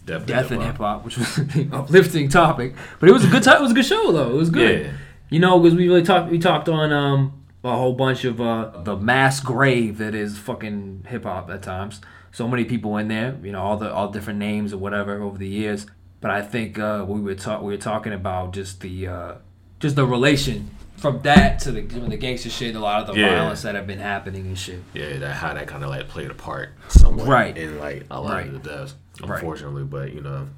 Death 0.07 0.53
in 0.53 0.61
hip-hop. 0.61 0.67
hip 0.67 0.77
hop, 0.79 1.05
which 1.05 1.19
was 1.19 1.39
an 1.39 1.73
uplifting 1.73 2.29
topic. 2.29 2.75
But 3.01 3.09
it 3.09 3.13
was 3.13 3.25
a 3.25 3.29
good 3.29 3.43
time. 3.43 3.59
It 3.59 3.63
was 3.63 3.73
a 3.73 3.75
good 3.75 3.87
show 3.87 4.13
though. 4.13 4.31
It 4.31 4.37
was 4.37 4.51
good. 4.51 4.87
Yeah. 4.87 4.93
You 5.29 5.41
know, 5.41 5.59
because 5.59 5.77
we 5.77 5.89
really 5.89 6.03
talked. 6.05 6.31
We 6.31 6.39
talked 6.39 6.69
on 6.69 6.93
um 6.93 7.43
a 7.65 7.77
whole 7.77 7.95
bunch 7.95 8.25
of 8.25 8.41
uh 8.41 8.71
the 8.85 8.97
mass 8.97 9.41
grave 9.41 9.99
that 9.99 10.15
is 10.15 10.39
fucking 10.39 11.07
hip 11.09 11.25
hop 11.25 11.51
at 11.51 11.63
times. 11.63 12.01
So 12.31 12.47
many 12.47 12.65
people 12.65 12.97
in 12.97 13.09
there. 13.09 13.37
You 13.43 13.53
know, 13.53 13.61
all 13.63 13.77
the 13.77 13.93
all 13.93 14.09
different 14.11 14.39
names 14.39 14.73
or 14.73 14.79
whatever 14.79 15.21
over 15.23 15.37
the 15.39 15.49
years. 15.49 15.87
But 16.21 16.31
I 16.31 16.43
think 16.43 16.79
uh, 16.79 17.05
we 17.07 17.21
were 17.21 17.35
talk 17.35 17.63
we 17.63 17.73
were 17.73 17.77
talking 17.81 18.13
about 18.13 18.53
just 18.53 18.81
the 18.81 19.09
uh, 19.09 19.35
just 19.81 19.97
the 19.97 20.07
relation 20.07 20.71
from 20.97 21.21
that 21.23 21.59
to 21.61 21.73
the 21.73 21.81
the 21.83 22.17
gangster 22.17 22.51
shit. 22.51 22.69
And 22.69 22.79
a 22.79 22.81
lot 22.81 23.01
of 23.09 23.15
the 23.15 23.21
Yeah. 23.21 23.37
violence 23.41 23.63
that 23.63 23.75
have 23.75 23.87
been 23.87 23.99
happening 23.99 24.47
and 24.47 24.59
shit. 24.59 24.83
Yeah, 24.95 25.19
that 25.19 25.35
how 25.37 25.55
that 25.55 25.67
kind 25.67 25.83
of 25.85 25.91
like 25.91 26.09
played 26.09 26.31
a 26.31 26.35
part 26.35 26.71
somewhat 26.89 27.27
Right. 27.29 27.57
in 27.57 27.79
like 27.79 28.07
a 28.11 28.21
lot 28.21 28.33
Right. 28.33 28.47
of 28.47 28.53
the 28.63 28.69
deaths, 28.71 28.95
Right. 29.21 29.31
unfortunately. 29.39 29.85
But 29.85 30.13
you 30.13 30.21
know, 30.21 30.49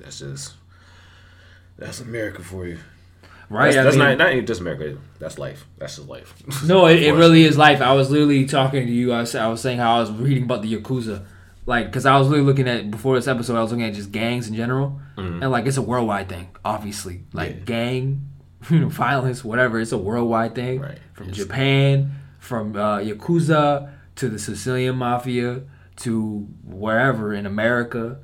that's 0.00 0.18
just 0.20 0.54
that's 1.78 2.00
America 2.00 2.42
for 2.42 2.66
you. 2.66 2.78
Right. 3.48 3.72
That's, 3.74 3.84
that's 3.84 3.96
mean- 3.96 4.08
not 4.08 4.18
not 4.18 4.32
even 4.32 4.44
just 4.46 4.60
America. 4.60 4.96
That's 5.20 5.38
life. 5.38 5.66
That's 5.78 5.96
just 5.96 6.08
life. 6.08 6.34
No, 6.66 6.86
it, 6.86 7.02
it 7.02 7.12
really 7.12 7.44
is 7.44 7.56
life. 7.56 7.80
I 7.80 7.92
was 7.92 8.10
literally 8.10 8.44
talking 8.46 8.86
to 8.86 8.92
you. 8.92 9.12
I 9.12 9.20
was, 9.20 9.34
I 9.34 9.46
was 9.46 9.60
saying 9.60 9.78
how 9.78 9.96
I 9.96 10.00
was 10.00 10.10
reading 10.10 10.44
about 10.44 10.62
the 10.62 10.74
Yakuza. 10.76 11.24
Like, 11.64 11.86
because 11.86 12.06
I 12.06 12.16
was 12.18 12.28
really 12.28 12.42
looking 12.42 12.68
at, 12.68 12.90
before 12.92 13.16
this 13.16 13.26
episode, 13.26 13.56
I 13.56 13.62
was 13.62 13.72
looking 13.72 13.84
at 13.86 13.94
just 13.94 14.12
gangs 14.12 14.46
in 14.48 14.54
general. 14.54 15.00
And, 15.16 15.40
like, 15.50 15.66
it's 15.66 15.76
a 15.76 15.82
worldwide 15.82 16.28
thing, 16.28 16.48
obviously. 16.64 17.22
Like, 17.32 17.48
Mm-hmm. 17.50 17.58
Yeah. 17.58 17.64
gang, 17.64 18.28
violence, 18.88 19.44
whatever. 19.44 19.80
It's 19.80 19.92
a 19.92 19.98
worldwide 19.98 20.54
thing. 20.54 20.80
Right. 20.80 20.98
From 21.14 21.28
It's- 21.28 21.36
Japan, 21.38 22.12
from 22.38 22.76
uh, 22.76 22.98
Yakuza 22.98 23.90
to 24.16 24.28
the 24.28 24.38
Sicilian 24.38 24.96
Mafia 24.96 25.62
to 25.96 26.46
wherever 26.64 27.32
in 27.34 27.46
America. 27.46 28.18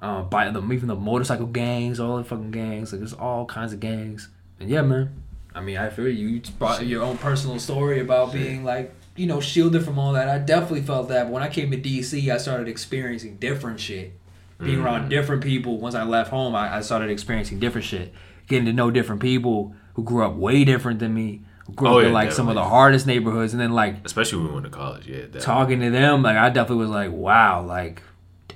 Uh, 0.00 0.22
by 0.22 0.50
the 0.50 0.60
even 0.72 0.88
the 0.88 0.96
motorcycle 0.96 1.46
gangs, 1.46 2.00
all 2.00 2.16
the 2.16 2.24
fucking 2.24 2.50
gangs, 2.50 2.90
like 2.92 2.98
there's 3.00 3.12
all 3.12 3.46
kinds 3.46 3.72
of 3.72 3.78
gangs. 3.78 4.28
And 4.58 4.68
yeah, 4.68 4.82
man, 4.82 5.22
I 5.54 5.60
mean, 5.60 5.76
I 5.76 5.90
feel 5.90 6.08
you. 6.08 6.26
You 6.26 6.42
brought 6.58 6.84
your 6.84 7.04
own 7.04 7.18
personal 7.18 7.60
story 7.60 8.00
about 8.00 8.32
being 8.32 8.64
like, 8.64 8.92
you 9.14 9.26
know, 9.28 9.40
shielded 9.40 9.84
from 9.84 10.00
all 10.00 10.12
that. 10.14 10.28
I 10.28 10.38
definitely 10.38 10.82
felt 10.82 11.08
that. 11.10 11.24
But 11.26 11.32
when 11.32 11.42
I 11.44 11.48
came 11.48 11.70
to 11.70 11.76
DC, 11.80 12.34
I 12.34 12.38
started 12.38 12.66
experiencing 12.66 13.36
different 13.36 13.78
shit. 13.78 14.12
Being 14.60 14.78
Mm. 14.78 14.84
around 14.84 15.08
different 15.08 15.42
people. 15.44 15.78
Once 15.78 15.94
I 15.94 16.02
left 16.02 16.30
home, 16.30 16.56
I, 16.56 16.78
I 16.78 16.80
started 16.80 17.08
experiencing 17.10 17.60
different 17.60 17.84
shit. 17.86 18.12
Getting 18.48 18.64
to 18.66 18.72
know 18.72 18.90
different 18.90 19.20
people 19.22 19.74
who 19.94 20.02
grew 20.02 20.24
up 20.24 20.34
way 20.34 20.64
different 20.64 20.98
than 21.00 21.14
me. 21.14 21.42
Who 21.66 21.72
grew 21.74 21.88
Oh, 21.88 21.98
up 21.98 22.02
in 22.04 22.08
yeah, 22.08 22.14
like 22.14 22.32
some 22.32 22.48
of 22.48 22.54
the 22.54 22.64
hardest 22.64 23.06
neighborhoods, 23.06 23.52
and 23.52 23.60
then 23.60 23.72
like 23.72 23.96
especially 24.04 24.38
when 24.38 24.48
we 24.48 24.54
went 24.54 24.64
to 24.66 24.70
college. 24.70 25.06
Yeah, 25.06 25.26
that, 25.30 25.42
talking 25.42 25.80
to 25.80 25.90
them, 25.90 26.22
like 26.22 26.36
I 26.36 26.48
definitely 26.50 26.82
was 26.84 26.90
like, 26.90 27.12
wow, 27.12 27.62
like, 27.62 28.02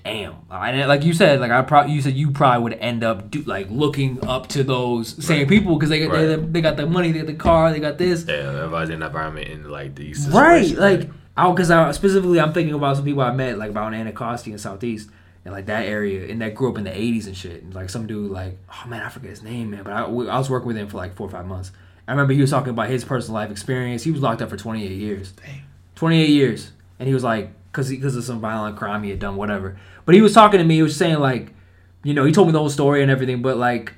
damn. 0.04 0.34
Like 0.50 1.04
you 1.04 1.12
said, 1.12 1.40
like 1.40 1.50
I 1.50 1.62
probably 1.62 1.92
you 1.92 2.02
said 2.02 2.14
you 2.14 2.30
probably 2.30 2.62
would 2.64 2.72
end 2.74 3.04
up 3.04 3.30
do, 3.30 3.42
like 3.42 3.68
looking 3.70 4.24
up 4.26 4.48
to 4.48 4.64
those 4.64 5.24
same 5.24 5.40
Right. 5.40 5.48
people 5.48 5.76
because 5.76 5.90
they 5.90 6.00
got 6.06 6.12
they, 6.12 6.36
Right. 6.36 6.52
they 6.52 6.60
got 6.60 6.76
the 6.76 6.86
money, 6.86 7.12
they 7.12 7.18
got 7.20 7.26
the 7.28 7.34
car, 7.34 7.72
they 7.72 7.80
got 7.80 7.98
this. 7.98 8.24
yeah, 8.28 8.34
everybody's 8.34 8.90
in 8.90 9.00
that 9.00 9.06
environment 9.06 9.48
in 9.48 9.70
like 9.70 9.94
these 9.94 10.28
Right, 10.28 10.68
like 10.76 11.08
I 11.36 11.50
because 11.50 11.70
I 11.70 11.90
specifically 11.92 12.40
I'm 12.40 12.52
thinking 12.52 12.74
about 12.74 12.96
some 12.96 13.04
people 13.04 13.22
I 13.22 13.32
met 13.32 13.58
like 13.58 13.70
about 13.70 13.92
Anacostia 13.94 14.52
in 14.52 14.58
Southeast 14.58 15.10
and 15.46 15.54
like 15.54 15.66
that 15.66 15.86
area 15.86 16.28
and 16.28 16.42
that 16.42 16.56
grew 16.56 16.68
up 16.68 16.76
in 16.76 16.82
the 16.82 16.90
80s 16.90 17.28
and 17.28 17.36
shit. 17.36 17.62
And 17.62 17.72
like 17.72 17.88
some 17.88 18.08
dude 18.08 18.32
like 18.32 18.58
oh 18.68 18.88
man 18.88 19.00
I 19.00 19.08
forget 19.08 19.30
his 19.30 19.44
name 19.44 19.70
man, 19.70 19.84
but 19.84 19.92
I, 19.92 20.02
I 20.02 20.08
was 20.08 20.50
working 20.50 20.66
with 20.66 20.76
him 20.76 20.88
for 20.88 20.96
like 20.96 21.14
four 21.14 21.28
or 21.28 21.30
five 21.30 21.46
months. 21.46 21.70
I 22.08 22.10
remember 22.10 22.32
he 22.32 22.40
was 22.40 22.50
talking 22.50 22.70
about 22.70 22.90
his 22.90 23.04
personal 23.04 23.34
life 23.34 23.50
experience. 23.50 24.02
He 24.02 24.10
was 24.10 24.20
locked 24.20 24.42
up 24.42 24.50
for 24.50 24.56
28 24.56 24.90
years. 24.90 25.32
Damn. 25.32 25.62
28 25.94 26.28
years, 26.28 26.72
and 26.98 27.08
he 27.08 27.14
was 27.14 27.24
like 27.24 27.50
because 27.70 27.88
because 27.88 28.16
of 28.16 28.24
some 28.24 28.40
violent 28.40 28.76
crime 28.76 29.04
he 29.04 29.10
had 29.10 29.20
done 29.20 29.36
whatever. 29.36 29.78
But 30.04 30.14
he 30.16 30.20
was 30.20 30.34
talking 30.34 30.58
to 30.58 30.64
me. 30.64 30.74
He 30.74 30.82
was 30.82 30.96
saying 30.96 31.20
like 31.20 31.54
you 32.02 32.12
know 32.12 32.24
he 32.24 32.32
told 32.32 32.48
me 32.48 32.52
the 32.52 32.58
whole 32.58 32.68
story 32.68 33.00
and 33.00 33.10
everything, 33.10 33.40
but 33.40 33.56
like 33.56 33.94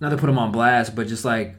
not 0.00 0.10
to 0.10 0.16
put 0.16 0.30
him 0.30 0.38
on 0.38 0.50
blast, 0.50 0.96
but 0.96 1.08
just 1.08 1.24
like 1.24 1.56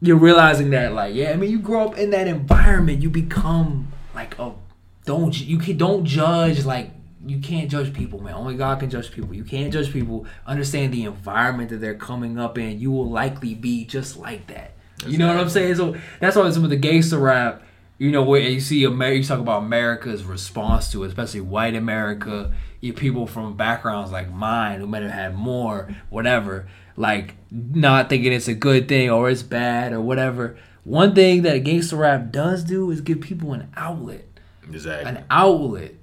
you're 0.00 0.16
realizing 0.16 0.70
that 0.70 0.92
like 0.92 1.14
yeah 1.14 1.30
i 1.30 1.36
mean 1.36 1.50
you 1.50 1.58
grow 1.58 1.88
up 1.88 1.96
in 1.96 2.10
that 2.10 2.26
environment 2.26 3.00
you 3.00 3.08
become 3.08 3.90
like 4.14 4.38
oh 4.38 4.58
don't 5.06 5.40
you 5.40 5.58
don't 5.74 6.04
judge 6.04 6.64
like 6.64 6.90
you 7.26 7.38
can't 7.38 7.70
judge 7.70 7.92
people 7.92 8.20
man 8.20 8.34
only 8.34 8.54
god 8.54 8.78
can 8.80 8.90
judge 8.90 9.10
people 9.10 9.34
you 9.34 9.44
can't 9.44 9.72
judge 9.72 9.92
people 9.92 10.26
understand 10.46 10.92
the 10.92 11.04
environment 11.04 11.70
that 11.70 11.80
they're 11.80 11.94
coming 11.94 12.38
up 12.38 12.58
in 12.58 12.78
you 12.78 12.90
will 12.90 13.08
likely 13.08 13.54
be 13.54 13.84
just 13.84 14.16
like 14.16 14.46
that 14.46 14.72
you 15.06 15.18
know 15.18 15.28
what 15.28 15.36
i'm 15.36 15.48
saying 15.48 15.74
so 15.74 15.96
that's 16.20 16.36
why 16.36 16.48
some 16.50 16.64
of 16.64 16.70
the 16.70 16.76
gangster 16.76 17.18
rap 17.18 17.62
you 17.98 18.10
know 18.10 18.22
where 18.22 18.40
you 18.40 18.60
see 18.60 18.84
America, 18.84 19.18
you 19.18 19.24
talk 19.24 19.38
about 19.38 19.62
America's 19.62 20.24
response 20.24 20.90
to 20.92 21.04
it, 21.04 21.08
especially 21.08 21.40
white 21.40 21.74
America. 21.74 22.52
You 22.80 22.92
people 22.92 23.26
from 23.26 23.56
backgrounds 23.56 24.10
like 24.10 24.30
mine 24.30 24.80
who 24.80 24.86
might 24.86 25.02
have 25.02 25.12
had 25.12 25.34
more, 25.34 25.94
whatever, 26.10 26.68
like 26.96 27.34
not 27.50 28.08
thinking 28.08 28.32
it's 28.32 28.48
a 28.48 28.54
good 28.54 28.88
thing 28.88 29.10
or 29.10 29.30
it's 29.30 29.42
bad 29.42 29.92
or 29.92 30.00
whatever. 30.00 30.56
One 30.82 31.14
thing 31.14 31.42
that 31.42 31.58
gangster 31.64 31.96
rap 31.96 32.30
does 32.30 32.64
do 32.64 32.90
is 32.90 33.00
give 33.00 33.20
people 33.20 33.54
an 33.54 33.72
outlet, 33.76 34.26
exactly. 34.68 35.08
an 35.08 35.24
outlet. 35.30 35.94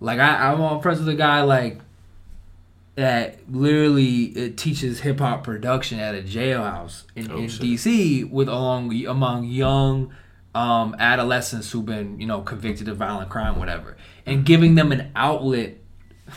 Like 0.00 0.18
I, 0.18 0.52
I'm 0.52 0.60
on 0.60 0.80
friends 0.80 1.00
with 1.00 1.08
a 1.08 1.14
guy 1.14 1.42
like 1.42 1.80
that 2.94 3.38
literally 3.48 4.24
it 4.24 4.56
teaches 4.56 5.00
hip 5.00 5.20
hop 5.20 5.44
production 5.44 6.00
at 6.00 6.14
a 6.14 6.22
jailhouse 6.22 7.04
in, 7.14 7.30
Oh, 7.30 7.36
in. 7.36 7.46
DC 7.46 8.28
with 8.30 8.48
along 8.48 8.92
among 9.06 9.44
young 9.44 10.12
um, 10.54 10.96
adolescents 10.98 11.70
who've 11.70 11.86
been 11.86 12.18
you 12.20 12.26
know 12.26 12.40
convicted 12.42 12.88
of 12.88 12.96
violent 12.96 13.30
crime, 13.30 13.58
whatever, 13.58 13.96
and 14.26 14.44
giving 14.44 14.74
them 14.74 14.90
an 14.90 15.12
outlet, 15.14 15.76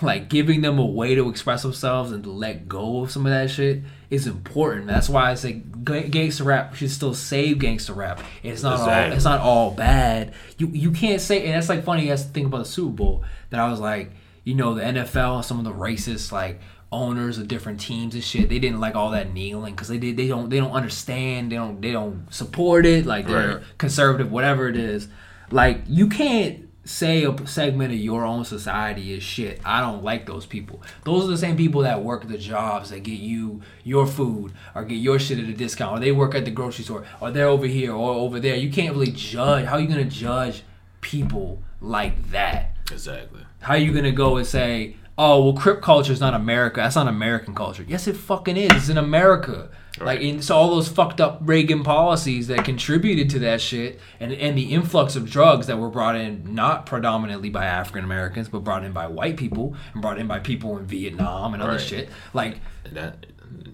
like 0.01 0.30
giving 0.30 0.62
them 0.62 0.78
a 0.78 0.86
way 0.86 1.16
to 1.16 1.30
express 1.30 1.64
themselves 1.64 2.12
and 2.12 2.24
to 2.24 2.32
let 2.32 2.68
go 2.68 3.01
of 3.03 3.12
some 3.12 3.26
of 3.26 3.32
that 3.32 3.49
shit 3.49 3.82
is 4.12 4.28
important. 4.28 4.86
That's 4.88 5.09
why 5.09 5.32
I 5.32 5.36
say 5.36 5.53
ga- 5.84 6.07
gangster 6.09 6.43
rap 6.43 6.76
should 6.76 6.91
still 6.91 7.16
save 7.16 7.57
gangster 7.57 7.93
rap. 7.93 8.20
It's 8.43 8.62
not 8.62 8.80
all 8.82 9.12
it's 9.14 9.24
not 9.24 9.39
all 9.39 9.72
bad. 9.72 10.34
You 10.59 10.68
you 10.68 10.91
can't 10.91 11.22
say 11.22 11.45
and 11.45 11.55
that's 11.55 11.70
like 11.70 11.84
funny. 11.84 12.07
That's 12.07 12.26
the 12.26 12.34
thing 12.34 12.45
about 12.45 12.59
the 12.59 12.66
Super 12.66 12.91
Bowl 12.91 13.24
that 13.49 13.59
I 13.59 13.70
was 13.72 13.80
like, 13.80 14.12
you 14.43 14.53
know, 14.53 14.76
the 14.76 14.84
NFL 14.84 15.38
and 15.38 15.45
some 15.45 15.57
of 15.57 15.66
the 15.66 15.74
racist 15.74 16.32
like 16.32 16.59
owners 16.91 17.38
of 17.38 17.47
different 17.47 17.80
teams 17.80 18.14
and 18.14 18.24
shit. 18.24 18.49
They 18.49 18.59
didn't 18.59 18.82
like 18.82 18.95
all 18.95 19.12
that 19.12 19.34
kneeling 19.34 19.74
because 19.74 19.88
they 19.88 19.97
did 19.97 20.18
they 20.18 20.28
don't 20.28 20.49
they 20.49 20.57
don't 20.57 20.74
understand. 20.74 21.51
They 21.51 21.55
don't 21.55 21.82
they 21.82 21.91
don't 21.93 22.28
support 22.34 22.86
it. 22.86 23.05
Like 23.05 23.28
they're 23.28 23.55
Right. 23.59 23.64
conservative, 23.78 24.30
whatever 24.32 24.68
it 24.68 24.76
is. 24.76 25.07
Like 25.51 25.84
you 25.88 26.09
can't 26.09 26.68
say 26.84 27.24
a 27.24 27.48
segment 27.48 27.94
of 27.94 28.00
your 28.00 28.26
own 28.26 28.44
society 28.44 29.14
is 29.14 29.24
shit. 29.24 29.62
I 29.64 29.82
don't 29.82 30.04
like 30.04 30.26
those 30.26 30.46
people. 30.46 30.82
Those 31.04 31.26
are 31.26 31.28
the 31.28 31.38
same 31.38 31.56
people 31.56 31.82
that 31.82 32.04
work 32.04 32.28
the 32.28 32.38
jobs 32.38 32.90
that 32.90 33.04
get 33.04 33.20
you 33.20 33.62
your 33.84 34.08
food 34.08 34.54
or 34.74 34.84
get 34.84 34.96
your 34.96 35.20
shit 35.20 35.40
at 35.40 35.46
a 35.46 35.54
discount 35.54 35.98
or 35.98 36.00
they 36.00 36.12
work 36.12 36.34
at 36.36 36.46
the 36.46 36.52
grocery 36.52 36.84
store 36.84 37.06
or 37.20 37.32
they're 37.32 37.48
over 37.48 37.68
here 37.68 37.94
or 37.94 38.12
over 38.12 38.40
there. 38.40 38.56
You 38.56 38.72
can't 38.72 38.94
really 38.94 39.12
judge. 39.12 39.66
How 39.66 39.76
are 39.76 39.80
you 39.80 39.88
gonna 39.88 40.06
judge 40.06 40.64
people 41.02 41.62
like 41.80 42.32
that? 42.32 42.72
exactly. 42.92 43.42
How 43.62 43.74
are 43.76 43.80
you 43.80 43.94
gonna 43.94 44.12
go 44.12 44.38
and 44.38 44.46
say, 44.46 44.96
"Oh, 45.24 45.44
well, 45.44 45.54
Crip 45.54 45.82
culture 45.82 46.12
is 46.14 46.20
not 46.20 46.34
America. 46.34 46.82
That's 46.82 46.96
not 46.96 47.08
American 47.08 47.54
culture." 47.56 47.86
Yes, 47.88 48.08
it 48.08 48.16
fucking 48.18 48.58
is. 48.58 48.72
It's 48.72 48.90
in 48.90 48.98
America. 48.98 49.70
Like, 50.00 50.20
Right. 50.20 50.22
and 50.34 50.44
so 50.44 50.56
all 50.56 50.70
those 50.70 50.88
fucked 50.88 51.20
up 51.20 51.40
Reagan 51.44 51.84
policies 51.84 52.48
that 52.48 52.64
contributed 52.64 53.30
to 53.32 53.40
that 53.40 53.60
shit, 53.62 54.00
and 54.22 54.32
and 54.32 54.58
the 54.58 54.74
influx 54.74 55.16
of 55.18 55.30
drugs 55.30 55.68
that 55.68 55.78
were 55.78 55.90
brought 55.90 56.16
in 56.16 56.56
not 56.56 56.86
predominantly 56.86 57.50
by 57.50 57.66
African 57.66 58.04
Americans, 58.06 58.48
but 58.50 58.64
brought 58.64 58.84
in 58.86 58.94
by 58.94 59.08
white 59.08 59.36
people 59.38 59.76
and 59.94 60.02
brought 60.02 60.18
in 60.18 60.28
by 60.28 60.40
people 60.40 60.78
in 60.78 60.86
Vietnam 60.86 61.54
and 61.54 61.62
other 61.62 61.74
Right. 61.74 61.82
shit. 61.82 62.10
Like 62.34 62.60
that 62.92 63.26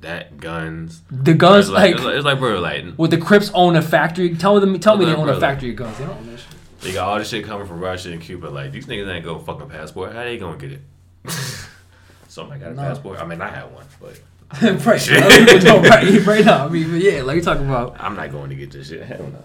that 0.02 0.38
guns. 0.40 1.02
the 1.12 1.34
guns, 1.36 1.66
It's 1.66 1.70
like, 1.74 1.82
like. 1.82 1.96
it's 1.96 2.04
like, 2.04 2.16
it's 2.16 2.26
like 2.26 2.40
bro, 2.40 2.60
like 2.60 2.84
with 2.98 3.12
the 3.12 3.18
Crips 3.18 3.52
own 3.54 3.76
a 3.76 3.82
factory? 3.82 4.36
Tell 4.36 4.60
them, 4.60 4.78
tell 4.80 4.98
me 4.98 5.06
they 5.06 5.12
Like, 5.12 5.20
own 5.20 5.30
a 5.30 5.40
factory 5.40 5.70
of 5.72 5.76
guns. 5.76 5.98
They 6.00 6.06
don't 6.06 6.18
own 6.18 6.26
that 6.32 6.40
shit. 6.40 6.48
they 6.82 6.94
got 6.94 7.08
all 7.08 7.18
this 7.20 7.30
shit 7.30 7.46
coming 7.46 7.68
from 7.68 7.80
Russia 7.80 8.12
and 8.12 8.22
Cuba. 8.22 8.48
Like 8.48 8.72
these 8.72 8.88
niggas 8.88 9.08
ain't 9.12 9.24
go 9.24 9.38
fucking 9.40 9.70
passport. 9.70 10.14
How 10.14 10.24
they 10.24 10.38
gonna 10.38 10.58
get 10.58 10.72
it? 10.72 10.82
Somebody 12.28 12.60
got 12.62 12.72
a 12.72 12.76
No. 12.76 12.82
passport. 12.82 13.20
I 13.20 13.26
mean, 13.26 13.42
I 13.42 13.48
have 13.50 13.72
one, 13.72 13.86
but 14.00 14.20
right, 14.86 15.10
right, 15.10 16.26
right 16.28 16.46
now. 16.46 16.66
I 16.66 16.70
mean, 16.70 16.90
but 16.92 17.02
yeah, 17.02 17.22
like 17.24 17.36
you're 17.36 17.44
talking 17.44 17.66
about. 17.66 17.96
I'm 18.00 18.16
not 18.16 18.32
going 18.32 18.50
to 18.50 18.56
get 18.56 18.72
this 18.72 18.90
shit. 18.90 19.04
Hell 19.04 19.20
no. 19.32 19.44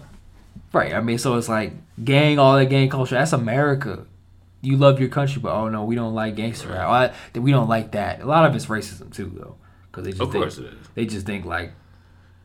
Right. 0.71 0.93
I 0.93 1.01
mean, 1.01 1.17
so 1.17 1.35
it's 1.37 1.49
like 1.49 1.73
gang, 2.03 2.39
all 2.39 2.55
that 2.57 2.65
gang 2.67 2.89
culture. 2.89 3.15
That's 3.15 3.33
America. 3.33 4.05
You 4.61 4.77
love 4.77 4.99
your 4.99 5.09
country, 5.09 5.41
but 5.41 5.51
oh 5.51 5.67
no, 5.69 5.83
we 5.83 5.95
don't 5.95 6.13
like 6.15 6.35
gangster 6.35 6.69
rap. 6.69 7.13
I- 7.35 7.39
we 7.39 7.51
don't 7.51 7.67
like 7.67 7.91
that. 7.91 8.21
A 8.21 8.25
lot 8.25 8.45
of 8.45 8.55
it's 8.55 8.67
racism 8.67 9.13
too, 9.13 9.31
though, 9.35 9.55
because 9.91 10.05
they 10.05 10.11
just 10.11 10.21
Of 10.21 10.31
think, 10.31 10.43
course 10.43 10.57
it 10.57 10.65
is. 10.65 10.87
they 10.95 11.05
just 11.05 11.25
think 11.25 11.43
like, 11.45 11.73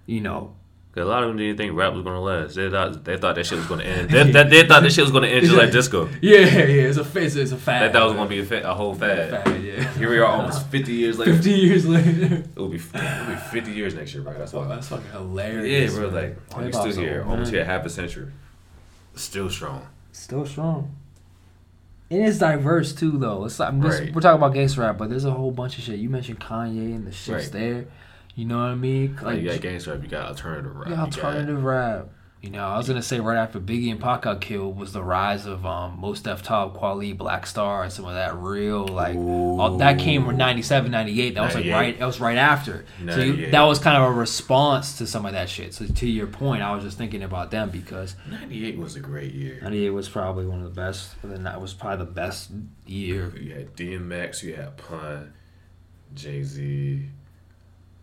you 0.06 0.20
know, 0.20 0.54
Cause 0.98 1.06
a 1.06 1.10
lot 1.10 1.22
of 1.22 1.28
them 1.28 1.36
didn't 1.36 1.58
think 1.58 1.76
rap 1.76 1.92
was 1.92 2.02
gonna 2.02 2.20
last. 2.20 2.56
They 2.56 2.68
thought 2.68 3.04
they 3.04 3.16
thought 3.16 3.36
that 3.36 3.46
shit 3.46 3.56
was 3.58 3.66
gonna 3.68 3.84
end. 3.84 4.10
They, 4.10 4.24
they, 4.32 4.42
they 4.48 4.66
thought 4.66 4.82
that 4.82 4.90
shit 4.92 5.04
was 5.04 5.12
gonna 5.12 5.28
end 5.28 5.44
just 5.46 5.56
like 5.56 5.70
disco. 5.70 6.08
Yeah, 6.20 6.38
yeah, 6.40 6.88
it's 6.88 6.98
a 6.98 7.02
it's, 7.18 7.36
it's 7.36 7.52
a 7.52 7.56
fad. 7.56 7.82
They 7.88 7.92
thought 7.92 8.02
it 8.02 8.06
was 8.06 8.14
gonna 8.14 8.28
be 8.28 8.40
a, 8.40 8.44
fa- 8.44 8.68
a 8.68 8.74
whole 8.74 8.94
fad. 8.96 9.44
fad. 9.44 9.62
Yeah. 9.62 9.92
Here 9.94 10.10
we 10.10 10.18
are, 10.18 10.24
almost 10.26 10.66
fifty 10.68 10.94
years 10.94 11.16
later. 11.16 11.34
Fifty 11.34 11.52
years 11.52 11.86
later. 11.86 12.42
It'll 12.56 12.68
be 12.68 12.78
it'll 12.78 13.26
be 13.26 13.36
fifty 13.52 13.70
years 13.70 13.94
next 13.94 14.12
year, 14.12 14.24
bro. 14.24 14.36
That's 14.36 14.52
Oh, 14.54 14.60
why. 14.62 14.66
that's 14.68 14.88
fucking 14.88 15.08
hilarious. 15.12 15.92
Yeah, 15.92 15.98
bro. 16.00 16.08
Like 16.08 16.36
oh, 16.54 16.58
you 16.58 16.64
Hip-hop's 16.66 16.90
still 16.94 17.04
here, 17.04 17.20
old, 17.22 17.30
almost 17.30 17.52
man. 17.52 17.60
here, 17.60 17.64
half 17.64 17.86
a 17.86 17.90
century, 17.90 18.32
still 19.14 19.48
strong. 19.50 19.86
Still 20.10 20.46
strong. 20.46 20.96
And 22.10 22.24
it's 22.26 22.38
diverse 22.38 22.92
too, 22.94 23.18
though. 23.18 23.44
It's 23.44 23.60
like, 23.60 23.74
Right. 23.76 24.12
we're 24.14 24.20
talking 24.22 24.38
about 24.42 24.54
gangster 24.54 24.80
rap, 24.80 24.96
but 24.98 25.10
there's 25.10 25.26
a 25.26 25.30
whole 25.30 25.50
bunch 25.52 25.76
of 25.78 25.84
shit. 25.84 25.98
You 25.98 26.08
mentioned 26.08 26.40
Kanye 26.40 26.94
and 26.96 27.06
the 27.06 27.12
shit's 27.12 27.44
Right. 27.44 27.52
there. 27.52 27.84
You 28.38 28.44
know 28.44 28.58
what 28.58 28.66
I 28.70 28.74
mean? 28.76 29.18
Like 29.20 29.40
you 29.42 29.50
got 29.50 29.60
gangster 29.60 29.92
rap, 29.94 30.02
you 30.04 30.08
got 30.08 30.28
alternative 30.28 30.76
rap, 30.76 30.88
Yeah, 30.88 31.04
you 31.06 31.10
got- 31.10 31.24
alternative 31.24 31.64
rap. 31.64 32.06
You 32.40 32.50
know, 32.50 32.64
I 32.64 32.76
was 32.76 32.86
gonna 32.86 33.02
say 33.02 33.18
right 33.18 33.36
after 33.36 33.58
Biggie 33.58 33.90
and 33.90 33.98
Pac 34.00 34.22
got 34.22 34.40
killed 34.40 34.76
was 34.78 34.92
the 34.92 35.02
rise 35.02 35.44
of 35.44 35.66
um 35.66 35.98
Mos 35.98 36.20
Def 36.20 36.40
Top, 36.40 36.78
Kweli, 36.78 37.18
Black 37.18 37.48
Star, 37.48 37.82
and 37.82 37.92
some 37.92 38.04
of 38.04 38.14
that 38.14 38.36
real 38.36 38.86
like 38.86 39.16
all, 39.16 39.76
that 39.78 39.98
came 39.98 40.24
from 40.24 40.36
97, 40.36 40.88
98. 40.92 41.34
That 41.34 41.40
was 41.46 41.54
like 41.56 41.66
right 41.66 41.98
that 41.98 42.06
was 42.06 42.20
right 42.20 42.36
after. 42.38 42.84
So 43.08 43.18
you, 43.18 43.50
that 43.50 43.62
was 43.62 43.80
kind 43.80 43.96
of 44.00 44.08
a 44.08 44.12
response 44.12 44.98
to 44.98 45.06
some 45.08 45.26
of 45.26 45.32
that 45.32 45.48
shit. 45.48 45.74
So 45.74 45.86
to 45.86 46.06
your 46.08 46.28
point, 46.28 46.62
I 46.62 46.72
was 46.76 46.84
just 46.84 46.96
thinking 46.96 47.24
about 47.24 47.50
them 47.50 47.70
because 47.70 48.14
Ninety-eight 48.30 48.78
was 48.78 48.94
a 48.94 49.00
great 49.00 49.34
year. 49.34 49.58
98 49.60 49.90
was 49.90 50.08
probably 50.08 50.46
one 50.46 50.62
of 50.62 50.72
the 50.72 50.80
best. 50.80 51.16
But 51.20 51.32
then 51.32 51.42
that 51.42 51.60
was 51.60 51.74
probably 51.74 52.06
the 52.06 52.12
best 52.12 52.52
year. 52.86 53.32
You 53.36 53.52
had 53.52 53.74
DMX, 53.74 54.44
you 54.44 54.54
had 54.54 54.76
Pun, 54.76 55.32
Jay 56.14 56.44
Z. 56.44 57.08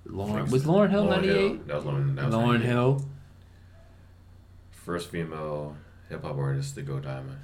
Lauryn 0.08 0.50
was 0.52 0.66
Lauryn 0.66 0.90
Hill 0.90 1.06
98. 1.06 1.68
That 1.68 1.76
was 1.76 1.86
Lauryn. 1.86 2.16
That 2.16 2.26
was 2.26 2.36
Lauryn 2.36 2.46
98. 2.54 2.68
Hill. 2.68 3.06
First 4.72 5.10
female 5.10 5.76
hip 6.10 6.24
hop 6.24 6.38
artist 6.38 6.76
to 6.76 6.82
go 6.82 7.00
diamond. 7.00 7.40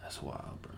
That's 0.00 0.22
wild, 0.22 0.62
bro. 0.62 0.72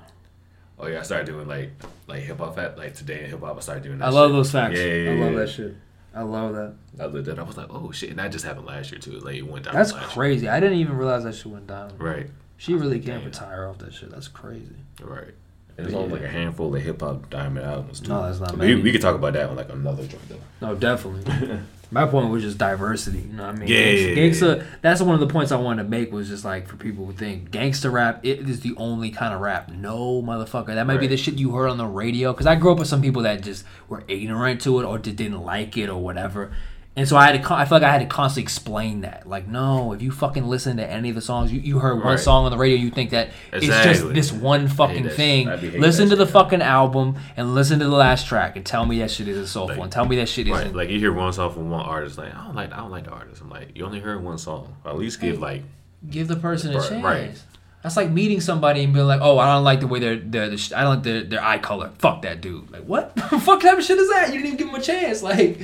Oh 0.78 0.86
yeah, 0.86 1.00
I 1.00 1.02
started 1.02 1.26
doing 1.26 1.46
like 1.46 1.72
like 2.06 2.22
hip 2.22 2.38
hop 2.38 2.58
at 2.58 2.78
like 2.78 2.94
today 2.94 3.24
in 3.24 3.30
hip 3.30 3.40
hop. 3.40 3.56
I 3.56 3.60
started 3.60 3.84
doing 3.84 3.98
that. 3.98 4.06
I 4.06 4.10
love 4.10 4.30
shit. 4.30 4.36
those 4.36 4.50
facts. 4.50 4.78
Yeah, 4.78 4.84
yeah, 4.86 5.10
I 5.10 5.14
love 5.14 5.34
that 5.34 5.48
shit. 5.48 5.76
I 6.14 6.22
love 6.22 6.54
that. 6.54 6.74
I 7.00 7.06
looked 7.06 7.28
at. 7.28 7.38
I 7.38 7.42
was 7.42 7.56
like, 7.56 7.66
oh 7.70 7.90
shit, 7.90 8.10
and 8.10 8.18
that 8.18 8.30
just 8.30 8.44
happened 8.44 8.66
last 8.66 8.92
year 8.92 9.00
too. 9.00 9.18
Like 9.18 9.36
it 9.36 9.42
went 9.42 9.64
down. 9.64 9.74
That's 9.74 9.92
crazy. 9.92 10.48
I 10.48 10.60
didn't 10.60 10.78
even 10.78 10.96
realize 10.96 11.24
that 11.24 11.34
shit 11.34 11.46
went 11.46 11.66
down. 11.66 11.96
Right, 11.98 12.30
She 12.56 12.74
really 12.74 13.00
can't 13.00 13.24
retire 13.24 13.66
off 13.66 13.78
that 13.78 13.92
shit. 13.92 14.10
That's 14.10 14.28
crazy. 14.28 14.76
right. 15.02 15.34
And 15.76 15.86
there's 15.86 15.94
only 15.94 16.20
like 16.20 16.22
a 16.22 16.28
handful 16.28 16.74
of 16.74 16.82
hip 16.82 17.00
hop 17.00 17.30
diamond 17.30 17.66
albums 17.66 18.00
too. 18.00 18.08
No, 18.08 18.22
that's 18.22 18.38
not 18.38 18.52
we, 18.52 18.68
many. 18.68 18.82
we 18.82 18.92
could 18.92 19.00
talk 19.00 19.16
about 19.16 19.32
that 19.32 19.50
on 19.50 19.56
like 19.56 19.72
another 19.72 20.06
joint 20.06 20.28
though. 20.28 20.38
No, 20.60 20.74
definitely. 20.74 21.58
My 21.90 22.06
point 22.06 22.30
was 22.30 22.42
just 22.42 22.58
diversity. 22.58 23.20
You 23.20 23.34
know 23.34 23.46
what 23.46 23.54
I 23.54 23.58
mean? 23.58 23.68
Yeah, 23.68 23.78
yeah, 23.78 24.08
yeah, 24.08 24.16
Gangsta. 24.16 24.66
That's 24.82 25.00
one 25.00 25.14
of 25.14 25.20
the 25.20 25.28
points 25.28 25.52
I 25.52 25.56
wanted 25.56 25.84
to 25.84 25.88
make 25.88 26.12
was 26.12 26.28
just 26.28 26.44
like 26.44 26.66
for 26.66 26.76
people 26.76 27.06
who 27.06 27.12
think 27.12 27.50
gangster 27.50 27.90
rap 27.90 28.24
it 28.24 28.48
is 28.48 28.60
the 28.60 28.74
only 28.76 29.10
kind 29.10 29.34
of 29.34 29.40
rap. 29.40 29.70
No, 29.70 30.22
motherfucker. 30.22 30.74
That 30.74 30.86
might 30.86 30.98
be 30.98 31.06
the 31.06 31.16
shit 31.16 31.34
you 31.34 31.52
heard 31.52 31.68
on 31.68 31.78
the 31.78 31.86
radio. 31.86 32.32
Because 32.32 32.46
I 32.46 32.56
grew 32.56 32.72
up 32.72 32.78
with 32.78 32.88
some 32.88 33.02
people 33.02 33.22
that 33.22 33.42
just 33.42 33.64
were 33.88 34.02
ignorant 34.08 34.60
to 34.62 34.80
it 34.80 34.84
or 34.84 34.98
just 34.98 35.16
didn't 35.16 35.42
like 35.42 35.76
it 35.76 35.88
or 35.88 36.00
whatever. 36.00 36.52
And 36.96 37.08
so 37.08 37.16
I 37.16 37.26
had 37.26 37.42
to. 37.42 37.52
I 37.54 37.64
feel 37.64 37.76
like 37.78 37.82
I 37.82 37.90
had 37.90 37.98
to 38.02 38.06
constantly 38.06 38.44
explain 38.44 39.00
that. 39.00 39.28
Like, 39.28 39.48
no, 39.48 39.92
if 39.94 40.00
you 40.00 40.12
fucking 40.12 40.46
listen 40.46 40.76
to 40.76 40.88
any 40.88 41.08
of 41.08 41.16
the 41.16 41.20
songs, 41.20 41.52
you, 41.52 41.58
you 41.58 41.80
heard 41.80 41.96
one 41.96 42.06
Right. 42.06 42.20
song 42.20 42.44
on 42.44 42.52
the 42.52 42.56
radio, 42.56 42.76
you 42.78 42.90
think 42.92 43.10
that 43.10 43.30
it's 43.52 43.66
just 43.66 44.14
this 44.14 44.30
one 44.30 44.68
fucking 44.68 45.08
thing. 45.08 45.48
I 45.48 45.56
be 45.56 45.66
hating 45.66 45.80
Listen 45.80 46.08
to 46.10 46.16
the 46.16 46.24
shit. 46.24 46.32
fucking 46.32 46.62
album 46.62 47.16
and 47.36 47.52
listen 47.52 47.80
to 47.80 47.84
the 47.86 47.90
last 47.90 48.28
track 48.28 48.54
and 48.54 48.64
tell 48.64 48.86
me 48.86 49.00
that 49.00 49.10
shit 49.10 49.26
isn't 49.26 49.46
soulful 49.48 49.74
Like- 49.76 49.82
and 49.82 49.92
tell 49.92 50.04
me 50.06 50.14
that 50.16 50.28
shit 50.28 50.46
Right, 50.46 50.60
isn't 50.66 50.76
like 50.76 50.88
you 50.88 51.00
hear 51.00 51.12
one 51.12 51.32
song 51.32 51.52
from 51.52 51.68
one 51.68 51.84
artist, 51.84 52.16
like 52.16 52.32
I 52.32 52.44
don't 52.44 52.54
like, 52.54 52.72
I 52.72 52.76
don't 52.76 52.92
like 52.92 53.04
the 53.06 53.10
artist. 53.10 53.42
I'm 53.42 53.50
like, 53.50 53.70
you 53.76 53.84
only 53.84 53.98
heard 53.98 54.22
one 54.22 54.38
song. 54.38 54.76
At 54.86 54.96
least 54.96 55.20
give 55.20 55.40
like, 55.40 55.64
give 56.08 56.28
the 56.28 56.36
person 56.36 56.70
a 56.76 56.80
chance. 56.88 57.02
right. 57.04 57.42
That's 57.82 57.96
like 57.96 58.08
meeting 58.10 58.40
somebody 58.40 58.84
and 58.84 58.94
being 58.94 59.04
like, 59.06 59.20
"Oh, 59.20 59.36
I 59.38 59.46
don't 59.52 59.64
like 59.64 59.80
the 59.80 59.86
way 59.88 59.98
they're, 59.98 60.16
they're, 60.16 60.48
the 60.48 60.56
sh- 60.56 60.72
I 60.72 60.82
don't 60.84 60.94
like 60.94 61.02
their, 61.02 61.22
their 61.24 61.44
eye 61.44 61.58
color. 61.58 61.90
Fuck 61.98 62.22
that 62.22 62.40
dude. 62.40 62.70
Like, 62.70 62.84
what? 62.84 63.18
Fuck 63.42 63.60
type 63.60 63.76
of 63.76 63.84
shit 63.84 63.98
is 63.98 64.08
that? 64.10 64.28
You 64.28 64.34
didn't 64.40 64.46
even 64.46 64.56
give 64.56 64.68
him 64.68 64.74
a 64.76 64.80
chance. 64.80 65.22
Like, 65.22 65.60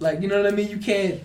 like 0.00 0.20
you 0.20 0.28
know 0.28 0.42
what 0.42 0.52
I 0.52 0.56
mean? 0.56 0.68
You 0.68 0.78
can't. 0.78 1.20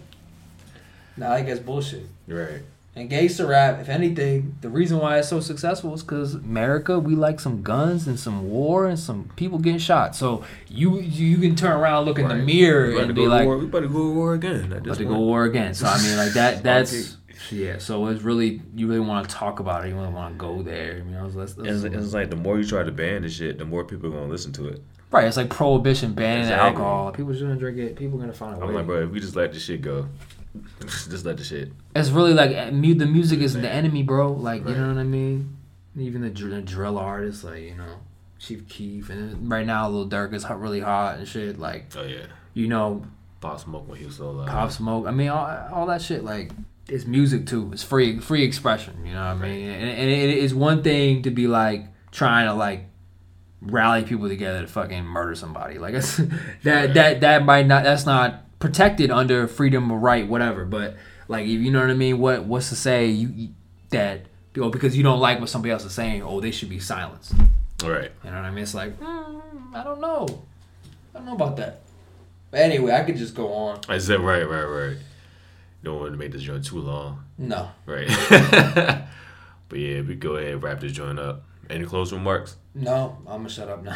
Nah, 1.18 1.32
I 1.32 1.42
guess 1.42 1.60
bullshit. 1.60 2.06
right, 2.28 2.62
And 2.94 3.10
gangster 3.10 3.48
rap, 3.48 3.80
if 3.80 3.88
anything, 3.88 4.58
the 4.60 4.70
reason 4.70 5.00
why 5.00 5.18
it's 5.18 5.30
so 5.30 5.40
successful 5.40 5.94
is 5.94 6.04
because 6.04 6.36
America, 6.36 7.00
we 7.00 7.16
like 7.16 7.40
some 7.40 7.64
guns 7.64 8.06
and 8.06 8.20
some 8.20 8.50
war 8.50 8.86
and 8.86 9.00
some 9.00 9.32
people 9.38 9.60
getting 9.60 9.80
shot. 9.80 10.14
So 10.16 10.44
you 10.68 11.00
you 11.00 11.38
can 11.38 11.56
turn 11.56 11.72
around, 11.72 12.06
look 12.06 12.20
in 12.20 12.28
the 12.28 12.36
mirror, 12.36 13.00
and 13.00 13.16
be 13.16 13.28
like, 13.28 13.46
war. 13.46 13.58
We 13.58 13.66
about 13.66 13.82
to 13.82 13.88
go 13.88 13.94
to 13.94 14.14
war 14.14 14.34
again. 14.34 14.72
About 14.72 14.98
to 14.98 15.04
go 15.06 15.12
point. 15.12 15.22
war 15.22 15.46
again. 15.46 15.74
So 15.74 15.88
I 15.88 16.02
mean, 16.02 16.18
like 16.18 16.34
that. 16.34 16.64
That's 16.64 17.18
yeah. 17.50 17.78
So 17.78 18.08
it's 18.08 18.24
really 18.24 18.62
you 18.76 18.88
really 18.88 19.00
want 19.00 19.30
to 19.30 19.36
talk 19.36 19.60
about 19.60 19.86
it. 19.86 19.90
You 19.90 19.96
really 19.96 20.10
want 20.10 20.34
to 20.34 20.38
go 20.38 20.62
there. 20.62 20.98
You 20.98 21.04
know, 21.06 21.30
let's, 21.34 21.56
let's, 21.58 21.84
It's, 21.84 21.96
it's 21.96 22.14
like 22.14 22.30
the 22.30 22.36
more 22.36 22.58
you 22.58 22.66
try 22.66 22.84
to 22.84 22.92
ban 22.92 23.22
this 23.22 23.34
shit, 23.34 23.58
the 23.58 23.66
more 23.66 23.86
people 23.86 24.10
are 24.10 24.14
gonna 24.14 24.32
listen 24.32 24.52
to 24.54 24.68
it. 24.68 24.82
Right. 25.12 25.26
It's 25.26 25.38
like 25.38 25.50
prohibition 25.50 26.14
banning 26.14 26.44
Exactly. 26.44 26.68
alcohol. 26.68 27.12
People 27.12 27.32
just 27.32 27.44
gonna 27.44 27.56
drink 27.56 27.78
it. 27.78 27.96
People 27.96 28.18
gonna 28.18 28.34
find 28.34 28.58
a 28.58 28.62
I'm 28.62 28.70
way. 28.70 28.76
like, 28.76 28.86
bro, 28.88 29.04
if 29.04 29.10
we 29.12 29.20
just 29.20 29.36
let 29.36 29.54
this 29.54 29.64
shit 29.64 29.82
go, 29.82 30.08
just 30.82 31.26
let 31.26 31.38
the 31.38 31.44
shit. 31.44 31.72
It's 31.96 32.10
really 32.10 32.34
like 32.34 32.52
uh, 32.56 32.70
the 32.72 33.06
music 33.06 33.40
is 33.40 33.54
the 33.54 33.70
enemy, 33.70 34.04
bro. 34.04 34.32
Like 34.34 34.68
you 34.68 34.76
know 34.76 34.90
what 34.90 34.98
I 34.98 35.04
mean. 35.04 35.58
Even 35.98 36.22
the, 36.22 36.30
dr- 36.30 36.52
the 36.52 36.62
drill 36.62 36.98
artists, 36.98 37.44
like 37.46 37.62
you 37.64 37.76
know, 37.76 38.00
Chief 38.38 38.68
Keef, 38.68 39.10
and 39.10 39.50
right 39.50 39.66
now 39.66 39.88
Lil 39.88 40.10
Durk 40.10 40.34
is 40.34 40.44
hot, 40.44 40.60
really 40.60 40.82
hot 40.82 41.18
and 41.20 41.28
shit. 41.28 41.58
Like 41.58 41.86
Oh 41.96 42.04
yeah, 42.04 42.26
you 42.54 42.68
know, 42.68 43.06
Pop 43.40 43.60
Smoke 43.62 43.88
when 43.88 43.98
he 44.00 44.06
was 44.06 44.18
so 44.18 44.32
loud. 44.32 44.48
Pop 44.50 44.72
Smoke. 44.72 45.08
I 45.08 45.12
mean, 45.12 45.30
all, 45.30 45.48
all 45.72 45.86
that 45.88 46.02
shit. 46.02 46.24
Like 46.26 46.52
it's 46.90 47.06
music 47.06 47.48
too. 47.48 47.70
It's 47.72 47.82
free, 47.84 48.20
free 48.20 48.44
expression. 48.44 49.06
You 49.06 49.14
know 49.14 49.20
what 49.36 49.44
I 49.44 49.48
mean? 49.48 49.70
And, 49.70 49.90
and 49.90 50.10
it 50.10 50.38
is 50.38 50.54
one 50.54 50.84
thing 50.84 51.22
to 51.24 51.32
be 51.32 51.48
like 51.48 51.86
trying 52.12 52.48
to 52.48 52.54
like 52.54 52.86
rally 53.66 54.04
people 54.04 54.28
together 54.28 54.62
to 54.62 54.68
fucking 54.68 55.04
murder 55.04 55.36
somebody. 55.36 55.78
Like 55.78 55.94
it's, 55.94 56.18
that 56.64 56.94
that 56.94 57.22
that 57.22 57.46
might 57.46 57.68
not. 57.68 57.84
That's 57.84 58.06
not 58.06 58.42
protected 58.60 59.12
under 59.12 59.48
freedom 59.48 59.92
of 59.92 60.02
right, 60.02 60.28
whatever. 60.28 60.66
But 60.66 60.96
like, 61.28 61.46
if 61.46 61.62
you 61.62 61.72
know 61.72 61.82
what 61.82 61.90
I 61.90 61.94
mean, 61.94 62.20
what 62.20 62.46
what's 62.46 62.70
to 62.70 62.76
say 62.76 63.08
you, 63.08 63.30
you 63.30 63.50
that 63.90 64.22
oh, 64.58 64.70
because 64.70 64.96
you 64.96 65.04
don't 65.04 65.20
like 65.20 65.40
what 65.40 65.50
somebody 65.50 65.72
else 65.72 65.86
is 65.86 65.94
saying, 65.94 66.24
oh, 66.24 66.40
they 66.40 66.52
should 66.52 66.70
be 66.70 66.80
silenced. 66.80 67.34
Right. 67.84 68.12
You 68.24 68.32
know 68.32 68.38
what 68.38 68.46
I 68.46 68.52
mean? 68.52 68.64
It's 68.64 68.74
like 68.74 69.00
mm, 69.00 69.42
I 69.74 69.84
don't 69.84 70.02
know. 70.02 70.44
I 71.14 71.20
don't 71.20 71.26
know 71.26 71.34
about 71.36 71.58
that. 71.58 71.82
But 72.52 72.62
anyway, 72.62 72.94
I 72.94 73.04
could 73.04 73.18
just 73.18 73.36
go 73.36 73.52
on. 73.54 73.82
I 73.90 73.98
said 73.98 74.20
right, 74.20 74.48
right, 74.48 74.64
right. 74.64 74.98
Don't 75.84 76.00
want 76.00 76.14
to 76.14 76.18
make 76.18 76.32
this 76.32 76.42
joint 76.42 76.66
too 76.66 76.80
long. 76.80 77.24
No. 77.38 77.70
Right. 77.86 78.08
but 79.70 79.80
yeah, 79.80 80.02
we 80.02 80.16
go 80.16 80.36
ahead 80.36 80.54
and 80.54 80.64
wrap 80.64 80.80
this 80.80 80.92
joint 80.92 81.20
up. 81.20 81.44
Any 81.70 81.86
closing 81.86 82.18
remarks? 82.20 82.56
No, 82.74 83.18
I'm 83.28 83.38
gonna 83.38 83.50
shut 83.50 83.70
up 83.70 83.84
now. 83.84 83.96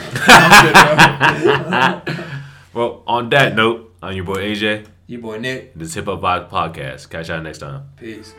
Good. 2.06 2.16
Well, 2.72 3.04
on 3.08 3.30
that 3.32 3.56
note, 3.56 3.96
I'm 4.02 4.16
your 4.16 4.26
boy 4.26 4.36
AJ. 4.36 4.86
Your 5.08 5.22
boy 5.22 5.40
Nick. 5.40 5.74
This 5.74 5.88
is 5.90 5.94
Hip 5.96 6.06
Hop 6.06 6.22
Vibe 6.22 6.50
Podcast. 6.52 7.10
Catch 7.10 7.30
y'all 7.30 7.42
next 7.42 7.58
time. 7.58 7.90
Peace. 7.98 8.36